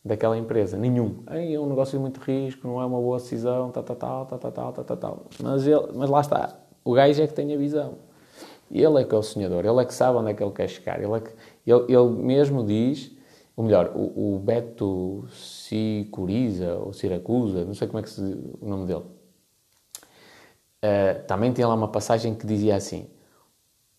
daquela 0.04 0.38
empresa. 0.38 0.78
Nenhum. 0.78 1.24
É 1.28 1.60
um 1.60 1.68
negócio 1.68 1.98
de 1.98 2.02
muito 2.02 2.20
risco, 2.20 2.68
não 2.68 2.82
é 2.82 2.86
uma 2.86 3.00
boa 3.00 3.18
decisão, 3.18 3.70
tal, 3.72 3.84
tal, 3.84 3.96
tal, 3.96 4.26
tal, 4.26 4.40
tal, 4.40 4.52
tal, 4.52 4.84
tal, 4.84 4.98
tal. 4.98 5.26
Mas, 5.42 5.68
ele, 5.68 5.88
mas 5.94 6.10
lá 6.10 6.22
está, 6.22 6.60
o 6.84 6.94
gajo 6.94 7.22
é 7.22 7.28
que 7.28 7.34
tem 7.34 7.54
a 7.54 7.58
visão. 7.58 7.96
Ele 8.72 9.02
é 9.02 9.04
que 9.04 9.16
é 9.16 9.18
o 9.18 9.24
sonhador, 9.24 9.66
ele 9.66 9.82
é 9.82 9.86
que 9.86 9.94
sabe 9.94 10.18
onde 10.18 10.32
é 10.32 10.34
que 10.34 10.44
ele 10.44 10.52
quer 10.52 10.68
chegar. 10.68 11.02
Ele, 11.02 11.14
é 11.14 11.20
que, 11.20 11.32
ele, 11.66 11.86
ele 11.90 12.10
mesmo 12.10 12.64
diz, 12.64 13.12
ou 13.56 13.64
melhor, 13.64 13.92
o, 13.96 14.36
o 14.36 14.40
Beto 14.40 15.26
Sicuriza, 15.32 16.76
ou 16.76 16.94
Siracusa, 16.94 17.66
não 17.66 17.74
sei 17.74 17.88
como 17.88 18.00
é 18.00 18.04
que 18.04 18.10
se 18.10 18.22
o 18.22 18.68
nome 18.68 18.86
dele. 18.86 19.06
Uh, 20.82 21.26
também 21.28 21.52
tinha 21.52 21.68
lá 21.68 21.74
uma 21.74 21.90
passagem 21.90 22.34
que 22.34 22.46
dizia 22.46 22.76
assim: 22.76 23.10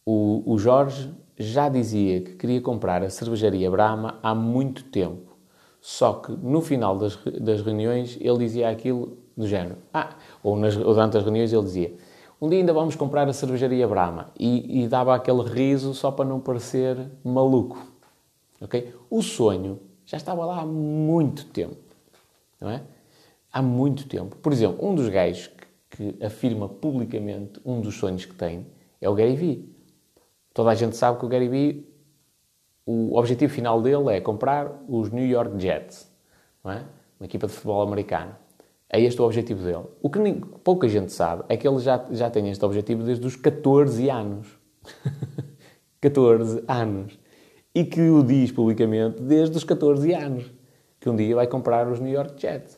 o, 0.06 0.42
o 0.46 0.56
Jorge 0.56 1.12
já 1.36 1.68
dizia 1.68 2.22
que 2.22 2.36
queria 2.36 2.60
comprar 2.60 3.02
a 3.02 3.10
cervejaria 3.10 3.70
Brahma 3.70 4.18
há 4.22 4.34
muito 4.34 4.84
tempo. 4.84 5.29
Só 5.80 6.14
que 6.14 6.32
no 6.32 6.60
final 6.60 6.96
das, 6.98 7.16
das 7.40 7.62
reuniões 7.62 8.18
ele 8.20 8.38
dizia 8.38 8.68
aquilo 8.68 9.16
do 9.36 9.48
género. 9.48 9.76
Ah, 9.92 10.10
ou, 10.42 10.56
nas, 10.56 10.76
ou 10.76 10.92
durante 10.94 11.16
as 11.16 11.24
reuniões 11.24 11.52
ele 11.52 11.62
dizia: 11.62 11.94
Um 12.40 12.48
dia 12.48 12.58
ainda 12.58 12.72
vamos 12.72 12.94
comprar 12.94 13.26
a 13.28 13.32
cervejaria 13.32 13.88
Brahma. 13.88 14.30
E, 14.38 14.82
e 14.82 14.88
dava 14.88 15.14
aquele 15.14 15.42
riso 15.42 15.94
só 15.94 16.10
para 16.10 16.24
não 16.24 16.38
parecer 16.38 16.96
maluco. 17.24 17.78
ok? 18.60 18.94
O 19.08 19.22
sonho 19.22 19.80
já 20.04 20.16
estava 20.16 20.44
lá 20.44 20.60
há 20.60 20.66
muito 20.66 21.46
tempo, 21.46 21.76
não 22.60 22.70
é? 22.70 22.82
Há 23.52 23.62
muito 23.62 24.06
tempo. 24.06 24.36
Por 24.36 24.52
exemplo, 24.52 24.86
um 24.86 24.94
dos 24.94 25.08
gajos 25.08 25.50
que, 25.90 26.12
que 26.12 26.24
afirma 26.24 26.68
publicamente 26.68 27.60
um 27.64 27.80
dos 27.80 27.96
sonhos 27.96 28.24
que 28.24 28.34
tem 28.34 28.66
é 29.00 29.08
o 29.08 29.14
Gary 29.14 29.34
Vee. 29.34 29.74
Toda 30.52 30.70
a 30.70 30.74
gente 30.74 30.96
sabe 30.96 31.18
que 31.18 31.24
o 31.24 31.28
Gary 31.28 31.48
Vee, 31.48 31.88
o 33.12 33.16
objetivo 33.16 33.52
final 33.52 33.80
dele 33.80 34.16
é 34.16 34.20
comprar 34.20 34.82
os 34.88 35.10
New 35.10 35.26
York 35.26 35.60
Jets, 35.60 36.10
não 36.64 36.72
é? 36.72 36.84
Uma 37.18 37.26
equipa 37.26 37.46
de 37.46 37.52
futebol 37.52 37.82
americano. 37.82 38.34
É 38.88 39.00
este 39.00 39.20
o 39.20 39.24
objetivo 39.24 39.62
dele. 39.62 39.84
O 40.02 40.10
que 40.10 40.18
nem, 40.18 40.40
pouca 40.40 40.88
gente 40.88 41.12
sabe 41.12 41.44
é 41.48 41.56
que 41.56 41.66
ele 41.68 41.78
já, 41.78 42.04
já 42.10 42.30
tem 42.30 42.48
este 42.50 42.64
objetivo 42.64 43.02
desde 43.02 43.26
os 43.26 43.36
14 43.36 44.08
anos. 44.10 44.48
14 46.00 46.64
anos 46.66 47.18
e 47.74 47.84
que 47.84 48.00
o 48.00 48.22
diz 48.22 48.50
publicamente 48.50 49.22
desde 49.22 49.56
os 49.56 49.64
14 49.64 50.12
anos, 50.14 50.44
que 50.98 51.08
um 51.08 51.16
dia 51.16 51.34
vai 51.34 51.46
comprar 51.46 51.90
os 51.90 52.00
New 52.00 52.12
York 52.12 52.40
Jets. 52.40 52.76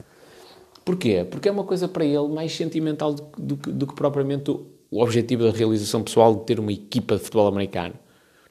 Porquê? 0.84 1.26
Porque 1.28 1.48
é 1.48 1.52
uma 1.52 1.64
coisa 1.64 1.88
para 1.88 2.04
ele 2.04 2.28
mais 2.28 2.54
sentimental 2.54 3.14
do, 3.14 3.22
do, 3.38 3.56
do 3.56 3.86
que 3.86 3.94
propriamente 3.94 4.50
o, 4.50 4.66
o 4.90 5.02
objetivo 5.02 5.44
da 5.44 5.50
realização 5.50 6.02
pessoal 6.02 6.34
de 6.34 6.44
ter 6.44 6.58
uma 6.58 6.72
equipa 6.72 7.16
de 7.16 7.22
futebol 7.22 7.46
americano. 7.46 7.94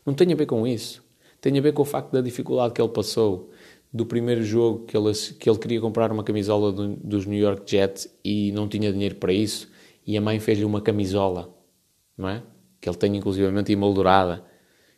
Não 0.05 0.14
tem 0.14 0.32
a 0.32 0.36
ver 0.36 0.45
com 0.45 0.66
isso. 0.66 1.03
Tem 1.42 1.58
a 1.58 1.62
ver 1.62 1.74
com 1.74 1.82
o 1.82 1.86
facto 1.86 2.12
da 2.12 2.22
dificuldade 2.22 2.74
que 2.74 2.82
ele 2.82 2.89
passou 2.89 3.50
do 3.92 4.06
primeiro 4.06 4.44
jogo 4.44 4.86
que 4.86 4.96
ele, 4.96 5.12
que 5.38 5.50
ele 5.50 5.60
queria 5.60 5.82
comprar 5.82 6.12
uma 6.12 6.24
camisola 6.24 6.72
do, 6.72 6.96
dos 6.96 7.26
New 7.26 7.39
York 7.39 7.70
Jets 7.70 8.08
e 8.24 8.52
não 8.54 8.68
tinha 8.70 8.94
dinheiro 8.94 9.16
para 9.16 9.34
isso 9.34 9.70
e 10.08 10.16
a 10.16 10.22
mãe 10.22 10.39
fez-lhe 10.39 10.64
uma 10.64 10.80
camisola, 10.80 11.54
não 12.18 12.30
é? 12.30 12.44
Que 12.80 12.88
ele 12.88 12.98
tem 12.98 13.18
inclusivamente 13.18 13.72
emoldurada 13.72 14.50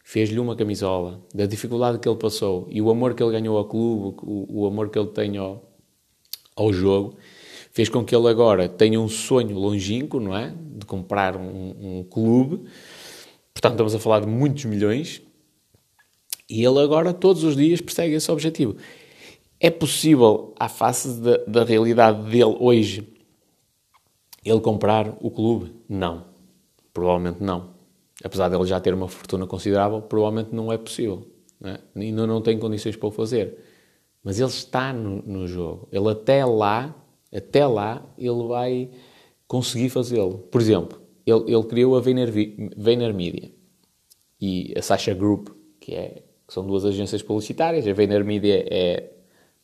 fez-lhe 0.03 0.39
uma 0.39 0.55
camisola, 0.55 1.21
da 1.33 1.45
dificuldade 1.45 1.97
que 1.97 2.07
ele 2.07 2.17
passou 2.17 2.67
e 2.69 2.81
o 2.81 2.89
amor 2.91 3.15
que 3.15 3.23
ele 3.23 3.31
ganhou 3.31 3.57
ao 3.57 3.65
clube, 3.65 4.17
o, 4.21 4.61
o 4.61 4.67
amor 4.67 4.89
que 4.89 4.99
ele 4.99 5.07
tem 5.07 5.37
ao, 5.37 5.63
ao 6.55 6.73
jogo, 6.73 7.15
fez 7.71 7.89
com 7.89 8.03
que 8.03 8.13
ele 8.13 8.27
agora 8.27 8.67
tenha 8.67 8.99
um 8.99 9.07
sonho 9.07 9.57
longínquo, 9.57 10.19
não 10.19 10.35
é? 10.35 10.53
De 10.77 10.85
comprar 10.85 11.37
um, 11.37 11.99
um 11.99 12.03
clube. 12.03 12.69
Portanto, 13.53 13.73
estamos 13.73 13.95
a 13.95 13.99
falar 13.99 14.19
de 14.19 14.27
muitos 14.27 14.65
milhões. 14.65 15.22
E 16.49 16.63
ele 16.63 16.79
agora, 16.79 17.13
todos 17.13 17.43
os 17.43 17.55
dias, 17.55 17.81
persegue 17.81 18.15
esse 18.15 18.31
objetivo. 18.31 18.75
É 19.59 19.69
possível, 19.69 20.53
à 20.59 20.67
face 20.67 21.19
da, 21.21 21.37
da 21.47 21.63
realidade 21.63 22.29
dele 22.29 22.55
hoje, 22.59 23.07
ele 24.43 24.59
comprar 24.59 25.17
o 25.21 25.31
clube? 25.31 25.73
Não. 25.87 26.25
Provavelmente 26.93 27.41
não 27.41 27.73
apesar 28.23 28.49
dele 28.49 28.65
já 28.65 28.79
ter 28.79 28.93
uma 28.93 29.07
fortuna 29.07 29.45
considerável, 29.45 30.01
provavelmente 30.01 30.55
não 30.55 30.71
é 30.71 30.77
possível. 30.77 31.27
Não 31.59 31.71
é? 31.71 31.79
Ainda 31.95 32.25
não 32.25 32.41
tem 32.41 32.57
condições 32.57 32.95
para 32.95 33.07
o 33.07 33.11
fazer. 33.11 33.57
Mas 34.23 34.39
ele 34.39 34.49
está 34.49 34.93
no, 34.93 35.21
no 35.23 35.47
jogo. 35.47 35.87
Ele 35.91 36.09
até 36.09 36.45
lá, 36.45 36.95
até 37.33 37.67
lá, 37.67 38.05
ele 38.17 38.47
vai 38.47 38.89
conseguir 39.45 39.89
fazê-lo. 39.89 40.37
Por 40.37 40.61
exemplo, 40.61 41.01
ele, 41.25 41.53
ele 41.53 41.63
criou 41.63 41.97
a 41.97 42.01
VaynerMedia 42.01 43.51
e 44.39 44.73
a 44.77 44.81
Sasha 44.81 45.13
Group, 45.13 45.49
que, 45.79 45.93
é, 45.93 46.23
que 46.53 46.59
são 46.59 46.65
duas 46.65 46.85
agências 46.85 47.23
publicitárias. 47.23 47.87
A 47.87 47.93
VaynerMedia 47.93 48.63
é 48.69 49.11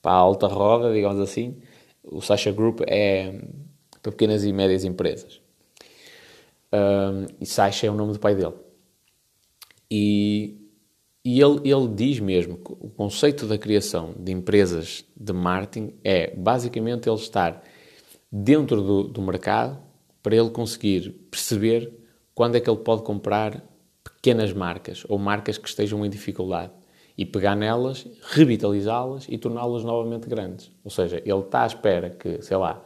para 0.01 0.13
a 0.13 0.15
alta 0.15 0.47
roda, 0.47 0.91
digamos 0.91 1.19
assim. 1.19 1.55
O 2.03 2.19
Sasha 2.19 2.51
Group 2.51 2.81
é 2.87 3.39
para 4.01 4.11
pequenas 4.11 4.43
e 4.43 4.51
médias 4.51 4.83
empresas. 4.83 5.39
Um, 6.73 7.27
e 7.39 7.45
Sasha 7.45 7.85
é 7.85 7.91
o 7.91 7.93
nome 7.93 8.13
do 8.13 8.19
pai 8.19 8.33
dele. 8.33 8.55
E, 9.91 10.57
e 11.23 11.39
ele, 11.39 11.61
ele 11.63 11.87
diz 11.93 12.19
mesmo 12.19 12.57
que 12.57 12.71
o 12.71 12.89
conceito 12.89 13.45
da 13.45 13.57
criação 13.57 14.15
de 14.17 14.31
empresas 14.31 15.05
de 15.15 15.33
marketing 15.33 15.93
é 16.03 16.35
basicamente 16.35 17.07
ele 17.07 17.17
estar 17.17 17.63
dentro 18.31 18.81
do, 18.81 19.03
do 19.03 19.21
mercado 19.21 19.79
para 20.23 20.35
ele 20.35 20.49
conseguir 20.49 21.11
perceber 21.29 21.93
quando 22.33 22.55
é 22.55 22.59
que 22.59 22.69
ele 22.69 22.79
pode 22.79 23.03
comprar 23.03 23.63
pequenas 24.03 24.53
marcas 24.53 25.03
ou 25.07 25.19
marcas 25.19 25.57
que 25.57 25.67
estejam 25.67 26.05
em 26.05 26.09
dificuldade 26.09 26.78
e 27.20 27.26
pegar 27.26 27.53
nelas, 27.53 28.07
revitalizá-las 28.32 29.28
e 29.28 29.38
torná-las 29.38 29.84
novamente 29.84 30.30
grandes. 30.30 30.72
Ou 30.86 30.89
seja, 30.89 31.22
ele 31.26 31.39
está 31.39 31.63
à 31.63 31.67
espera 31.67 32.09
que, 32.11 32.41
sei 32.41 32.55
lá, 32.55 32.82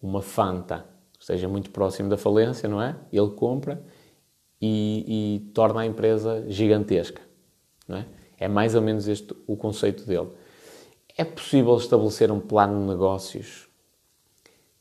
uma 0.00 0.22
Fanta 0.22 0.86
esteja 1.18 1.48
muito 1.48 1.70
próximo 1.70 2.08
da 2.08 2.16
falência, 2.16 2.68
não 2.68 2.80
é? 2.80 2.94
Ele 3.12 3.30
compra 3.30 3.82
e, 4.62 5.04
e 5.08 5.50
torna 5.52 5.80
a 5.80 5.86
empresa 5.86 6.44
gigantesca, 6.46 7.20
não 7.88 7.96
é? 7.96 8.06
É 8.38 8.46
mais 8.46 8.76
ou 8.76 8.82
menos 8.82 9.08
este 9.08 9.34
o 9.48 9.56
conceito 9.56 10.06
dele. 10.06 10.28
É 11.18 11.24
possível 11.24 11.76
estabelecer 11.76 12.30
um 12.30 12.38
plano 12.38 12.82
de 12.82 12.86
negócios 12.86 13.66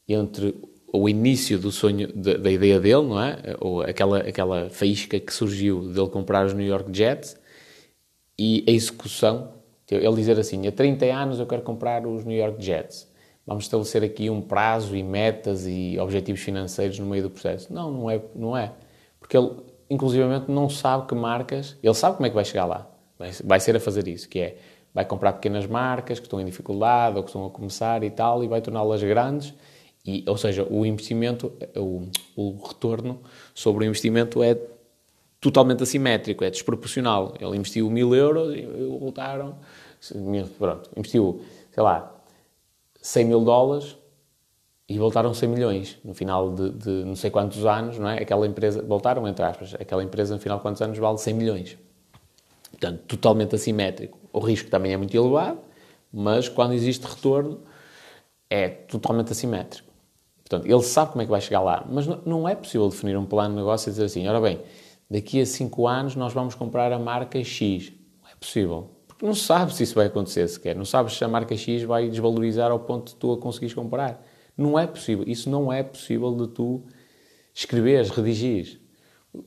entre 0.08 0.54
o 0.94 1.10
início 1.10 1.58
do 1.58 1.72
sonho, 1.72 2.14
da, 2.14 2.52
ideia 2.52 2.80
dele, 2.80 3.08
não 3.08 3.20
é? 3.20 3.58
Ou 3.60 3.82
aquela, 3.82 4.20
aquela 4.20 4.70
faísca 4.70 5.20
que 5.20 5.34
surgiu 5.34 5.92
dele 5.92 6.10
comprar 6.10 6.46
os 6.46 6.54
New 6.54 6.68
York 6.68 6.96
Jets 6.96 7.44
e 8.38 8.64
a 8.68 8.72
execução. 8.72 9.54
Ele 9.90 10.16
dizer 10.16 10.40
assim, 10.40 10.68
há 10.68 10.72
30 10.72 11.06
anos 11.06 11.40
eu 11.40 11.46
quero 11.46 11.62
comprar 11.62 12.06
os 12.08 12.26
New 12.26 12.38
York 12.38 12.64
Jets 12.64 13.08
vamos 13.46 13.66
estabelecer 13.66 14.04
aqui 14.04 14.30
um 14.30 14.42
prazo 14.42 14.96
e 14.96 15.04
metas 15.04 15.68
e 15.68 15.98
objetivos 16.00 16.42
financeiros 16.42 16.98
no 16.98 17.06
meio 17.06 17.24
do 17.24 17.30
processo. 17.30 17.72
Não, 17.72 17.92
não 17.92 18.10
é, 18.10 18.22
não 18.36 18.58
é. 18.58 18.72
Porque 19.20 19.38
ele, 19.38 19.52
inclusivamente, 19.90 20.50
não 20.50 20.70
sabe 20.70 21.08
que 21.08 21.16
marcas, 21.16 21.78
ele 21.84 21.94
sabe 21.94 22.16
como 22.16 22.26
é 22.26 22.30
que 22.30 22.36
vai 22.36 22.46
chegar 22.46 22.66
lá. 22.66 22.90
Vai, 23.18 23.32
vai 23.44 23.60
ser 23.60 23.76
a 23.76 23.80
fazer 23.80 24.08
isso, 24.08 24.28
que 24.28 24.40
é, 24.40 24.58
vai 24.94 25.06
comprar 25.06 25.34
pequenas 25.34 25.68
marcas 25.68 26.20
que 26.20 26.26
estão 26.26 26.42
em 26.42 26.46
dificuldade 26.46 27.18
ou 27.18 27.24
que 27.24 27.30
estão 27.30 27.46
a 27.46 27.50
começar 27.50 28.04
e 28.04 28.10
tal, 28.10 28.44
e 28.44 28.48
vai 28.48 28.62
torná-las 28.62 29.04
grandes. 29.04 29.54
E, 30.06 30.24
ou 30.28 30.38
seja, 30.38 30.68
o 30.70 30.86
investimento, 30.86 31.52
o, 31.76 32.08
o 32.36 32.58
retorno 32.68 33.22
sobre 33.54 33.86
o 33.86 33.88
investimento 33.88 34.44
é 34.44 34.58
totalmente 35.46 35.84
assimétrico, 35.84 36.43
é 36.43 36.50
desproporcional. 36.50 37.36
Ele 37.39 37.56
investiu 37.56 37.88
mil 37.88 38.16
euros 38.16 38.56
e 38.56 38.66
voltaram, 39.00 39.60
pronto, 40.58 40.89
investiu, 40.98 41.39
sei 41.72 41.84
lá, 41.84 42.12
100 43.00 43.26
mil 43.26 43.41
dólares 43.41 43.96
e 44.89 44.98
voltaram 44.98 45.36
100 45.36 45.50
milhões 45.50 46.00
no 46.04 46.16
final 46.16 46.52
de, 46.52 46.72
de, 46.72 46.89
não 47.06 47.16
sei 47.16 47.30
quantos 47.30 47.64
anos, 47.64 48.00
não 48.00 48.10
é? 48.10 48.24
Aquela 48.24 48.48
empresa, 48.48 48.82
voltaram 48.82 49.28
entre 49.28 49.46
aspas, 49.46 49.76
aquela 49.76 50.04
empresa 50.04 50.34
no 50.34 50.41
final 50.41 50.58
de 50.58 50.64
quantos 50.64 50.82
anos 50.82 50.98
vale 50.98 51.20
100 51.20 51.34
milhões. 51.36 51.78
Portanto, 52.72 53.02
totalmente 53.02 53.54
assimétrico. 53.54 54.18
O 54.34 54.39
risco 54.39 54.68
também 54.72 54.93
é 54.93 54.98
muito 54.98 55.16
elevado, 55.16 55.60
mas 56.12 56.50
quando 56.50 56.74
existe 56.74 57.04
retorno 57.04 57.60
é 58.50 58.68
totalmente 58.68 59.32
assimétrico. 59.32 59.88
Portanto, 60.43 60.66
ele 60.66 60.82
sabe 60.82 61.12
como 61.12 61.22
é 61.22 61.26
que 61.26 61.32
vai 61.32 61.41
chegar 61.41 61.62
lá, 61.62 61.86
mas 61.88 62.08
não 62.26 62.50
é 62.50 62.56
possível 62.56 62.89
definir 62.89 63.16
um 63.16 63.26
plano 63.26 63.50
de 63.52 63.58
negócio 63.58 63.89
e 63.89 63.91
dizer 63.91 64.06
assim, 64.06 64.28
ora 64.28 64.41
bem, 64.41 64.60
daqui 65.10 65.41
a 65.41 65.45
5 65.45 65.88
anos 65.88 66.16
nós 66.16 66.34
vamos 66.34 66.56
comprar 66.56 66.91
a 66.91 66.99
marca 66.99 67.43
X. 67.43 67.91
Não 68.22 68.30
é 68.30 68.36
possível. 68.36 68.89
Porque 69.08 69.26
não 69.26 69.34
sabes 69.34 69.76
se 69.76 69.84
isso 69.84 69.95
vai 69.95 70.08
acontecer 70.08 70.47
sequer. 70.47 70.76
Não 70.76 70.86
sabes 70.86 71.16
se 71.16 71.24
a 71.24 71.28
marca 71.28 71.56
X 71.56 71.84
vai 71.84 72.10
desvalorizar 72.10 72.72
ao 72.72 72.80
ponto 72.80 73.14
de 73.14 73.16
tu 73.16 73.32
a 73.32 73.38
conseguires 73.38 73.74
comprar. 73.74 74.22
Não 74.58 74.78
é 74.78 74.86
possível. 74.88 75.24
Isso 75.28 75.49
não 75.49 75.72
é 75.72 75.84
possível 75.84 76.34
de 76.36 76.47
tu 76.47 76.84
escreveres, 77.53 78.10
redigires. 78.10 78.78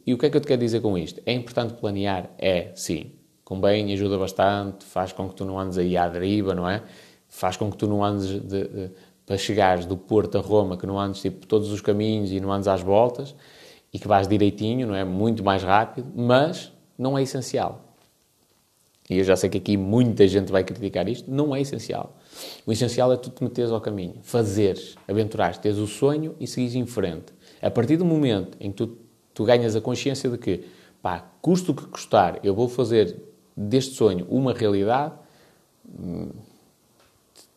E 0.07 0.13
o 0.13 0.19
que 0.19 0.27
é 0.27 0.31
que 0.31 0.37
eu 0.37 0.41
te 0.41 0.47
quero 0.47 0.61
dizer 0.61 0.81
com 0.81 0.97
isto? 0.97 1.21
É 1.25 1.33
importante 1.33 1.75
planear? 1.75 2.31
É, 2.39 2.73
sim. 2.75 3.13
Convém, 3.45 3.93
ajuda 3.93 4.19
bastante, 4.19 4.85
faz 4.85 5.13
com 5.13 5.29
que 5.29 5.35
tu 5.35 5.45
não 5.45 5.59
andes 5.59 5.79
aí 5.79 5.97
à 5.97 6.07
deriva, 6.07 6.55
não 6.55 6.69
é? 6.69 6.83
Faz 7.29 7.57
com 7.57 7.71
que 7.71 7.77
tu 7.79 7.87
não 7.87 8.05
andes 8.05 8.29
de, 8.29 8.69
de, 8.69 8.91
para 9.25 9.39
chegares 9.39 9.87
do 9.87 9.97
Porto 9.97 10.37
a 10.37 10.41
Roma, 10.41 10.77
que 10.77 10.87
não 10.87 10.99
andes 10.99 11.23
tipo 11.23 11.47
todos 11.47 11.71
os 11.73 11.81
caminhos 11.81 12.31
e 12.31 12.41
não 12.41 12.53
andes 12.53 12.69
às 12.69 12.83
voltas 12.83 13.35
e 13.93 13.99
que 13.99 14.07
vais 14.07 14.29
direitinho, 14.29 14.87
não 14.87 14.95
é? 14.95 15.05
Muito 15.05 15.43
mais 15.43 15.63
rápido, 15.63 16.11
mas 16.15 16.73
não 16.99 17.17
é 17.17 17.23
essencial. 17.23 17.85
E 19.09 19.19
eu 19.19 19.25
já 19.25 19.37
sei 19.37 19.49
que 19.49 19.57
aqui 19.57 19.77
muita 19.77 20.29
gente 20.29 20.53
vai 20.53 20.63
criticar 20.63 21.09
isto, 21.09 21.31
não 21.31 21.57
é 21.57 21.61
essencial. 21.63 22.15
O 22.67 22.73
essencial 22.73 23.11
é 23.13 23.17
tu 23.17 23.31
te 23.31 23.43
meteres 23.43 23.71
ao 23.71 23.81
caminho, 23.81 24.17
fazeres, 24.23 24.97
aventurares, 25.09 25.57
teres 25.57 25.79
o 25.79 25.87
sonho 25.87 26.35
e 26.39 26.47
seguires 26.47 26.75
em 26.75 26.85
frente. 26.85 27.33
A 27.63 27.71
partir 27.71 27.97
do 27.97 28.05
momento 28.05 28.57
em 28.61 28.71
que 28.71 28.77
tu, 28.77 28.99
tu 29.33 29.45
ganhas 29.45 29.75
a 29.75 29.81
consciência 29.81 30.29
de 30.29 30.37
que, 30.37 30.65
pá, 31.01 31.25
custo 31.41 31.73
que 31.73 31.87
custar, 31.87 32.39
eu 32.43 32.55
vou 32.55 32.69
fazer 32.69 33.17
deste 33.57 33.95
sonho 33.95 34.27
uma 34.29 34.53
realidade, 34.53 35.15
hum, 35.89 36.29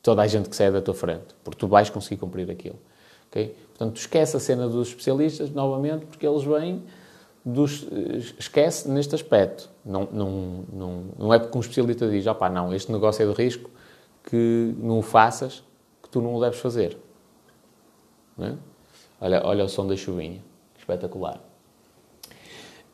toda 0.01 0.21
a 0.21 0.27
gente 0.27 0.49
que 0.49 0.55
sai 0.55 0.71
da 0.71 0.81
tua 0.81 0.93
frente, 0.93 1.35
porque 1.43 1.59
tu 1.59 1.67
vais 1.67 1.89
conseguir 1.89 2.17
cumprir 2.17 2.49
aquilo. 2.49 2.79
Okay? 3.29 3.55
Portanto, 3.81 3.97
esquece 3.97 4.37
a 4.37 4.39
cena 4.39 4.69
dos 4.69 4.89
especialistas, 4.89 5.49
novamente, 5.49 6.05
porque 6.05 6.27
eles 6.27 6.43
vêm 6.43 6.83
dos, 7.43 7.87
esquece 8.37 8.87
neste 8.87 9.15
aspecto. 9.15 9.71
Não, 9.83 10.07
não, 10.11 10.65
não, 10.71 11.03
não 11.17 11.33
é 11.33 11.39
porque 11.39 11.57
um 11.57 11.61
especialista 11.61 12.07
diz, 12.07 12.27
opá, 12.27 12.47
não, 12.47 12.71
este 12.75 12.91
negócio 12.91 13.23
é 13.23 13.33
de 13.33 13.33
risco, 13.33 13.71
que 14.23 14.75
não 14.77 14.99
o 14.99 15.01
faças, 15.01 15.63
que 16.03 16.09
tu 16.09 16.21
não 16.21 16.35
o 16.35 16.39
deves 16.39 16.59
fazer. 16.59 16.95
Não 18.37 18.49
é? 18.49 18.55
olha, 19.19 19.41
olha 19.47 19.65
o 19.65 19.67
som 19.67 19.87
da 19.87 19.95
chuvinha, 19.95 20.43
espetacular. 20.77 21.41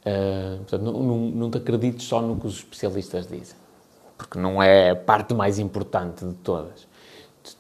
Uh, 0.06 0.58
portanto, 0.60 0.84
não, 0.84 1.04
não, 1.04 1.18
não 1.18 1.52
te 1.52 1.58
acredites 1.58 2.08
só 2.08 2.22
no 2.22 2.40
que 2.40 2.48
os 2.48 2.60
especialistas 2.60 3.28
dizem, 3.28 3.58
porque 4.18 4.40
não 4.40 4.64
é 4.64 4.92
a 4.92 4.96
parte 4.96 5.34
mais 5.34 5.60
importante 5.60 6.24
de 6.24 6.34
todas 6.36 6.87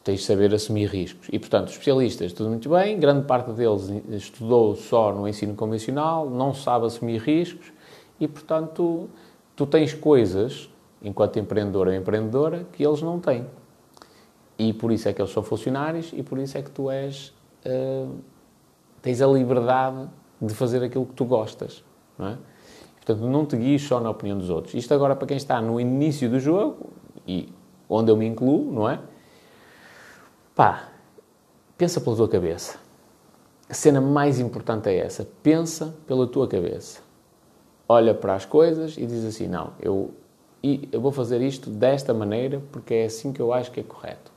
tens 0.03 0.19
de 0.19 0.25
saber 0.25 0.53
assumir 0.53 0.87
riscos. 0.87 1.27
E, 1.31 1.39
portanto, 1.39 1.69
especialistas, 1.69 2.33
tudo 2.33 2.49
muito 2.49 2.69
bem, 2.69 2.99
grande 2.99 3.25
parte 3.25 3.51
deles 3.51 3.89
estudou 4.09 4.75
só 4.75 5.13
no 5.13 5.27
ensino 5.27 5.53
convencional, 5.55 6.29
não 6.29 6.53
sabe 6.53 6.85
assumir 6.85 7.21
riscos 7.21 7.71
e, 8.19 8.27
portanto, 8.27 9.09
tu 9.55 9.65
tens 9.65 9.93
coisas, 9.93 10.69
enquanto 11.01 11.39
empreendedor 11.39 11.87
ou 11.87 11.93
empreendedora, 11.93 12.65
que 12.73 12.85
eles 12.85 13.01
não 13.01 13.19
têm. 13.19 13.45
E 14.57 14.73
por 14.73 14.91
isso 14.91 15.07
é 15.07 15.13
que 15.13 15.21
eles 15.21 15.31
são 15.31 15.43
funcionários 15.43 16.11
e 16.13 16.23
por 16.23 16.39
isso 16.39 16.57
é 16.57 16.61
que 16.61 16.71
tu 16.71 16.89
és. 16.89 17.33
Uh, 17.65 18.15
tens 19.01 19.21
a 19.21 19.27
liberdade 19.27 20.09
de 20.41 20.53
fazer 20.53 20.83
aquilo 20.83 21.05
que 21.05 21.13
tu 21.13 21.25
gostas. 21.25 21.83
Não 22.17 22.27
é? 22.27 22.37
Portanto, 22.95 23.25
não 23.27 23.45
te 23.45 23.55
guies 23.55 23.83
só 23.83 23.99
na 23.99 24.09
opinião 24.09 24.37
dos 24.37 24.49
outros. 24.49 24.73
Isto 24.73 24.93
agora 24.93 25.15
para 25.15 25.27
quem 25.27 25.37
está 25.37 25.61
no 25.61 25.79
início 25.79 26.29
do 26.29 26.39
jogo, 26.39 26.89
e 27.25 27.49
onde 27.87 28.11
eu 28.11 28.17
me 28.17 28.25
incluo, 28.25 28.71
não 28.71 28.89
é? 28.89 28.99
Pá, 30.57 30.89
pensa 31.77 32.01
pela 32.01 32.15
tua 32.15 32.27
cabeça. 32.27 32.79
A 33.69 33.75
cena 33.75 34.01
mais 34.01 34.39
importante 34.39 34.89
é 34.89 34.97
essa. 34.97 35.29
Pensa 35.43 35.93
pela 36.07 36.25
tua 36.25 36.47
cabeça. 36.47 36.99
Olha 37.87 38.11
para 38.11 38.33
as 38.33 38.43
coisas 38.43 38.97
e 38.97 39.05
diz 39.05 39.23
assim: 39.23 39.47
não, 39.47 39.73
eu, 39.79 40.09
eu 40.91 40.99
vou 40.99 41.11
fazer 41.11 41.43
isto 41.43 41.69
desta 41.69 42.11
maneira 42.11 42.59
porque 42.71 42.95
é 42.95 43.05
assim 43.05 43.31
que 43.31 43.39
eu 43.39 43.53
acho 43.53 43.71
que 43.71 43.81
é 43.81 43.83
correto. 43.83 44.31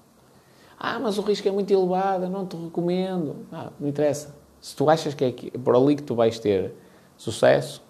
Ah, 0.78 0.98
mas 0.98 1.16
o 1.16 1.22
risco 1.22 1.48
é 1.48 1.50
muito 1.50 1.72
elevado, 1.72 2.28
não 2.28 2.44
te 2.44 2.54
recomendo. 2.54 3.36
Ah, 3.50 3.70
não 3.80 3.88
interessa. 3.88 4.36
Se 4.60 4.76
tu 4.76 4.90
achas 4.90 5.14
que 5.14 5.24
é 5.24 5.58
por 5.58 5.74
ali 5.74 5.96
que 5.96 6.02
tu 6.02 6.14
vais 6.14 6.38
ter 6.38 6.74
sucesso, 7.16 7.82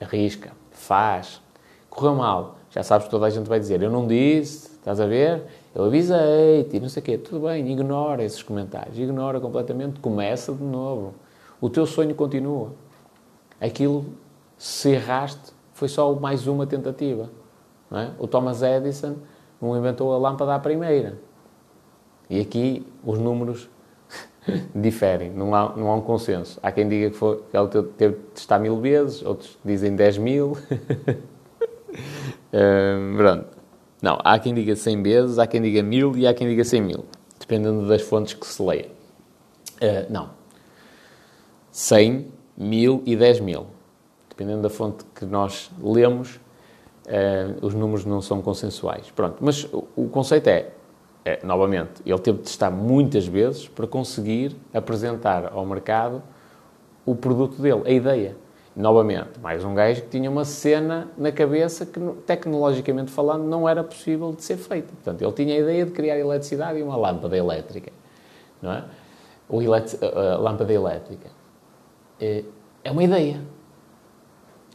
arrisca, 0.00 0.52
faz. 0.70 1.42
Correu 1.88 2.14
mal, 2.14 2.58
já 2.70 2.84
sabes 2.84 3.06
que 3.06 3.10
toda 3.10 3.26
a 3.26 3.30
gente 3.30 3.48
vai 3.48 3.58
dizer: 3.58 3.82
eu 3.82 3.90
não 3.90 4.06
disse, 4.06 4.68
estás 4.76 5.00
a 5.00 5.06
ver? 5.06 5.42
Eu 5.74 5.84
avisei-te 5.84 6.76
e 6.76 6.80
não 6.80 6.88
sei 6.88 7.00
o 7.00 7.04
quê. 7.04 7.18
Tudo 7.18 7.46
bem, 7.46 7.70
ignora 7.70 8.24
esses 8.24 8.42
comentários. 8.42 8.98
Ignora 8.98 9.40
completamente. 9.40 10.00
Começa 10.00 10.52
de 10.52 10.62
novo. 10.62 11.14
O 11.60 11.70
teu 11.70 11.86
sonho 11.86 12.14
continua. 12.14 12.72
Aquilo, 13.60 14.06
se 14.58 14.90
erraste, 14.90 15.52
foi 15.72 15.88
só 15.88 16.12
mais 16.14 16.46
uma 16.46 16.66
tentativa. 16.66 17.30
É? 17.92 18.10
O 18.18 18.26
Thomas 18.26 18.62
Edison 18.62 19.16
não 19.60 19.76
inventou 19.76 20.12
a 20.12 20.18
lâmpada 20.18 20.54
à 20.54 20.58
primeira. 20.58 21.18
E 22.28 22.40
aqui 22.40 22.86
os 23.04 23.18
números 23.18 23.68
diferem, 24.74 25.30
não 25.30 25.54
há, 25.54 25.76
não 25.76 25.90
há 25.90 25.94
um 25.96 26.00
consenso. 26.00 26.58
Há 26.62 26.72
quem 26.72 26.88
diga 26.88 27.10
que, 27.10 27.16
foi, 27.16 27.42
que 27.50 27.56
ele 27.56 27.68
teve 27.96 28.14
de 28.14 28.22
testar 28.34 28.58
mil 28.58 28.80
vezes, 28.80 29.22
outros 29.22 29.58
dizem 29.64 29.94
10 29.94 30.18
mil. 30.18 30.56
um, 32.52 33.16
pronto. 33.18 33.59
Não, 34.02 34.18
há 34.24 34.38
quem 34.38 34.54
diga 34.54 34.74
100 34.74 35.02
vezes, 35.02 35.38
há 35.38 35.46
quem 35.46 35.60
diga 35.60 35.82
1000 35.82 36.16
e 36.16 36.26
há 36.26 36.32
quem 36.32 36.48
diga 36.48 36.64
100 36.64 36.80
mil, 36.82 37.04
dependendo 37.38 37.86
das 37.86 38.02
fontes 38.02 38.34
que 38.34 38.46
se 38.46 38.62
leia. 38.62 38.88
Uh, 39.76 40.10
não. 40.10 40.30
100, 41.70 42.26
1000 42.56 43.02
e 43.06 43.16
10 43.16 43.40
mil. 43.40 43.66
Dependendo 44.28 44.62
da 44.62 44.70
fonte 44.70 45.04
que 45.14 45.26
nós 45.26 45.70
lemos, 45.82 46.36
uh, 47.06 47.64
os 47.64 47.74
números 47.74 48.04
não 48.04 48.22
são 48.22 48.40
consensuais. 48.40 49.10
Pronto, 49.10 49.36
mas 49.40 49.64
o, 49.64 49.86
o 49.94 50.08
conceito 50.08 50.48
é, 50.48 50.70
é, 51.24 51.44
novamente, 51.44 52.00
ele 52.06 52.18
teve 52.18 52.38
de 52.38 52.44
testar 52.44 52.70
muitas 52.70 53.26
vezes 53.26 53.68
para 53.68 53.86
conseguir 53.86 54.56
apresentar 54.72 55.52
ao 55.52 55.66
mercado 55.66 56.22
o 57.04 57.14
produto 57.14 57.60
dele, 57.60 57.82
a 57.84 57.90
ideia. 57.90 58.36
Novamente, 58.74 59.40
mais 59.42 59.64
um 59.64 59.74
gajo 59.74 60.02
que 60.02 60.08
tinha 60.08 60.30
uma 60.30 60.44
cena 60.44 61.08
na 61.18 61.32
cabeça 61.32 61.84
que, 61.84 61.98
tecnologicamente 62.24 63.10
falando, 63.10 63.44
não 63.44 63.68
era 63.68 63.82
possível 63.82 64.32
de 64.32 64.44
ser 64.44 64.56
feita. 64.58 64.88
Portanto, 64.92 65.20
ele 65.22 65.32
tinha 65.32 65.54
a 65.56 65.58
ideia 65.58 65.84
de 65.84 65.90
criar 65.90 66.16
eletricidade 66.16 66.78
e 66.78 66.82
uma 66.82 66.96
lâmpada 66.96 67.36
elétrica. 67.36 67.92
Não 68.62 68.72
é? 68.72 68.84
Ou 69.48 69.60
a 69.60 70.36
lâmpada 70.36 70.72
elétrica. 70.72 71.28
É, 72.20 72.44
é 72.84 72.92
uma 72.92 73.02
ideia. 73.02 73.40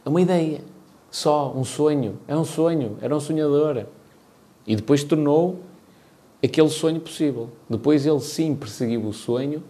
É 0.04 0.08
uma 0.08 0.20
ideia. 0.20 0.60
Só 1.10 1.50
um 1.52 1.64
sonho. 1.64 2.18
É 2.28 2.36
um 2.36 2.44
sonho. 2.44 2.98
Era 3.00 3.16
um 3.16 3.20
sonhador. 3.20 3.86
E 4.66 4.76
depois 4.76 5.02
tornou 5.04 5.60
aquele 6.44 6.68
sonho 6.68 7.00
possível. 7.00 7.48
Depois 7.68 8.04
ele 8.04 8.20
sim 8.20 8.54
perseguiu 8.54 9.06
o 9.06 9.12
sonho 9.14 9.62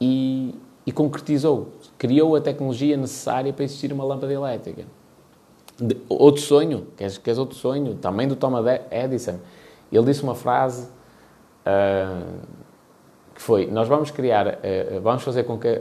e, 0.00 0.56
e 0.84 0.90
concretizou. 0.90 1.68
Criou 2.00 2.34
a 2.34 2.40
tecnologia 2.40 2.96
necessária 2.96 3.52
para 3.52 3.62
existir 3.62 3.92
uma 3.92 4.02
lâmpada 4.02 4.32
elétrica. 4.32 4.86
De, 5.78 5.98
outro 6.08 6.40
sonho, 6.40 6.86
queres, 6.96 7.18
queres 7.18 7.38
outro 7.38 7.54
sonho? 7.54 7.94
Também 7.96 8.26
do 8.26 8.34
Thomas 8.34 8.64
Edison. 8.90 9.38
Ele 9.92 10.06
disse 10.06 10.22
uma 10.22 10.34
frase 10.34 10.88
uh, 11.66 12.40
que 13.34 13.42
foi: 13.42 13.66
Nós 13.66 13.86
vamos 13.86 14.10
criar, 14.10 14.46
uh, 14.46 15.00
vamos 15.02 15.22
fazer 15.22 15.44
com 15.44 15.58
que 15.58 15.68
a, 15.68 15.72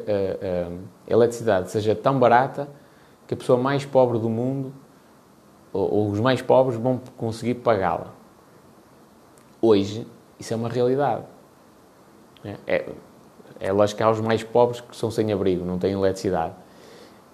a 1.07 1.13
eletricidade 1.13 1.71
seja 1.71 1.95
tão 1.95 2.19
barata 2.19 2.67
que 3.25 3.33
a 3.33 3.37
pessoa 3.37 3.57
mais 3.57 3.85
pobre 3.85 4.19
do 4.19 4.29
mundo, 4.29 4.73
ou, 5.71 5.89
ou 5.89 6.09
os 6.09 6.19
mais 6.19 6.41
pobres, 6.41 6.77
vão 6.77 6.99
conseguir 7.15 7.55
pagá-la. 7.55 8.13
Hoje, 9.61 10.05
isso 10.37 10.53
é 10.53 10.57
uma 10.57 10.67
realidade. 10.67 11.23
É, 12.43 12.57
é, 12.67 12.89
é 13.59 13.71
lógico 13.71 13.97
que 13.97 14.03
há 14.03 14.09
os 14.09 14.21
mais 14.21 14.43
pobres 14.43 14.81
que 14.81 14.95
são 14.95 15.11
sem 15.11 15.31
abrigo, 15.33 15.65
não 15.65 15.77
têm 15.77 15.91
eletricidade. 15.91 16.53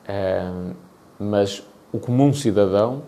Uh, 0.07 0.75
mas 1.19 1.63
o 1.91 1.99
comum 1.99 2.33
cidadão, 2.33 3.03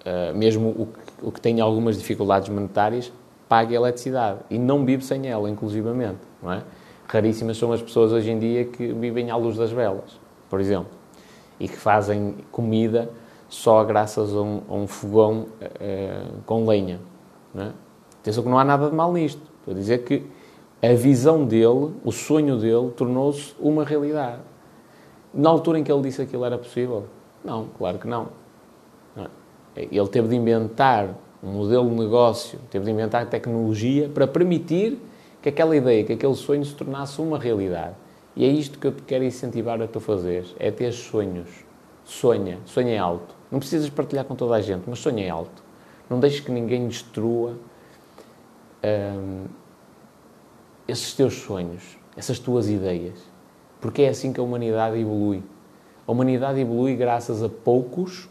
uh, 0.00 0.36
mesmo 0.36 0.70
o 0.70 0.86
que, 0.86 1.26
o 1.26 1.32
que 1.32 1.40
tem 1.40 1.60
algumas 1.60 1.98
dificuldades 1.98 2.48
monetárias, 2.48 3.12
paga 3.48 3.74
eletricidade 3.74 4.40
e 4.48 4.58
não 4.58 4.84
vive 4.84 5.04
sem 5.04 5.28
ela, 5.28 5.50
inclusivamente. 5.50 6.20
Não 6.42 6.52
é? 6.52 6.62
Raríssimas 7.06 7.56
são 7.56 7.72
as 7.72 7.82
pessoas 7.82 8.12
hoje 8.12 8.30
em 8.30 8.38
dia 8.38 8.64
que 8.64 8.92
vivem 8.92 9.30
à 9.30 9.36
luz 9.36 9.56
das 9.56 9.72
velas, 9.72 10.18
por 10.48 10.60
exemplo, 10.60 10.90
e 11.58 11.68
que 11.68 11.76
fazem 11.76 12.36
comida 12.52 13.10
só 13.48 13.82
graças 13.82 14.32
a 14.32 14.40
um, 14.40 14.62
a 14.68 14.74
um 14.74 14.86
fogão 14.86 15.46
uh, 15.60 16.42
com 16.46 16.66
lenha. 16.66 17.00
Não 17.52 17.64
é? 17.64 17.72
Atenção 18.20 18.44
que 18.44 18.48
não 18.48 18.58
há 18.58 18.64
nada 18.64 18.88
de 18.88 18.94
mal 18.94 19.12
nisto. 19.12 19.42
Estou 19.58 19.74
a 19.74 19.76
dizer 19.76 20.04
que 20.04 20.24
a 20.82 20.94
visão 20.94 21.44
dele, 21.44 21.92
o 22.04 22.10
sonho 22.10 22.56
dele, 22.56 22.90
tornou-se 22.96 23.54
uma 23.58 23.84
realidade. 23.84 24.40
Na 25.32 25.50
altura 25.50 25.78
em 25.78 25.84
que 25.84 25.92
ele 25.92 26.02
disse 26.02 26.22
aquilo 26.22 26.44
era 26.44 26.56
possível? 26.56 27.04
Não, 27.44 27.68
claro 27.76 27.98
que 27.98 28.08
não. 28.08 28.28
É? 29.16 29.28
Ele 29.76 30.08
teve 30.08 30.28
de 30.28 30.36
inventar 30.36 31.14
um 31.42 31.52
modelo 31.52 31.88
de 31.88 31.94
negócio, 31.94 32.58
teve 32.70 32.84
de 32.84 32.90
inventar 32.90 33.26
tecnologia 33.26 34.08
para 34.08 34.26
permitir 34.26 34.98
que 35.40 35.48
aquela 35.48 35.76
ideia, 35.76 36.04
que 36.04 36.12
aquele 36.12 36.34
sonho 36.34 36.64
se 36.64 36.74
tornasse 36.74 37.20
uma 37.20 37.38
realidade. 37.38 37.94
E 38.36 38.44
é 38.44 38.48
isto 38.48 38.78
que 38.78 38.86
eu 38.86 38.92
te 38.92 39.02
quero 39.02 39.24
incentivar 39.24 39.80
a 39.80 39.86
tu 39.86 40.00
fazer, 40.00 40.44
é 40.58 40.70
ter 40.70 40.92
sonhos. 40.92 41.48
Sonha, 42.04 42.58
sonha 42.64 43.02
alto. 43.02 43.34
Não 43.50 43.58
precisas 43.58 43.88
partilhar 43.88 44.24
com 44.24 44.34
toda 44.34 44.54
a 44.54 44.60
gente, 44.60 44.84
mas 44.86 44.98
sonha 44.98 45.32
alto. 45.32 45.62
Não 46.08 46.18
deixes 46.18 46.40
que 46.40 46.50
ninguém 46.50 46.88
destrua 46.88 47.54
hum, 48.84 49.44
esses 50.90 51.14
teus 51.14 51.34
sonhos, 51.34 51.98
essas 52.16 52.38
tuas 52.38 52.68
ideias. 52.68 53.18
Porque 53.80 54.02
é 54.02 54.08
assim 54.08 54.32
que 54.32 54.40
a 54.40 54.42
humanidade 54.42 54.98
evolui. 54.98 55.42
A 56.06 56.12
humanidade 56.12 56.60
evolui 56.60 56.96
graças 56.96 57.42
a 57.42 57.48
poucos, 57.48 58.28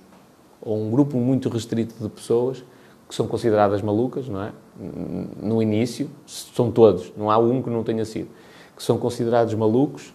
ou 0.61 0.77
um 0.77 0.91
grupo 0.91 1.17
muito 1.17 1.49
restrito 1.49 1.95
de 2.01 2.09
pessoas, 2.09 2.63
que 3.07 3.15
são 3.15 3.27
consideradas 3.27 3.81
malucas, 3.81 4.27
não 4.27 4.43
é? 4.43 4.51
No 5.41 5.61
início, 5.61 6.09
são 6.27 6.71
todos, 6.71 7.11
não 7.17 7.31
há 7.31 7.37
um 7.37 7.61
que 7.61 7.69
não 7.69 7.83
tenha 7.83 8.05
sido, 8.05 8.29
que 8.75 8.83
são 8.83 8.97
considerados 8.97 9.53
malucos, 9.55 10.13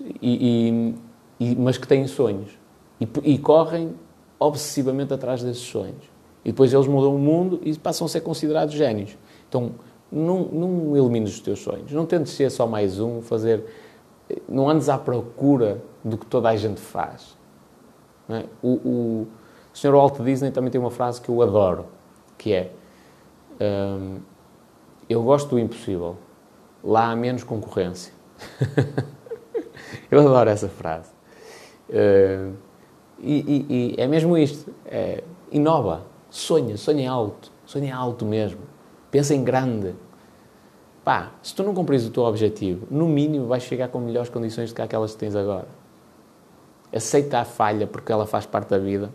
e, 0.00 0.94
e, 1.40 1.48
e 1.52 1.56
mas 1.56 1.76
que 1.76 1.86
têm 1.86 2.06
sonhos 2.06 2.50
e, 2.98 3.06
e 3.34 3.38
correm 3.38 3.94
obsessivamente 4.38 5.12
atrás 5.12 5.42
desses 5.42 5.62
sonhos. 5.62 6.10
E 6.44 6.50
depois 6.50 6.72
eles 6.72 6.86
mudam 6.86 7.14
o 7.14 7.18
mundo 7.18 7.60
e 7.62 7.76
passam 7.76 8.06
a 8.06 8.08
ser 8.08 8.20
considerados 8.22 8.74
génios. 8.74 9.16
Então, 9.48 9.72
não, 10.12 10.44
não 10.44 10.96
elimines 10.96 11.34
os 11.34 11.40
teus 11.40 11.60
sonhos. 11.60 11.90
Não 11.90 12.04
tentes 12.04 12.32
ser 12.32 12.50
só 12.50 12.66
mais 12.66 13.00
um, 13.00 13.22
fazer. 13.22 13.64
Não 14.48 14.68
andes 14.68 14.88
à 14.88 14.98
procura 14.98 15.82
do 16.04 16.18
que 16.18 16.26
toda 16.26 16.50
a 16.50 16.56
gente 16.56 16.80
faz. 16.80 17.36
É? 18.28 18.44
O, 18.62 18.68
o, 18.68 19.28
o 19.72 19.76
Sr. 19.76 19.92
Walt 19.92 20.20
Disney 20.20 20.50
também 20.50 20.70
tem 20.70 20.80
uma 20.80 20.90
frase 20.90 21.20
que 21.20 21.28
eu 21.28 21.40
adoro, 21.42 21.86
que 22.36 22.52
é 22.52 22.70
um, 23.60 24.18
eu 25.08 25.22
gosto 25.22 25.50
do 25.50 25.58
impossível, 25.58 26.16
lá 26.82 27.10
há 27.10 27.16
menos 27.16 27.44
concorrência. 27.44 28.12
eu 30.10 30.20
adoro 30.20 30.50
essa 30.50 30.68
frase. 30.68 31.10
Uh, 31.88 32.54
e, 33.18 33.34
e, 33.40 33.66
e, 33.68 33.94
é 33.98 34.06
mesmo 34.06 34.36
isto. 34.36 34.72
É, 34.86 35.22
inova, 35.50 36.02
sonha, 36.30 36.76
sonha 36.76 37.10
alto, 37.10 37.52
sonha 37.64 37.94
alto 37.94 38.24
mesmo. 38.24 38.71
Pensa 39.12 39.32
em 39.32 39.44
grande. 39.44 39.94
Pá, 41.04 41.30
se 41.40 41.54
tu 41.54 41.62
não 41.62 41.72
cumprires 41.72 42.04
o 42.04 42.10
teu 42.10 42.24
objetivo, 42.24 42.88
no 42.90 43.06
mínimo 43.06 43.46
vais 43.46 43.62
chegar 43.62 43.86
com 43.86 44.00
melhores 44.00 44.28
condições 44.28 44.72
do 44.72 44.74
que 44.74 44.82
aquelas 44.82 45.12
que 45.12 45.18
tens 45.18 45.36
agora. 45.36 45.68
Aceita 46.92 47.38
a 47.38 47.44
falha 47.44 47.86
porque 47.86 48.10
ela 48.10 48.26
faz 48.26 48.44
parte 48.44 48.70
da 48.70 48.78
vida 48.78 49.08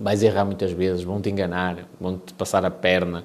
vais 0.00 0.22
errar 0.22 0.46
muitas 0.46 0.72
vezes, 0.72 1.04
vão-te 1.04 1.28
enganar, 1.28 1.86
vão-te 2.00 2.32
passar 2.32 2.64
a 2.64 2.70
perna, 2.70 3.24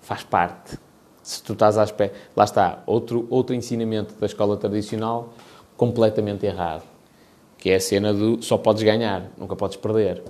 faz 0.00 0.22
parte. 0.24 0.78
Se 1.22 1.42
tu 1.42 1.52
estás 1.52 1.76
à 1.76 1.84
espera... 1.84 2.12
Lá 2.34 2.44
está, 2.44 2.82
outro, 2.86 3.26
outro 3.28 3.54
ensinamento 3.54 4.14
da 4.14 4.26
escola 4.26 4.56
tradicional 4.56 5.34
completamente 5.76 6.46
errado, 6.46 6.82
que 7.58 7.70
é 7.70 7.76
a 7.76 7.80
cena 7.80 8.12
do 8.12 8.42
só 8.42 8.56
podes 8.56 8.82
ganhar, 8.82 9.30
nunca 9.36 9.54
podes 9.54 9.76
perder. 9.76 10.22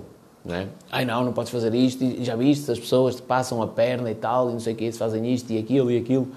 Não 0.45 0.55
é? 0.55 0.67
Ai 0.91 1.05
não, 1.05 1.23
não 1.23 1.33
podes 1.33 1.51
fazer 1.51 1.73
isto, 1.73 2.03
e 2.03 2.23
já 2.23 2.35
viste, 2.35 2.69
as 2.71 2.79
pessoas 2.79 3.15
te 3.15 3.21
passam 3.23 3.61
a 3.61 3.67
perna 3.67 4.11
e 4.11 4.15
tal, 4.15 4.49
e 4.49 4.53
não 4.53 4.59
sei 4.59 4.73
o 4.73 4.75
que, 4.75 4.91
se 4.91 4.99
fazem 4.99 5.33
isto 5.33 5.51
e 5.51 5.57
aquilo 5.57 5.91
e 5.91 5.97
aquilo. 5.97 6.27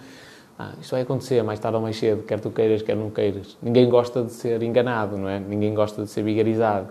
Ah, 0.59 0.73
isto 0.81 0.91
vai 0.91 1.03
acontecer 1.03 1.43
mais 1.45 1.61
tarde 1.61 1.77
ou 1.77 1.83
mais 1.83 1.97
cedo, 1.97 2.23
quer 2.23 2.41
tu 2.41 2.51
queiras, 2.51 2.83
quer 2.83 2.97
não 2.97 3.11
queiras. 3.11 3.57
Ninguém 3.63 3.89
gosta 3.89 4.25
de 4.25 4.33
ser 4.33 4.63
enganado, 4.63 5.19
não 5.19 5.29
é? 5.29 5.39
Ninguém 5.39 5.75
gosta 5.75 6.03
de 6.03 6.09
ser 6.09 6.23
vigarizado. 6.23 6.89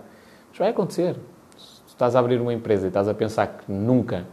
Isto 0.52 0.60
vai 0.60 0.70
acontecer 0.70 1.16
estás 1.98 2.14
a 2.14 2.20
abrir 2.20 2.40
uma 2.40 2.54
empresa 2.54 2.86
e 2.86 2.88
estás 2.88 3.08
a 3.08 3.14
pensar 3.14 3.48
que 3.48 3.72
nunca, 3.72 4.24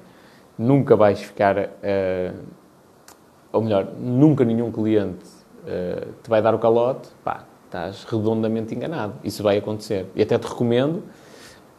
nunca 0.56 0.96
vais 0.96 1.20
ficar, 1.20 1.58
uh, 1.58 2.36
ou 3.52 3.62
melhor, 3.64 3.88
nunca 4.00 4.46
nenhum 4.46 4.72
cliente 4.72 5.26
uh, 5.64 6.14
te 6.22 6.30
vai 6.30 6.44
dar 6.44 6.54
o 6.54 6.60
calote, 6.60 7.10
pá, 7.24 7.44
estás 7.66 8.04
redondamente 8.04 8.76
enganado. 8.76 9.16
Isso 9.24 9.42
vai 9.42 9.58
acontecer. 9.58 10.06
E 10.16 10.22
até 10.22 10.38
te 10.38 10.48
recomendo 10.48 11.02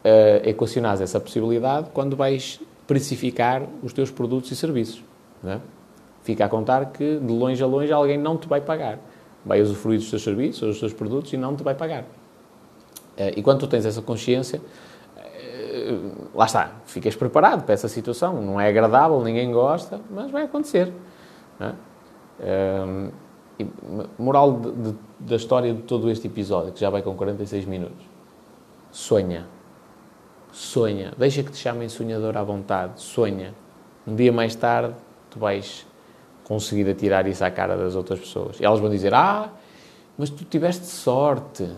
uh, 0.03 0.47
equacionar 0.47 1.01
essa 1.01 1.19
possibilidade 1.19 1.89
quando 1.93 2.15
vais 2.15 2.59
precificar 2.85 3.63
os 3.83 3.93
teus 3.93 4.09
produtos 4.11 4.51
e 4.51 4.55
serviços. 4.55 5.03
É? 5.45 5.59
Fica 6.23 6.45
a 6.45 6.49
contar 6.49 6.87
que 6.87 7.19
de 7.19 7.31
longe 7.31 7.61
a 7.63 7.67
longe 7.67 7.91
alguém 7.91 8.17
não 8.17 8.37
te 8.37 8.47
vai 8.47 8.61
pagar. 8.61 8.99
Vai 9.45 9.61
usufruir 9.61 9.99
dos 9.99 10.09
teus 10.09 10.23
serviços 10.23 10.61
ou 10.61 10.69
dos 10.69 10.79
teus 10.79 10.93
produtos 10.93 11.31
e 11.31 11.37
não 11.37 11.55
te 11.55 11.63
vai 11.63 11.75
pagar. 11.75 12.05
E 13.35 13.41
quando 13.41 13.61
tu 13.61 13.67
tens 13.67 13.85
essa 13.85 14.01
consciência, 14.01 14.61
lá 16.33 16.45
está, 16.45 16.71
ficas 16.85 17.15
preparado 17.15 17.63
para 17.63 17.73
essa 17.73 17.87
situação. 17.87 18.41
Não 18.41 18.59
é 18.59 18.67
agradável, 18.67 19.23
ninguém 19.23 19.51
gosta, 19.51 19.99
mas 20.09 20.29
vai 20.31 20.43
acontecer. 20.43 20.91
É? 21.59 21.73
Um, 22.83 23.11
moral 24.19 24.59
de, 24.59 24.71
de, 24.71 24.97
da 25.19 25.35
história 25.35 25.73
de 25.73 25.81
todo 25.81 26.09
este 26.09 26.27
episódio, 26.27 26.71
que 26.71 26.79
já 26.79 26.89
vai 26.89 27.01
com 27.01 27.15
46 27.15 27.65
minutos. 27.65 28.05
Sonha. 28.91 29.47
Sonha. 30.51 31.13
Deixa 31.17 31.43
que 31.43 31.51
te 31.51 31.57
chamem 31.57 31.89
sonhador 31.89 32.37
à 32.37 32.43
vontade. 32.43 33.01
Sonha. 33.01 33.53
Um 34.05 34.15
dia 34.15 34.31
mais 34.31 34.55
tarde, 34.55 34.95
tu 35.29 35.39
vais 35.39 35.85
conseguir 36.43 36.89
atirar 36.89 37.27
isso 37.27 37.43
à 37.43 37.51
cara 37.51 37.75
das 37.75 37.95
outras 37.95 38.19
pessoas. 38.19 38.59
E 38.59 38.65
elas 38.65 38.79
vão 38.79 38.89
dizer: 38.89 39.13
Ah, 39.13 39.49
mas 40.17 40.29
tu 40.29 40.43
tiveste 40.45 40.85
sorte. 40.85 41.69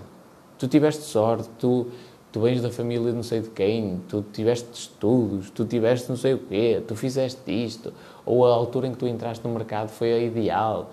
Tu 0.58 0.68
tiveste 0.68 1.04
sorte. 1.04 1.50
Tu 1.58 1.88
tu 2.32 2.40
vens 2.42 2.62
da 2.62 2.70
família 2.70 3.12
não 3.12 3.24
sei 3.24 3.42
de 3.42 3.50
quem, 3.50 4.02
tu 4.08 4.24
tiveste 4.32 4.68
estudos, 4.74 5.50
tu 5.50 5.66
tiveste 5.66 6.10
não 6.10 6.16
sei 6.16 6.34
o 6.34 6.40
quê, 6.40 6.82
tu 6.88 6.96
fizeste 6.96 7.40
isto, 7.52 7.94
ou 8.26 8.46
a 8.46 8.54
altura 8.54 8.88
em 8.88 8.92
que 8.92 8.98
tu 8.98 9.08
entraste 9.08 9.46
no 9.46 9.54
mercado 9.54 9.90
foi 9.90 10.14
a 10.14 10.20
ideal, 10.20 10.92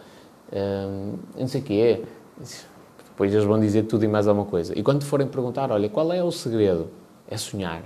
hum, 0.53 1.15
não 1.39 1.49
sei 1.49 1.61
o 1.61 1.65
quê. 1.65 2.03
Depois 3.09 3.33
eles 3.33 3.47
vão 3.47 3.59
dizer 3.59 3.85
tudo 3.85 4.05
e 4.05 4.09
mais 4.09 4.29
alguma 4.29 4.47
coisa. 4.47 4.79
E 4.79 4.83
quando 4.83 5.05
forem 5.05 5.27
perguntar, 5.27 5.71
olha, 5.71 5.89
qual 5.89 6.13
é 6.13 6.23
o 6.23 6.31
segredo? 6.31 6.89
É 7.29 7.37
sonhar. 7.37 7.83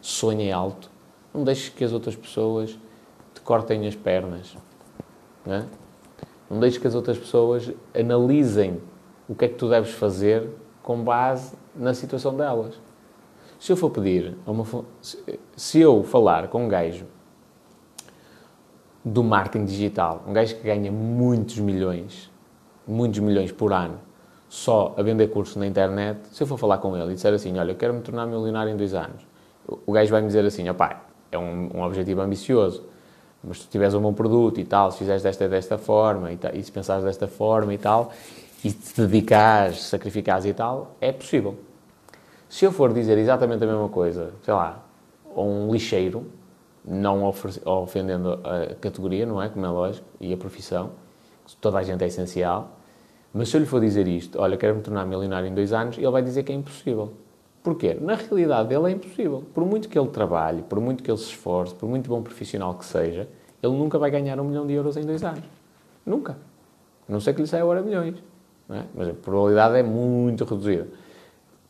Sonha 0.00 0.54
alto. 0.54 0.90
Não 1.32 1.44
deixes 1.44 1.68
que 1.68 1.84
as 1.84 1.92
outras 1.92 2.16
pessoas 2.16 2.78
te 3.34 3.40
cortem 3.40 3.86
as 3.86 3.94
pernas. 3.94 4.56
Não, 5.44 5.54
é? 5.54 5.66
não 6.50 6.60
deixes 6.60 6.78
que 6.78 6.86
as 6.86 6.94
outras 6.94 7.18
pessoas 7.18 7.72
analisem 7.94 8.80
o 9.28 9.34
que 9.34 9.44
é 9.44 9.48
que 9.48 9.54
tu 9.54 9.68
deves 9.68 9.90
fazer 9.90 10.48
com 10.82 11.02
base 11.02 11.54
na 11.74 11.92
situação 11.94 12.36
delas. 12.36 12.80
Se 13.58 13.72
eu 13.72 13.76
for 13.76 13.90
pedir, 13.90 14.36
uma, 14.46 14.64
se 15.56 15.80
eu 15.80 16.02
falar 16.02 16.48
com 16.48 16.64
um 16.64 16.68
gajo 16.68 17.06
do 19.04 19.24
marketing 19.24 19.64
digital, 19.64 20.22
um 20.26 20.32
gajo 20.32 20.56
que 20.56 20.62
ganha 20.62 20.92
muitos 20.92 21.58
milhões, 21.58 22.30
muitos 22.86 23.18
milhões 23.20 23.50
por 23.50 23.72
ano, 23.72 23.98
só 24.48 24.94
a 24.96 25.02
vender 25.02 25.28
cursos 25.28 25.56
na 25.56 25.66
internet, 25.66 26.20
se 26.32 26.42
eu 26.42 26.46
for 26.46 26.58
falar 26.58 26.78
com 26.78 26.96
ele 26.96 27.12
e 27.12 27.14
disser 27.14 27.34
assim, 27.34 27.58
olha, 27.58 27.72
eu 27.72 27.76
quero 27.76 27.94
me 27.94 28.00
tornar 28.00 28.26
milionário 28.26 28.72
em 28.72 28.76
dois 28.76 28.94
anos, 28.94 29.26
o 29.86 29.92
gajo 29.92 30.10
vai 30.10 30.20
me 30.20 30.28
dizer 30.28 30.44
assim, 30.44 30.68
opá, 30.68 31.02
é 31.30 31.38
um, 31.38 31.70
um 31.74 31.82
objetivo 31.82 32.20
ambicioso, 32.20 32.84
mas 33.42 33.62
se 33.62 33.68
tiveres 33.68 33.94
um 33.94 34.00
bom 34.00 34.12
produto 34.12 34.60
e 34.60 34.64
tal, 34.64 34.90
se 34.90 34.98
fizeres 34.98 35.22
desta 35.22 35.48
desta 35.48 35.78
forma 35.78 36.32
e, 36.32 36.38
e 36.54 36.62
se 36.62 36.72
pensares 36.72 37.04
desta 37.04 37.26
forma 37.26 37.74
e 37.74 37.78
tal, 37.78 38.12
e 38.64 38.72
te 38.72 39.00
dedicares, 39.00 39.82
sacrificares 39.82 40.44
e 40.44 40.52
tal, 40.52 40.96
é 41.00 41.12
possível. 41.12 41.56
Se 42.48 42.64
eu 42.64 42.72
for 42.72 42.92
dizer 42.92 43.18
exatamente 43.18 43.62
a 43.64 43.66
mesma 43.66 43.88
coisa, 43.88 44.32
sei 44.42 44.54
lá, 44.54 44.82
a 45.34 45.40
um 45.40 45.70
lixeiro, 45.72 46.26
não 46.84 47.24
ofendendo 47.64 48.40
a 48.44 48.74
categoria, 48.76 49.26
não 49.26 49.42
é? 49.42 49.48
Como 49.48 49.66
é 49.66 49.68
lógico, 49.68 50.06
e 50.20 50.32
a 50.32 50.36
profissão, 50.36 50.90
toda 51.60 51.78
a 51.78 51.82
gente 51.82 52.02
é 52.04 52.06
essencial, 52.06 52.75
mas 53.36 53.50
se 53.50 53.56
eu 53.56 53.60
lhe 53.60 53.66
for 53.66 53.80
dizer 53.80 54.08
isto, 54.08 54.40
olha, 54.40 54.56
quero 54.56 54.76
me 54.76 54.82
tornar 54.82 55.04
milionário 55.04 55.48
em 55.48 55.54
dois 55.54 55.72
anos, 55.72 55.98
ele 55.98 56.10
vai 56.10 56.22
dizer 56.22 56.42
que 56.42 56.50
é 56.50 56.54
impossível. 56.54 57.12
Porquê? 57.62 57.94
Na 58.00 58.14
realidade 58.14 58.68
dele 58.68 58.86
é 58.86 58.90
impossível. 58.92 59.44
Por 59.52 59.64
muito 59.64 59.88
que 59.88 59.98
ele 59.98 60.08
trabalhe, 60.08 60.62
por 60.62 60.80
muito 60.80 61.02
que 61.02 61.10
ele 61.10 61.18
se 61.18 61.30
esforce, 61.30 61.74
por 61.74 61.88
muito 61.88 62.08
bom 62.08 62.22
profissional 62.22 62.74
que 62.74 62.84
seja, 62.84 63.28
ele 63.62 63.72
nunca 63.76 63.98
vai 63.98 64.10
ganhar 64.10 64.40
um 64.40 64.44
milhão 64.44 64.66
de 64.66 64.72
euros 64.72 64.96
em 64.96 65.02
dois 65.02 65.22
anos. 65.22 65.44
Nunca. 66.04 66.38
A 67.08 67.12
não 67.12 67.20
ser 67.20 67.34
que 67.34 67.40
lhe 67.40 67.46
saia 67.46 67.62
agora 67.62 67.82
milhões. 67.82 68.14
É? 68.70 68.82
Mas 68.94 69.08
a 69.08 69.12
probabilidade 69.12 69.76
é 69.76 69.82
muito 69.82 70.44
reduzida. 70.44 70.88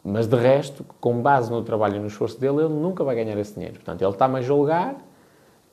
Mas 0.05 0.27
de 0.27 0.37
resto, 0.37 0.85
com 1.01 1.21
base 1.21 1.51
no 1.51 1.63
trabalho 1.63 1.97
e 1.97 1.99
no 1.99 2.07
esforço 2.07 2.39
dele, 2.39 2.59
ele 2.59 2.75
nunca 2.75 3.03
vai 3.03 3.17
ganhar 3.17 3.37
esse 3.39 3.55
dinheiro. 3.55 3.75
Portanto, 3.75 4.03
ele 4.03 4.11
está-me 4.11 4.39
a 4.39 4.41
julgar 4.41 4.97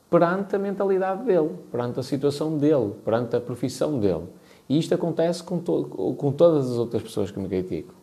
perante 0.09 0.55
a 0.55 0.59
mentalidade 0.59 1.23
dele, 1.23 1.51
perante 1.71 1.99
a 1.99 2.03
situação 2.03 2.57
dele, 2.57 2.93
perante 3.05 3.35
a 3.35 3.41
profissão 3.41 3.99
dele. 3.99 4.23
E 4.69 4.77
isto 4.77 4.93
acontece 4.93 5.43
com, 5.43 5.59
to 5.59 6.15
com 6.17 6.31
todas 6.31 6.71
as 6.71 6.77
outras 6.77 7.03
pessoas 7.03 7.31
que 7.31 7.39
me 7.39 7.47
criticam. 7.47 7.95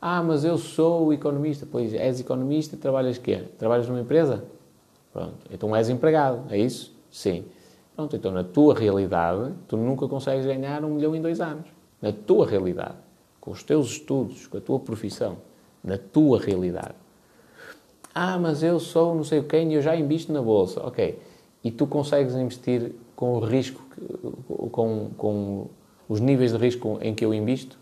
Ah, 0.00 0.22
mas 0.22 0.44
eu 0.44 0.58
sou 0.58 1.12
economista. 1.12 1.66
Pois, 1.70 1.94
és 1.94 2.20
economista 2.20 2.76
trabalhas 2.76 3.18
quê? 3.18 3.44
Trabalhas 3.58 3.88
numa 3.88 4.00
empresa? 4.00 4.44
Pronto. 5.12 5.34
Então 5.50 5.74
és 5.74 5.88
empregado, 5.88 6.42
é 6.50 6.58
isso? 6.58 6.94
Sim. 7.10 7.44
Pronto, 7.96 8.14
então 8.14 8.32
na 8.32 8.44
tua 8.44 8.74
realidade, 8.74 9.52
tu 9.68 9.76
nunca 9.76 10.06
consegues 10.08 10.44
ganhar 10.44 10.84
um 10.84 10.90
milhão 10.90 11.14
em 11.14 11.22
dois 11.22 11.40
anos 11.40 11.74
na 12.04 12.12
tua 12.12 12.46
realidade, 12.46 12.96
com 13.40 13.50
os 13.50 13.62
teus 13.62 13.92
estudos, 13.92 14.46
com 14.46 14.58
a 14.58 14.60
tua 14.60 14.78
profissão, 14.78 15.38
na 15.82 15.96
tua 15.96 16.38
realidade. 16.38 16.94
Ah, 18.14 18.38
mas 18.38 18.62
eu 18.62 18.78
sou 18.78 19.14
não 19.14 19.24
sei 19.24 19.42
quem 19.42 19.72
e 19.72 19.76
eu 19.76 19.80
já 19.80 19.96
invisto 19.96 20.30
na 20.30 20.42
bolsa. 20.42 20.86
Ok. 20.86 21.18
E 21.64 21.70
tu 21.70 21.86
consegues 21.86 22.34
investir 22.34 22.92
com 23.16 23.36
o 23.36 23.40
risco, 23.40 23.80
com, 24.70 25.08
com 25.16 25.66
os 26.08 26.20
níveis 26.20 26.52
de 26.52 26.58
risco 26.58 26.98
em 27.00 27.14
que 27.14 27.24
eu 27.24 27.32
invisto? 27.32 27.78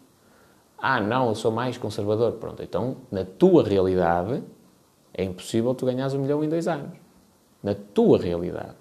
Ah, 0.78 1.00
não, 1.00 1.28
eu 1.28 1.34
sou 1.34 1.52
mais 1.52 1.78
conservador. 1.78 2.32
Pronto, 2.32 2.62
então, 2.62 2.96
na 3.10 3.24
tua 3.24 3.62
realidade, 3.62 4.42
é 5.14 5.22
impossível 5.22 5.74
tu 5.74 5.86
ganhares 5.86 6.14
um 6.14 6.20
milhão 6.20 6.42
em 6.42 6.48
dois 6.48 6.66
anos. 6.66 6.98
Na 7.62 7.74
tua 7.74 8.18
realidade. 8.18 8.74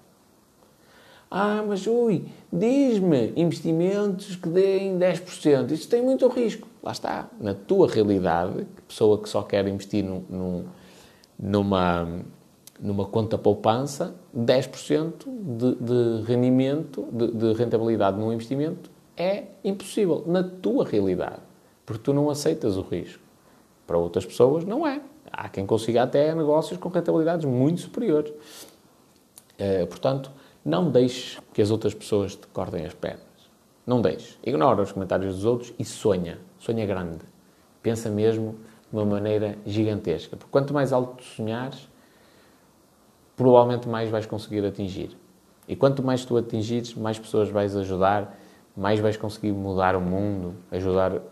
Ah, 1.30 1.64
mas 1.66 1.86
ui, 1.86 2.26
diz-me 2.52 3.32
investimentos 3.36 4.36
que 4.36 4.48
deem 4.48 4.98
10%. 4.98 5.70
Isso 5.70 5.88
tem 5.88 6.02
muito 6.02 6.26
risco. 6.28 6.68
Lá 6.82 6.92
está. 6.92 7.28
Na 7.40 7.54
tua 7.54 7.88
realidade, 7.88 8.66
pessoa 8.86 9.16
que 9.16 9.28
só 9.28 9.42
quer 9.42 9.66
investir 9.66 10.04
num, 10.04 10.24
num, 10.28 10.64
numa, 11.38 12.08
numa 12.80 13.06
conta 13.06 13.38
poupança, 13.38 14.14
10% 14.36 15.24
de, 15.56 15.74
de 15.76 16.24
rendimento, 16.26 17.08
de, 17.12 17.32
de 17.32 17.52
rentabilidade 17.54 18.18
num 18.18 18.32
investimento 18.32 18.91
é 19.22 19.48
impossível 19.64 20.24
na 20.26 20.42
tua 20.42 20.84
realidade, 20.84 21.40
porque 21.86 22.02
tu 22.02 22.12
não 22.12 22.28
aceitas 22.28 22.76
o 22.76 22.82
risco. 22.82 23.22
Para 23.86 23.98
outras 23.98 24.26
pessoas, 24.26 24.64
não 24.64 24.86
é. 24.86 25.00
Há 25.30 25.48
quem 25.48 25.66
consiga 25.66 26.02
até 26.02 26.34
negócios 26.34 26.78
com 26.78 26.88
rentabilidades 26.88 27.44
muito 27.44 27.80
superiores. 27.80 28.30
Uh, 28.30 29.86
portanto, 29.86 30.30
não 30.64 30.90
deixes 30.90 31.38
que 31.52 31.62
as 31.62 31.70
outras 31.70 31.94
pessoas 31.94 32.34
te 32.34 32.46
cortem 32.48 32.84
as 32.84 32.94
pernas. 32.94 33.22
Não 33.86 34.00
deixes. 34.00 34.38
Ignora 34.44 34.82
os 34.82 34.92
comentários 34.92 35.34
dos 35.34 35.44
outros 35.44 35.72
e 35.78 35.84
sonha. 35.84 36.38
Sonha 36.58 36.86
grande. 36.86 37.24
Pensa 37.82 38.08
mesmo 38.08 38.56
de 38.90 38.96
uma 38.96 39.04
maneira 39.04 39.58
gigantesca. 39.66 40.36
Porque 40.36 40.50
quanto 40.50 40.72
mais 40.72 40.92
alto 40.92 41.22
sonhares, 41.24 41.88
provavelmente 43.36 43.88
mais 43.88 44.08
vais 44.08 44.26
conseguir 44.26 44.64
atingir. 44.64 45.16
E 45.66 45.74
quanto 45.74 46.02
mais 46.02 46.24
tu 46.24 46.36
atingires, 46.36 46.94
mais 46.94 47.18
pessoas 47.18 47.48
vais 47.48 47.76
ajudar, 47.76 48.36
mais 48.76 49.00
vais 49.00 49.16
conseguir 49.16 49.52
mudar 49.52 49.94
o 49.96 50.00
mundo, 50.00 50.54
ajudar 50.70 51.12
uh, 51.12 51.22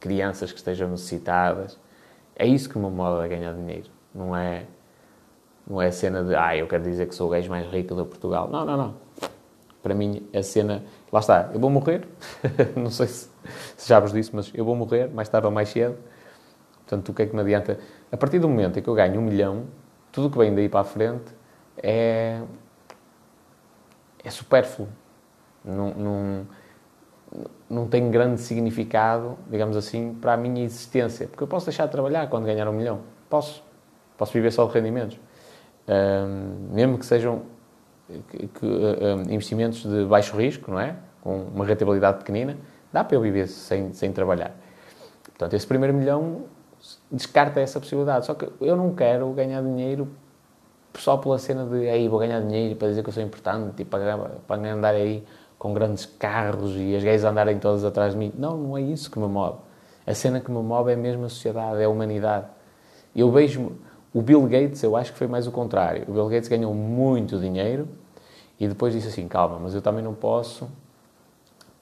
crianças 0.00 0.52
que 0.52 0.58
estejam 0.58 0.88
necessitadas. 0.88 1.78
É 2.34 2.46
isso 2.46 2.68
que 2.68 2.78
me 2.78 2.90
moda 2.90 3.24
a 3.24 3.28
ganhar 3.28 3.52
dinheiro. 3.54 3.90
Não 4.14 4.34
é, 4.34 4.64
não 5.66 5.80
é 5.80 5.88
a 5.88 5.92
cena 5.92 6.24
de, 6.24 6.34
ah, 6.34 6.56
eu 6.56 6.66
quero 6.66 6.82
dizer 6.82 7.06
que 7.08 7.14
sou 7.14 7.28
o 7.28 7.30
gajo 7.30 7.50
mais 7.50 7.70
rico 7.70 7.94
de 7.94 8.04
Portugal. 8.04 8.48
Não, 8.48 8.64
não, 8.64 8.76
não. 8.76 8.94
Para 9.82 9.94
mim, 9.94 10.26
a 10.34 10.42
cena. 10.42 10.82
Lá 11.12 11.20
está, 11.20 11.50
eu 11.52 11.60
vou 11.60 11.70
morrer. 11.70 12.06
não 12.74 12.90
sei 12.90 13.06
se, 13.06 13.30
se 13.76 13.88
já 13.88 14.00
vos 14.00 14.12
disse, 14.12 14.34
mas 14.34 14.50
eu 14.54 14.64
vou 14.64 14.74
morrer, 14.74 15.08
mais 15.08 15.28
tarde 15.28 15.46
ou 15.46 15.52
mais 15.52 15.68
cedo. 15.68 15.96
Portanto, 16.86 17.08
o 17.10 17.14
que 17.14 17.22
é 17.22 17.26
que 17.26 17.34
me 17.34 17.42
adianta? 17.42 17.78
A 18.10 18.16
partir 18.16 18.38
do 18.38 18.48
momento 18.48 18.78
em 18.78 18.82
que 18.82 18.88
eu 18.88 18.94
ganho 18.94 19.20
um 19.20 19.22
milhão, 19.22 19.64
tudo 20.12 20.28
o 20.28 20.30
que 20.30 20.38
vem 20.38 20.54
daí 20.54 20.68
para 20.68 20.80
a 20.80 20.84
frente 20.84 21.34
é, 21.82 22.40
é 24.24 24.30
supérfluo. 24.30 24.88
Não, 25.66 25.90
não, 25.94 26.46
não 27.68 27.86
tem 27.88 28.10
grande 28.10 28.40
significado, 28.40 29.36
digamos 29.50 29.76
assim, 29.76 30.14
para 30.14 30.34
a 30.34 30.36
minha 30.36 30.64
existência. 30.64 31.26
Porque 31.26 31.42
eu 31.42 31.48
posso 31.48 31.66
deixar 31.66 31.86
de 31.86 31.92
trabalhar 31.92 32.28
quando 32.28 32.44
ganhar 32.44 32.68
um 32.68 32.72
milhão. 32.72 33.00
Posso. 33.28 33.64
Posso 34.16 34.32
viver 34.32 34.50
só 34.50 34.66
de 34.66 34.72
rendimentos. 34.72 35.18
Um, 35.88 36.74
mesmo 36.74 36.98
que 36.98 37.04
sejam 37.04 37.42
que, 38.30 38.46
que, 38.46 38.66
um, 38.66 39.22
investimentos 39.32 39.82
de 39.82 40.04
baixo 40.04 40.36
risco, 40.36 40.70
não 40.70 40.80
é? 40.80 40.96
Com 41.20 41.42
uma 41.54 41.64
rentabilidade 41.64 42.18
pequenina, 42.18 42.56
dá 42.92 43.04
para 43.04 43.16
eu 43.16 43.20
viver 43.20 43.46
sem, 43.48 43.92
sem 43.92 44.12
trabalhar. 44.12 44.54
Portanto, 45.24 45.54
esse 45.54 45.66
primeiro 45.66 45.92
milhão 45.92 46.44
descarta 47.10 47.60
essa 47.60 47.80
possibilidade. 47.80 48.26
Só 48.26 48.34
que 48.34 48.48
eu 48.60 48.76
não 48.76 48.94
quero 48.94 49.30
ganhar 49.32 49.62
dinheiro 49.62 50.08
só 50.94 51.16
pela 51.16 51.38
cena 51.38 51.66
de 51.66 51.88
aí 51.88 52.08
vou 52.08 52.18
ganhar 52.18 52.40
dinheiro 52.40 52.76
para 52.76 52.88
dizer 52.88 53.02
que 53.02 53.08
eu 53.08 53.12
sou 53.12 53.22
importante 53.22 53.82
e 53.82 53.84
para, 53.84 54.16
para 54.46 54.72
andar 54.72 54.94
aí 54.94 55.24
com 55.58 55.72
grandes 55.72 56.06
carros 56.06 56.74
e 56.76 56.94
as 56.94 57.02
gays 57.02 57.24
andarem 57.24 57.58
todas 57.58 57.84
atrás 57.84 58.12
de 58.12 58.18
mim. 58.18 58.32
Não, 58.36 58.56
não 58.56 58.76
é 58.76 58.80
isso 58.80 59.10
que 59.10 59.18
me 59.18 59.26
move. 59.26 59.58
A 60.06 60.14
cena 60.14 60.40
que 60.40 60.50
me 60.50 60.62
move 60.62 60.92
é 60.92 60.96
mesmo 60.96 61.24
a 61.24 61.28
sociedade, 61.28 61.80
é 61.80 61.84
a 61.84 61.88
humanidade. 61.88 62.46
Eu 63.14 63.30
vejo 63.30 63.72
o 64.14 64.22
Bill 64.22 64.42
Gates, 64.42 64.82
eu 64.82 64.96
acho 64.96 65.12
que 65.12 65.18
foi 65.18 65.26
mais 65.26 65.46
o 65.46 65.50
contrário. 65.50 66.04
O 66.08 66.12
Bill 66.12 66.28
Gates 66.28 66.48
ganhou 66.48 66.72
muito 66.72 67.38
dinheiro 67.38 67.88
e 68.60 68.68
depois 68.68 68.92
disse 68.92 69.08
assim: 69.08 69.26
calma, 69.26 69.58
mas 69.58 69.74
eu 69.74 69.82
também 69.82 70.02
não 70.02 70.14
posso 70.14 70.68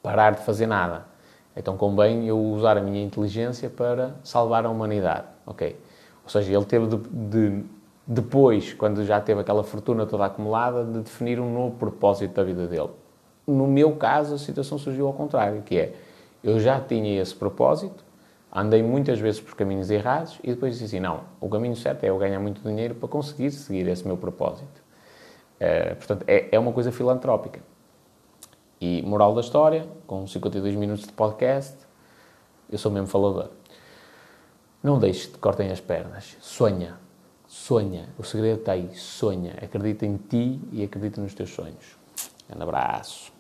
parar 0.03 0.33
de 0.35 0.43
fazer 0.43 0.67
nada. 0.67 1.05
Então 1.57 1.77
convém 1.77 2.27
eu 2.27 2.39
usar 2.39 2.77
a 2.77 2.81
minha 2.81 3.03
inteligência 3.05 3.69
para 3.69 4.15
salvar 4.25 4.65
a 4.65 4.71
humanidade. 4.71 5.27
Ok. 5.47 5.79
Ou 6.25 6.31
seja, 6.31 6.53
ele 6.53 6.65
teve 6.65 6.87
de, 6.87 6.97
de, 6.97 7.65
depois, 8.07 8.73
quando 8.73 9.05
já 9.05 9.21
teve 9.21 9.41
aquela 9.41 9.63
fortuna 9.63 10.07
toda 10.07 10.25
acumulada, 10.25 10.85
de 10.85 11.01
definir 11.01 11.39
um 11.39 11.53
novo 11.53 11.77
propósito 11.77 12.35
da 12.35 12.43
vida 12.43 12.67
dele. 12.67 12.91
No 13.47 13.67
meu 13.67 13.97
caso, 13.97 14.35
a 14.35 14.39
situação 14.39 14.79
surgiu 14.79 15.07
ao 15.07 15.13
contrário, 15.13 15.63
que 15.63 15.79
é, 15.79 15.95
eu 16.43 16.59
já 16.59 16.81
tinha 16.81 17.21
esse 17.21 17.35
propósito, 17.35 18.05
andei 18.53 18.83
muitas 18.83 19.19
vezes 19.19 19.41
por 19.41 19.55
caminhos 19.55 19.91
errados 19.91 20.39
e 20.43 20.51
depois 20.53 20.75
disse 20.75 20.85
assim, 20.85 21.01
não, 21.01 21.23
o 21.41 21.49
caminho 21.49 21.77
certo 21.77 22.05
é 22.05 22.11
eu 22.11 22.19
ganhar 22.19 22.41
muito 22.41 22.63
dinheiro 22.63 22.95
para 22.95 23.09
conseguir 23.09 23.51
seguir 23.51 23.87
esse 23.89 24.07
meu 24.07 24.17
propósito. 24.17 24.83
Uh, 25.57 25.97
portanto, 25.97 26.25
é, 26.27 26.49
é 26.53 26.59
uma 26.59 26.73
coisa 26.73 26.91
filantrópica. 26.91 27.61
E 28.81 29.03
moral 29.03 29.35
da 29.35 29.41
história, 29.41 29.89
com 30.07 30.27
52 30.27 30.75
minutos 30.75 31.05
de 31.05 31.13
podcast, 31.13 31.77
eu 32.71 32.79
sou 32.79 32.91
mesmo 32.91 33.07
falador. 33.07 33.51
Não 34.83 34.99
deixes 34.99 35.27
que 35.27 35.33
te 35.33 35.39
cortem 35.39 35.71
as 35.71 35.81
pernas. 35.81 36.37
Sonha. 36.41 36.99
Sonha. 37.47 38.09
O 38.19 38.23
segredo 38.23 38.61
está 38.61 38.73
aí. 38.73 38.95
Sonha. 38.95 39.55
Acredita 39.63 40.05
em 40.05 40.17
ti 40.17 40.61
e 40.71 40.85
acredita 40.85 41.21
nos 41.21 41.33
teus 41.33 41.51
sonhos. 41.51 41.97
Um 42.55 42.63
abraço. 42.63 43.34